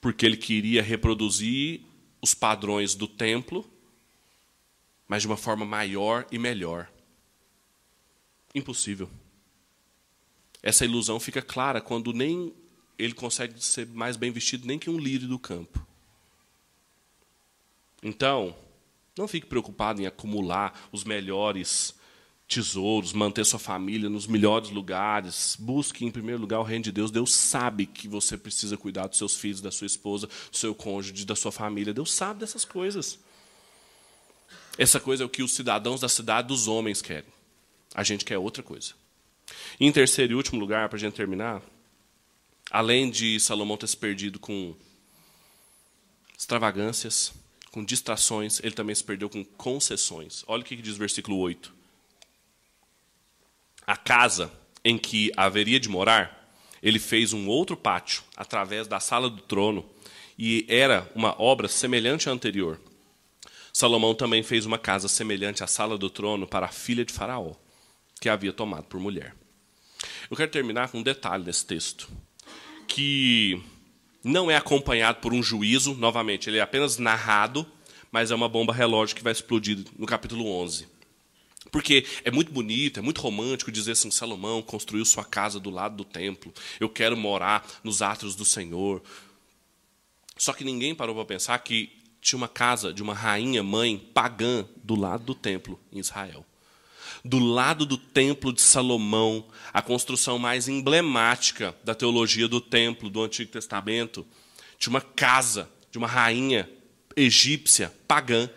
porque 0.00 0.24
ele 0.24 0.36
queria 0.36 0.82
reproduzir 0.82 1.82
os 2.20 2.34
padrões 2.34 2.94
do 2.94 3.06
templo, 3.06 3.68
mas 5.06 5.22
de 5.22 5.28
uma 5.28 5.36
forma 5.36 5.64
maior 5.64 6.26
e 6.30 6.38
melhor. 6.38 6.90
Impossível. 8.54 9.10
Essa 10.62 10.84
ilusão 10.84 11.18
fica 11.18 11.40
clara 11.40 11.80
quando 11.80 12.12
nem 12.12 12.54
ele 12.98 13.14
consegue 13.14 13.62
ser 13.62 13.86
mais 13.86 14.16
bem 14.16 14.30
vestido 14.30 14.66
nem 14.66 14.78
que 14.78 14.90
um 14.90 14.98
lírio 14.98 15.26
do 15.26 15.38
campo. 15.38 15.84
Então, 18.02 18.56
não 19.16 19.28
fique 19.28 19.46
preocupado 19.46 20.00
em 20.00 20.06
acumular 20.06 20.88
os 20.92 21.04
melhores 21.04 21.94
tesouros, 22.50 23.12
manter 23.12 23.46
sua 23.46 23.60
família 23.60 24.10
nos 24.10 24.26
melhores 24.26 24.70
lugares. 24.70 25.56
Busque, 25.58 26.04
em 26.04 26.10
primeiro 26.10 26.40
lugar, 26.40 26.58
o 26.58 26.64
reino 26.64 26.82
de 26.82 26.90
Deus. 26.90 27.12
Deus 27.12 27.32
sabe 27.32 27.86
que 27.86 28.08
você 28.08 28.36
precisa 28.36 28.76
cuidar 28.76 29.06
dos 29.06 29.18
seus 29.18 29.36
filhos, 29.36 29.60
da 29.60 29.70
sua 29.70 29.86
esposa, 29.86 30.26
do 30.26 30.56
seu 30.56 30.74
cônjuge, 30.74 31.24
da 31.24 31.36
sua 31.36 31.52
família. 31.52 31.94
Deus 31.94 32.12
sabe 32.12 32.40
dessas 32.40 32.64
coisas. 32.64 33.20
Essa 34.76 34.98
coisa 34.98 35.22
é 35.22 35.26
o 35.26 35.28
que 35.28 35.44
os 35.44 35.54
cidadãos 35.54 36.00
da 36.00 36.08
cidade 36.08 36.48
dos 36.48 36.66
homens 36.66 37.00
querem. 37.00 37.30
A 37.94 38.02
gente 38.02 38.24
quer 38.24 38.36
outra 38.36 38.64
coisa. 38.64 38.94
Em 39.78 39.92
terceiro 39.92 40.32
e 40.32 40.36
último 40.36 40.58
lugar, 40.58 40.88
para 40.88 40.96
a 40.96 41.00
gente 41.00 41.14
terminar, 41.14 41.62
além 42.68 43.10
de 43.10 43.38
Salomão 43.38 43.76
ter 43.76 43.86
se 43.86 43.96
perdido 43.96 44.40
com 44.40 44.74
extravagâncias, 46.36 47.32
com 47.70 47.84
distrações, 47.84 48.58
ele 48.64 48.74
também 48.74 48.94
se 48.94 49.04
perdeu 49.04 49.30
com 49.30 49.44
concessões. 49.44 50.42
Olha 50.48 50.62
o 50.62 50.64
que 50.64 50.74
diz 50.74 50.96
o 50.96 50.98
versículo 50.98 51.36
8. 51.38 51.79
A 53.90 53.96
casa 53.96 54.52
em 54.84 54.96
que 54.96 55.32
haveria 55.36 55.80
de 55.80 55.88
morar, 55.88 56.54
ele 56.80 57.00
fez 57.00 57.32
um 57.32 57.48
outro 57.48 57.76
pátio 57.76 58.22
através 58.36 58.86
da 58.86 59.00
sala 59.00 59.28
do 59.28 59.42
trono, 59.42 59.84
e 60.38 60.64
era 60.68 61.10
uma 61.12 61.34
obra 61.42 61.66
semelhante 61.66 62.28
à 62.28 62.32
anterior. 62.32 62.80
Salomão 63.72 64.14
também 64.14 64.44
fez 64.44 64.64
uma 64.64 64.78
casa 64.78 65.08
semelhante 65.08 65.64
à 65.64 65.66
sala 65.66 65.98
do 65.98 66.08
trono 66.08 66.46
para 66.46 66.66
a 66.66 66.70
filha 66.72 67.04
de 67.04 67.12
Faraó, 67.12 67.54
que 68.20 68.28
havia 68.28 68.52
tomado 68.52 68.84
por 68.84 69.00
mulher. 69.00 69.34
Eu 70.30 70.36
quero 70.36 70.52
terminar 70.52 70.90
com 70.90 70.98
um 70.98 71.02
detalhe 71.02 71.42
desse 71.42 71.66
texto, 71.66 72.08
que 72.86 73.60
não 74.22 74.48
é 74.48 74.54
acompanhado 74.54 75.18
por 75.18 75.34
um 75.34 75.42
juízo, 75.42 75.94
novamente, 75.94 76.48
ele 76.48 76.58
é 76.58 76.62
apenas 76.62 76.96
narrado, 76.96 77.66
mas 78.12 78.30
é 78.30 78.36
uma 78.36 78.48
bomba 78.48 78.72
relógio 78.72 79.16
que 79.16 79.24
vai 79.24 79.32
explodir 79.32 79.84
no 79.98 80.06
capítulo 80.06 80.46
11. 80.46 80.99
Porque 81.70 82.04
é 82.24 82.30
muito 82.30 82.52
bonito, 82.52 82.98
é 82.98 83.02
muito 83.02 83.20
romântico 83.20 83.70
dizer 83.70 83.92
assim: 83.92 84.10
Salomão 84.10 84.62
construiu 84.62 85.04
sua 85.04 85.24
casa 85.24 85.60
do 85.60 85.70
lado 85.70 85.96
do 85.96 86.04
templo, 86.04 86.52
eu 86.78 86.88
quero 86.88 87.16
morar 87.16 87.66
nos 87.84 88.02
átrios 88.02 88.34
do 88.34 88.44
Senhor. 88.44 89.02
Só 90.36 90.52
que 90.52 90.64
ninguém 90.64 90.94
parou 90.94 91.14
para 91.14 91.24
pensar 91.24 91.58
que 91.58 92.00
tinha 92.20 92.36
uma 92.36 92.48
casa 92.48 92.92
de 92.92 93.02
uma 93.02 93.14
rainha 93.14 93.62
mãe 93.62 93.98
pagã 93.98 94.66
do 94.82 94.94
lado 94.94 95.24
do 95.24 95.34
templo 95.34 95.78
em 95.92 95.98
Israel. 95.98 96.44
Do 97.24 97.38
lado 97.38 97.84
do 97.84 97.98
templo 97.98 98.52
de 98.52 98.62
Salomão, 98.62 99.44
a 99.72 99.82
construção 99.82 100.38
mais 100.38 100.68
emblemática 100.68 101.74
da 101.84 101.94
teologia 101.94 102.48
do 102.48 102.60
templo 102.60 103.10
do 103.10 103.22
Antigo 103.22 103.50
Testamento, 103.50 104.26
tinha 104.78 104.90
uma 104.90 105.00
casa 105.00 105.68
de 105.90 105.98
uma 105.98 106.06
rainha 106.06 106.68
egípcia 107.16 107.92
pagã 108.08 108.48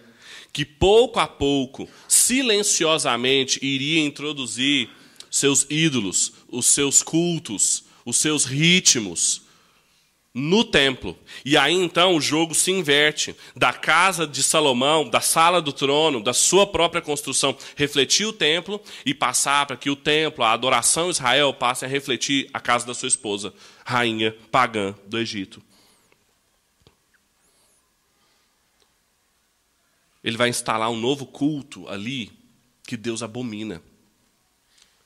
que 0.54 0.64
pouco 0.64 1.20
a 1.20 1.28
pouco, 1.28 1.90
silenciosamente, 2.08 3.60
iria 3.66 4.06
introduzir 4.06 4.88
seus 5.30 5.66
ídolos, 5.68 6.32
os 6.48 6.68
seus 6.68 7.02
cultos, 7.02 7.84
os 8.06 8.18
seus 8.18 8.46
ritmos 8.46 9.42
no 10.34 10.64
templo. 10.64 11.18
E 11.46 11.56
aí 11.58 11.74
então 11.74 12.16
o 12.16 12.22
jogo 12.22 12.54
se 12.54 12.72
inverte. 12.72 13.36
Da 13.56 13.74
casa 13.74 14.26
de 14.28 14.44
Salomão, 14.44 15.10
da 15.10 15.22
sala 15.22 15.62
do 15.62 15.74
trono, 15.74 16.22
da 16.22 16.34
sua 16.34 16.66
própria 16.68 17.02
construção, 17.02 17.56
refletir 17.76 18.26
o 18.26 18.34
templo 18.34 18.82
e 19.06 19.14
passar 19.14 19.66
para 19.66 19.78
que 19.78 19.90
o 19.90 19.96
templo, 19.96 20.44
a 20.44 20.52
adoração 20.52 21.10
Israel, 21.10 21.54
passe 21.54 21.86
a 21.86 21.88
refletir 21.88 22.48
a 22.54 22.60
casa 22.60 22.86
da 22.86 22.94
sua 22.94 23.08
esposa, 23.08 23.54
rainha 23.86 24.36
pagã 24.52 24.96
do 25.08 25.18
Egito. 25.18 25.62
Ele 30.24 30.38
vai 30.38 30.50
instalar 30.50 30.90
um 30.90 31.00
novo 31.00 31.26
culto 31.26 31.88
ali 31.90 32.32
que 32.86 32.96
Deus 32.96 33.22
abomina, 33.22 33.82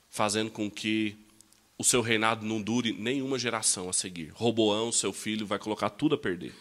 fazendo 0.09 0.51
com 0.51 0.69
que 0.69 1.17
o 1.77 1.83
seu 1.83 2.01
reinado 2.01 2.45
não 2.45 2.61
dure 2.61 2.91
nenhuma 2.93 3.37
geração 3.37 3.89
a 3.89 3.93
seguir. 3.93 4.31
Roboão, 4.33 4.91
seu 4.91 5.13
filho, 5.13 5.45
vai 5.45 5.59
colocar 5.59 5.89
tudo 5.89 6.15
a 6.15 6.17
perder. 6.17 6.53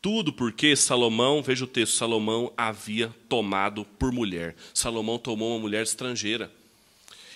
Tudo 0.00 0.32
porque 0.32 0.76
Salomão, 0.76 1.42
veja 1.42 1.64
o 1.64 1.68
texto, 1.68 1.96
Salomão 1.96 2.52
havia 2.56 3.12
tomado 3.28 3.84
por 3.84 4.12
mulher. 4.12 4.54
Salomão 4.72 5.18
tomou 5.18 5.50
uma 5.50 5.58
mulher 5.58 5.82
estrangeira. 5.82 6.52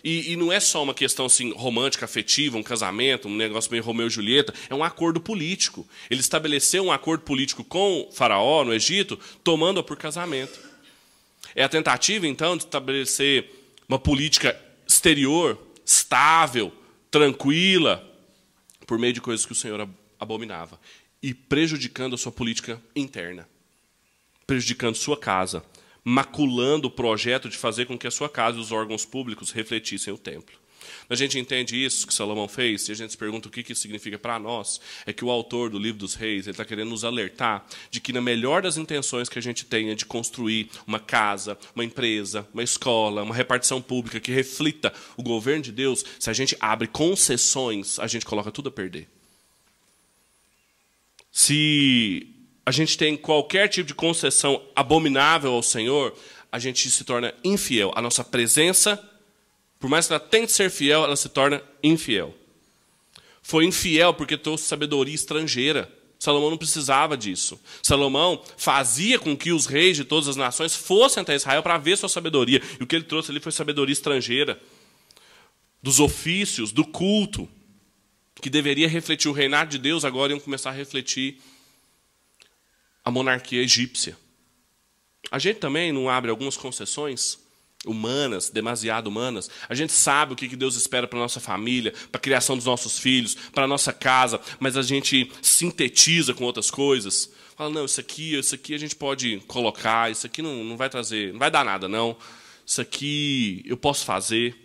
E, 0.04 0.32
e, 0.32 0.36
não 0.36 0.52
é 0.52 0.58
só 0.58 0.82
uma 0.82 0.94
questão 0.94 1.26
assim 1.26 1.52
romântica, 1.52 2.04
afetiva, 2.04 2.58
um 2.58 2.62
casamento, 2.62 3.28
um 3.28 3.36
negócio 3.36 3.70
meio 3.70 3.84
Romeu 3.84 4.08
e 4.08 4.10
Julieta, 4.10 4.52
é 4.68 4.74
um 4.74 4.82
acordo 4.82 5.20
político. 5.20 5.86
Ele 6.10 6.20
estabeleceu 6.20 6.84
um 6.84 6.92
acordo 6.92 7.22
político 7.22 7.62
com 7.62 8.10
Faraó 8.12 8.64
no 8.64 8.74
Egito, 8.74 9.18
tomando-a 9.44 9.82
por 9.82 9.96
casamento. 9.96 10.58
É 11.54 11.62
a 11.62 11.68
tentativa, 11.68 12.26
então, 12.26 12.56
de 12.56 12.64
estabelecer 12.64 13.48
uma 13.88 13.98
política 13.98 14.60
exterior 14.86 15.58
estável, 15.84 16.72
tranquila, 17.10 18.08
por 18.86 18.98
meio 18.98 19.12
de 19.12 19.20
coisas 19.20 19.46
que 19.46 19.52
o 19.52 19.56
Senhor 19.56 19.88
abominava, 20.18 20.80
e 21.22 21.32
prejudicando 21.32 22.14
a 22.14 22.18
sua 22.18 22.32
política 22.32 22.82
interna, 22.96 23.48
prejudicando 24.46 24.96
sua 24.96 25.16
casa 25.16 25.64
maculando 26.04 26.88
o 26.88 26.90
projeto 26.90 27.48
de 27.48 27.56
fazer 27.56 27.86
com 27.86 27.98
que 27.98 28.06
a 28.06 28.10
sua 28.10 28.28
casa 28.28 28.58
e 28.58 28.60
os 28.60 28.72
órgãos 28.72 29.04
públicos 29.04 29.50
refletissem 29.50 30.12
o 30.12 30.18
templo. 30.18 30.62
A 31.08 31.14
gente 31.14 31.38
entende 31.38 31.82
isso 31.82 32.06
que 32.06 32.14
Salomão 32.14 32.48
fez, 32.48 32.88
e 32.88 32.92
a 32.92 32.94
gente 32.94 33.10
se 33.10 33.18
pergunta 33.18 33.48
o 33.48 33.50
que 33.50 33.60
isso 33.60 33.82
significa 33.82 34.18
para 34.18 34.38
nós, 34.38 34.80
é 35.04 35.12
que 35.12 35.24
o 35.24 35.30
autor 35.30 35.70
do 35.70 35.78
livro 35.78 35.98
dos 35.98 36.14
reis 36.14 36.46
está 36.46 36.64
querendo 36.64 36.90
nos 36.90 37.04
alertar 37.04 37.66
de 37.90 38.00
que, 38.00 38.12
na 38.12 38.20
melhor 38.20 38.62
das 38.62 38.76
intenções 38.76 39.28
que 39.28 39.38
a 39.38 39.42
gente 39.42 39.64
tenha 39.64 39.94
de 39.94 40.06
construir 40.06 40.70
uma 40.86 40.98
casa, 40.98 41.58
uma 41.74 41.84
empresa, 41.84 42.48
uma 42.52 42.62
escola, 42.62 43.22
uma 43.22 43.34
repartição 43.34 43.80
pública 43.80 44.20
que 44.20 44.32
reflita 44.32 44.92
o 45.16 45.22
governo 45.22 45.62
de 45.62 45.72
Deus, 45.72 46.04
se 46.18 46.30
a 46.30 46.32
gente 46.32 46.56
abre 46.60 46.88
concessões, 46.88 47.98
a 47.98 48.06
gente 48.06 48.24
coloca 48.24 48.50
tudo 48.50 48.68
a 48.68 48.72
perder. 48.72 49.08
Se 51.30 52.26
a 52.64 52.70
gente 52.70 52.96
tem 52.96 53.16
qualquer 53.16 53.68
tipo 53.68 53.88
de 53.88 53.94
concessão 53.94 54.62
abominável 54.74 55.52
ao 55.52 55.62
Senhor, 55.62 56.14
a 56.50 56.58
gente 56.58 56.90
se 56.90 57.04
torna 57.04 57.34
infiel. 57.42 57.92
A 57.96 58.02
nossa 58.02 58.22
presença, 58.22 59.02
por 59.80 59.90
mais 59.90 60.06
que 60.06 60.12
ela 60.12 60.20
tente 60.20 60.52
ser 60.52 60.70
fiel, 60.70 61.02
ela 61.04 61.16
se 61.16 61.28
torna 61.28 61.62
infiel. 61.82 62.34
Foi 63.42 63.64
infiel 63.64 64.14
porque 64.14 64.36
trouxe 64.36 64.64
sabedoria 64.64 65.14
estrangeira. 65.14 65.90
Salomão 66.18 66.50
não 66.50 66.56
precisava 66.56 67.16
disso. 67.16 67.60
Salomão 67.82 68.40
fazia 68.56 69.18
com 69.18 69.36
que 69.36 69.50
os 69.50 69.66
reis 69.66 69.96
de 69.96 70.04
todas 70.04 70.28
as 70.28 70.36
nações 70.36 70.76
fossem 70.76 71.22
até 71.22 71.34
Israel 71.34 71.64
para 71.64 71.78
ver 71.78 71.98
sua 71.98 72.08
sabedoria. 72.08 72.62
E 72.78 72.84
o 72.84 72.86
que 72.86 72.94
ele 72.94 73.04
trouxe 73.04 73.32
ali 73.32 73.40
foi 73.40 73.50
sabedoria 73.50 73.92
estrangeira, 73.92 74.60
dos 75.82 75.98
ofícios, 75.98 76.70
do 76.70 76.84
culto, 76.84 77.48
que 78.40 78.48
deveria 78.48 78.88
refletir 78.88 79.28
o 79.28 79.32
reinado 79.32 79.70
de 79.70 79.78
Deus, 79.78 80.04
agora 80.04 80.32
iam 80.32 80.38
começar 80.38 80.70
a 80.70 80.72
refletir 80.72 81.40
a 83.04 83.10
monarquia 83.10 83.62
egípcia. 83.62 84.16
A 85.30 85.38
gente 85.38 85.58
também 85.58 85.92
não 85.92 86.08
abre 86.08 86.30
algumas 86.30 86.56
concessões 86.56 87.38
humanas, 87.84 88.48
demasiado 88.48 89.08
humanas. 89.08 89.50
A 89.68 89.74
gente 89.74 89.92
sabe 89.92 90.32
o 90.32 90.36
que 90.36 90.54
Deus 90.56 90.76
espera 90.76 91.06
para 91.06 91.18
nossa 91.18 91.40
família, 91.40 91.92
para 92.10 92.18
a 92.18 92.22
criação 92.22 92.56
dos 92.56 92.66
nossos 92.66 92.98
filhos, 92.98 93.34
para 93.52 93.64
a 93.64 93.68
nossa 93.68 93.92
casa, 93.92 94.40
mas 94.60 94.76
a 94.76 94.82
gente 94.82 95.30
sintetiza 95.40 96.32
com 96.34 96.44
outras 96.44 96.70
coisas. 96.70 97.30
Fala, 97.56 97.70
não, 97.70 97.84
isso 97.84 98.00
aqui, 98.00 98.34
isso 98.34 98.54
aqui 98.54 98.74
a 98.74 98.78
gente 98.78 98.94
pode 98.94 99.38
colocar, 99.46 100.10
isso 100.10 100.26
aqui 100.26 100.42
não, 100.42 100.64
não 100.64 100.76
vai 100.76 100.88
trazer, 100.88 101.32
não 101.32 101.38
vai 101.38 101.50
dar 101.50 101.64
nada, 101.64 101.88
não. 101.88 102.16
Isso 102.64 102.80
aqui 102.80 103.62
eu 103.66 103.76
posso 103.76 104.04
fazer. 104.04 104.56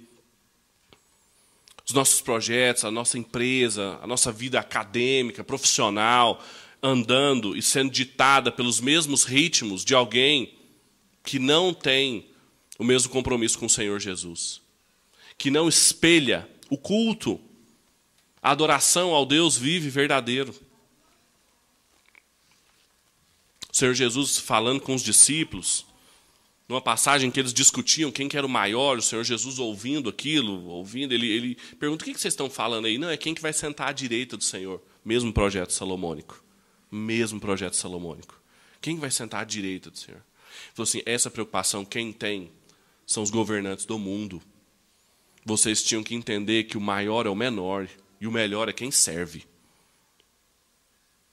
Os 1.86 1.94
nossos 1.94 2.22
projetos, 2.22 2.84
a 2.84 2.92
nossa 2.92 3.18
empresa, 3.18 3.98
a 4.02 4.08
nossa 4.08 4.32
vida 4.32 4.60
acadêmica, 4.60 5.44
profissional, 5.44 6.44
andando 6.82 7.56
e 7.56 7.62
sendo 7.62 7.92
ditada 7.92 8.52
pelos 8.52 8.80
mesmos 8.80 9.24
ritmos 9.24 9.84
de 9.84 9.96
alguém 9.96 10.54
que 11.24 11.40
não 11.40 11.74
tem 11.74 12.30
o 12.78 12.84
mesmo 12.84 13.10
compromisso 13.12 13.58
com 13.60 13.66
o 13.66 13.70
Senhor 13.70 14.00
Jesus, 14.00 14.62
que 15.38 15.50
não 15.52 15.68
espelha 15.68 16.48
o 16.70 16.78
culto, 16.78 17.40
a 18.42 18.52
adoração 18.52 19.14
ao 19.14 19.26
Deus 19.26 19.58
vivo 19.58 19.88
e 19.88 19.90
verdadeiro. 19.90 20.54
O 23.72 23.76
Senhor 23.76 23.94
Jesus 23.94 24.38
falando 24.38 24.80
com 24.80 24.96
os 24.96 25.04
discípulos, 25.04 25.86
numa 26.70 26.82
passagem 26.82 27.32
que 27.32 27.40
eles 27.40 27.54
discutiam 27.54 28.12
quem 28.12 28.30
que 28.30 28.38
era 28.38 28.46
o 28.46 28.50
maior, 28.50 28.98
o 28.98 29.02
Senhor 29.02 29.24
Jesus 29.24 29.58
ouvindo 29.60 30.10
aquilo, 30.10 30.66
ouvindo, 30.66 31.14
ele, 31.14 31.28
ele 31.28 31.58
pergunta: 31.80 32.04
o 32.04 32.06
que 32.06 32.20
vocês 32.20 32.34
estão 32.34 32.50
falando 32.50 32.86
aí? 32.86 32.98
Não, 32.98 33.10
é 33.10 33.18
quem 33.18 33.34
que 33.34 33.42
vai 33.42 33.54
sentar 33.54 33.90
à 33.90 33.92
direita 33.92 34.38
do 34.38 34.44
Senhor. 34.44 34.82
Mesmo 35.04 35.32
projeto 35.32 35.72
salomônico 35.72 36.47
mesmo 36.92 37.40
projeto 37.40 37.76
salomônico. 37.76 38.40
Quem 38.82 38.98
vai 38.98 39.12
sentar 39.12 39.42
à 39.42 39.46
direita 39.46 39.90
do 39.92 39.98
Senhor? 39.98 40.18
Ele 40.20 40.74
falou 40.74 40.88
assim: 40.88 41.02
essa 41.06 41.30
preocupação 41.30 41.84
quem 41.84 42.14
tem 42.14 42.52
são 43.06 43.24
os 43.24 43.30
governantes 43.30 43.86
do 43.86 43.98
mundo. 43.98 44.42
Vocês 45.46 45.82
tinham 45.82 46.04
que 46.04 46.16
entender 46.16 46.66
que 46.66 46.78
o 46.78 46.82
maior 46.82 47.26
é 47.26 47.30
o 47.30 47.36
menor 47.36 47.88
e 48.20 48.28
o 48.28 48.32
melhor 48.32 48.68
é 48.68 48.74
quem 48.74 48.92
serve. 48.92 49.46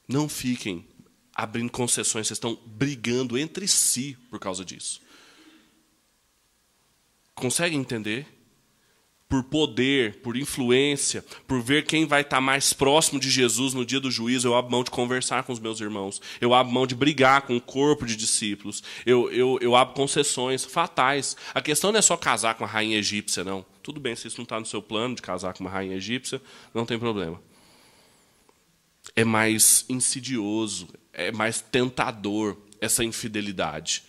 Não 0.07 0.29
fiquem 0.29 0.87
abrindo 1.35 1.73
concessões, 1.73 2.29
vocês 2.29 2.37
estão 2.37 2.55
brigando 2.65 3.37
entre 3.37 3.67
si 3.67 4.17
por 4.31 4.39
causa 4.39 4.65
disso. 4.65 5.03
Consegue 7.35 7.75
entender? 7.75 8.27
Por 9.35 9.43
poder, 9.43 10.21
por 10.21 10.37
influência, 10.37 11.25
por 11.49 11.61
ver 11.61 11.85
quem 11.85 12.07
vai 12.07 12.21
estar 12.21 12.41
mais 12.41 12.73
próximo 12.73 13.19
de 13.19 13.29
Jesus 13.29 13.75
no 13.75 13.85
dia 13.85 13.99
do 13.99 14.09
juízo, 14.09 14.47
eu 14.47 14.55
abro 14.55 14.71
mão 14.71 14.85
de 14.85 14.93
conversar 14.93 15.43
com 15.43 15.53
os 15.53 15.59
meus 15.59 15.81
irmãos. 15.81 16.23
Eu 16.41 16.55
abro 16.55 16.73
mão 16.73 16.87
de 16.87 16.95
brigar 16.95 17.43
com 17.43 17.57
o 17.57 17.61
corpo 17.61 18.07
de 18.07 18.15
discípulos. 18.15 18.81
Eu, 19.05 19.29
eu, 19.33 19.59
eu 19.61 19.75
abro 19.75 19.93
concessões 19.95 20.65
fatais. 20.65 21.37
A 21.53 21.61
questão 21.61 21.91
não 21.91 21.99
é 21.99 22.03
só 22.03 22.17
casar 22.17 22.55
com 22.55 22.63
a 22.63 22.67
rainha 22.69 22.97
egípcia, 22.97 23.43
não. 23.43 23.67
Tudo 23.83 23.99
bem, 23.99 24.15
se 24.15 24.29
isso 24.29 24.37
não 24.39 24.45
está 24.45 24.61
no 24.61 24.67
seu 24.67 24.81
plano 24.81 25.17
de 25.17 25.23
casar 25.23 25.53
com 25.53 25.65
uma 25.65 25.71
rainha 25.71 25.97
egípcia, 25.97 26.41
não 26.73 26.87
tem 26.87 26.97
problema. 26.97 27.43
É 29.17 29.25
mais 29.25 29.85
insidioso, 29.89 30.87
é 31.13 31.33
mais 31.33 31.61
tentador 31.61 32.57
essa 32.81 33.03
infidelidade. 33.03 34.05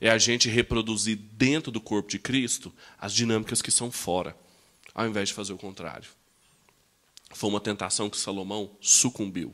É 0.00 0.08
a 0.08 0.18
gente 0.18 0.48
reproduzir 0.48 1.16
dentro 1.32 1.72
do 1.72 1.80
corpo 1.80 2.08
de 2.08 2.18
Cristo 2.20 2.72
as 2.96 3.12
dinâmicas 3.12 3.60
que 3.60 3.72
são 3.72 3.90
fora, 3.90 4.36
ao 4.94 5.06
invés 5.06 5.28
de 5.28 5.34
fazer 5.34 5.52
o 5.52 5.58
contrário. 5.58 6.08
Foi 7.34 7.48
uma 7.48 7.60
tentação 7.60 8.10
que 8.10 8.16
Salomão 8.16 8.76
sucumbiu. 8.80 9.52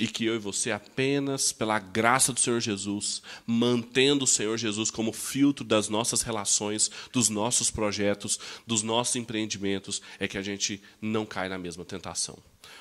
E 0.00 0.06
que 0.06 0.24
eu 0.24 0.34
e 0.34 0.38
você, 0.38 0.70
apenas 0.70 1.52
pela 1.52 1.78
graça 1.78 2.32
do 2.32 2.40
Senhor 2.40 2.58
Jesus, 2.58 3.20
mantendo 3.46 4.24
o 4.24 4.26
Senhor 4.26 4.56
Jesus 4.56 4.90
como 4.90 5.12
filtro 5.12 5.62
das 5.62 5.90
nossas 5.90 6.22
relações, 6.22 6.90
dos 7.12 7.28
nossos 7.28 7.70
projetos, 7.70 8.40
dos 8.66 8.82
nossos 8.82 9.16
empreendimentos, 9.16 10.00
é 10.18 10.26
que 10.26 10.38
a 10.38 10.42
gente 10.42 10.82
não 11.02 11.26
cai 11.26 11.50
na 11.50 11.58
mesma 11.58 11.84
tentação. 11.84 12.38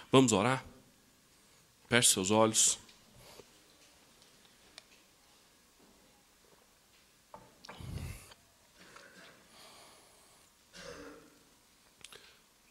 Vamos 0.10 0.32
orar? 0.32 0.64
Feche 1.90 2.10
seus 2.10 2.32
olhos. 2.32 2.78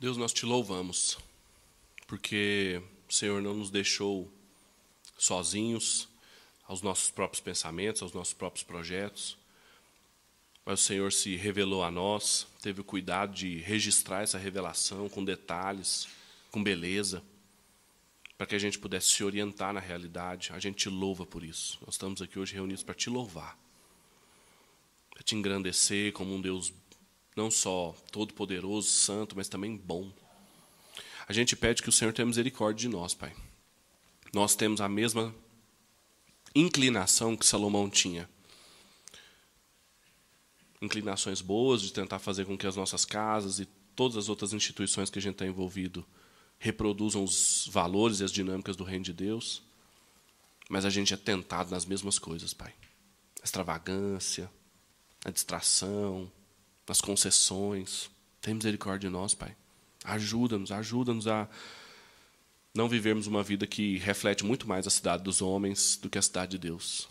Deus, 0.01 0.17
nós 0.17 0.33
te 0.33 0.47
louvamos, 0.47 1.19
porque 2.07 2.81
o 3.09 3.13
Senhor 3.13 3.43
não 3.43 3.53
nos 3.53 3.69
deixou 3.69 4.33
sozinhos 5.17 6.09
aos 6.69 6.83
nossos 6.83 7.11
próprios 7.11 7.41
pensamentos, 7.41 8.01
aos 8.01 8.13
nossos 8.13 8.33
próprios 8.33 8.63
projetos, 8.63 9.37
mas 10.65 10.81
o 10.81 10.85
Senhor 10.85 11.13
se 11.13 11.35
revelou 11.35 11.83
a 11.83 11.91
nós, 11.91 12.47
teve 12.63 12.81
o 12.81 12.85
cuidado 12.85 13.35
de 13.35 13.59
registrar 13.59 14.23
essa 14.23 14.39
revelação 14.39 15.09
com 15.09 15.25
detalhes, 15.25 16.07
com 16.53 16.63
beleza, 16.63 17.21
para 18.37 18.47
que 18.47 18.55
a 18.55 18.59
gente 18.61 18.79
pudesse 18.79 19.09
se 19.09 19.25
orientar 19.25 19.73
na 19.73 19.81
realidade. 19.81 20.53
A 20.53 20.61
gente 20.61 20.77
te 20.77 20.89
louva 20.89 21.27
por 21.27 21.43
isso. 21.43 21.77
Nós 21.85 21.97
estamos 21.97 22.23
aqui 22.23 22.39
hoje 22.39 22.55
reunidos 22.55 22.85
para 22.85 22.95
te 22.95 23.11
louvar, 23.11 23.59
para 25.11 25.25
te 25.25 25.35
engrandecer 25.35 26.13
como 26.13 26.33
um 26.33 26.41
Deus 26.41 26.73
não 27.39 27.51
só 27.53 27.95
todo-poderoso, 28.11 28.89
santo, 28.89 29.37
mas 29.37 29.49
também 29.49 29.77
bom. 29.77 30.13
A 31.29 31.33
gente 31.33 31.55
pede 31.55 31.83
que 31.83 31.89
o 31.89 31.93
Senhor 31.93 32.13
tenha 32.13 32.27
misericórdia 32.27 32.89
de 32.89 32.95
nós, 32.95 33.15
Pai. 33.15 33.33
Nós 34.35 34.57
temos 34.57 34.81
a 34.81 34.89
mesma 34.89 35.33
inclinação 36.53 37.37
que 37.37 37.47
Salomão 37.47 37.89
tinha. 37.89 38.29
Inclinações 40.83 41.41
boas 41.41 41.81
de 41.81 41.93
tentar 41.93 42.19
fazer 42.19 42.45
com 42.45 42.59
que 42.59 42.67
as 42.67 42.75
nossas 42.75 43.05
casas 43.05 43.61
e 43.61 43.67
todas 43.95 44.17
as 44.17 44.29
outras 44.29 44.53
instituições 44.53 45.09
que 45.09 45.19
a 45.19 45.23
gente 45.23 45.35
está 45.35 45.47
envolvido 45.47 46.05
reproduzam 46.59 47.23
os 47.23 47.69
valores 47.71 48.19
e 48.19 48.25
as 48.25 48.33
dinâmicas 48.33 48.75
do 48.75 48.83
reino 48.83 49.05
de 49.05 49.13
Deus. 49.13 49.63
Mas 50.69 50.85
a 50.85 50.91
gente 50.91 51.15
é 51.15 51.17
tentado 51.17 51.71
nas 51.71 51.87
mesmas 51.87 52.19
coisas, 52.19 52.53
Pai. 52.53 52.75
A 53.41 53.45
extravagância, 53.45 54.51
a 55.25 55.31
distração, 55.31 56.31
nas 56.89 57.01
concessões. 57.01 58.11
Tem 58.41 58.55
misericórdia 58.55 59.09
de 59.09 59.13
nós, 59.13 59.35
Pai. 59.35 59.55
Ajuda-nos, 60.05 60.73
ajuda-nos 60.73 61.29
a 61.29 61.49
não 62.75 62.89
vivermos 62.89 63.27
uma 63.27 63.43
vida 63.43 63.67
que 63.67 63.99
reflete 63.99 64.45
muito 64.45 64.69
mais 64.69 64.87
a 64.87 64.91
cidade 64.91 65.23
dos 65.23 65.43
homens 65.43 65.99
do 66.01 66.09
que 66.09 66.19
a 66.19 66.23
cidade 66.23 66.53
de 66.53 66.59
Deus. 66.59 67.09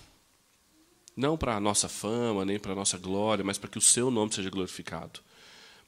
Não 1.15 1.37
para 1.37 1.55
a 1.55 1.59
nossa 1.59 1.89
fama, 1.89 2.45
nem 2.45 2.59
para 2.59 2.71
a 2.71 2.75
nossa 2.75 2.97
glória, 2.97 3.43
mas 3.43 3.57
para 3.57 3.69
que 3.69 3.77
o 3.77 3.81
seu 3.81 4.09
nome 4.09 4.33
seja 4.33 4.49
glorificado. 4.49 5.19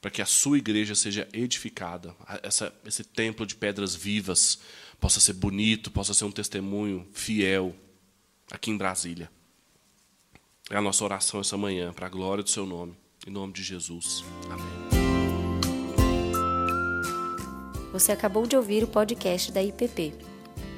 Para 0.02 0.12
que 0.12 0.22
a 0.22 0.26
sua 0.26 0.58
igreja 0.58 0.96
seja 0.96 1.28
edificada. 1.32 2.16
Essa, 2.42 2.74
esse 2.86 3.04
templo 3.04 3.46
de 3.46 3.56
pedras 3.56 3.96
vivas 3.96 4.60
possa 5.00 5.20
ser 5.20 5.34
bonito, 5.34 5.92
possa 5.92 6.14
ser 6.14 6.26
um 6.26 6.32
testemunho 6.32 7.08
fiel 7.14 7.76
aqui 8.52 8.72
em 8.72 8.78
Brasília. 8.78 9.30
É 10.70 10.78
a 10.78 10.82
nossa 10.82 11.04
oração 11.04 11.40
essa 11.40 11.58
manhã, 11.58 11.94
para 11.94 12.08
a 12.08 12.10
glória 12.10 12.44
do 12.44 12.50
seu 12.50 12.66
nome. 12.66 12.96
Em 13.28 13.32
nome 13.32 13.54
de 13.54 13.64
Jesus. 13.64 14.24
Amém. 14.50 15.10
Você 17.92 18.12
acabou 18.12 18.46
de 18.46 18.56
ouvir 18.56 18.84
o 18.84 18.88
podcast 18.88 19.52
da 19.52 19.64
IPP. 19.64 20.14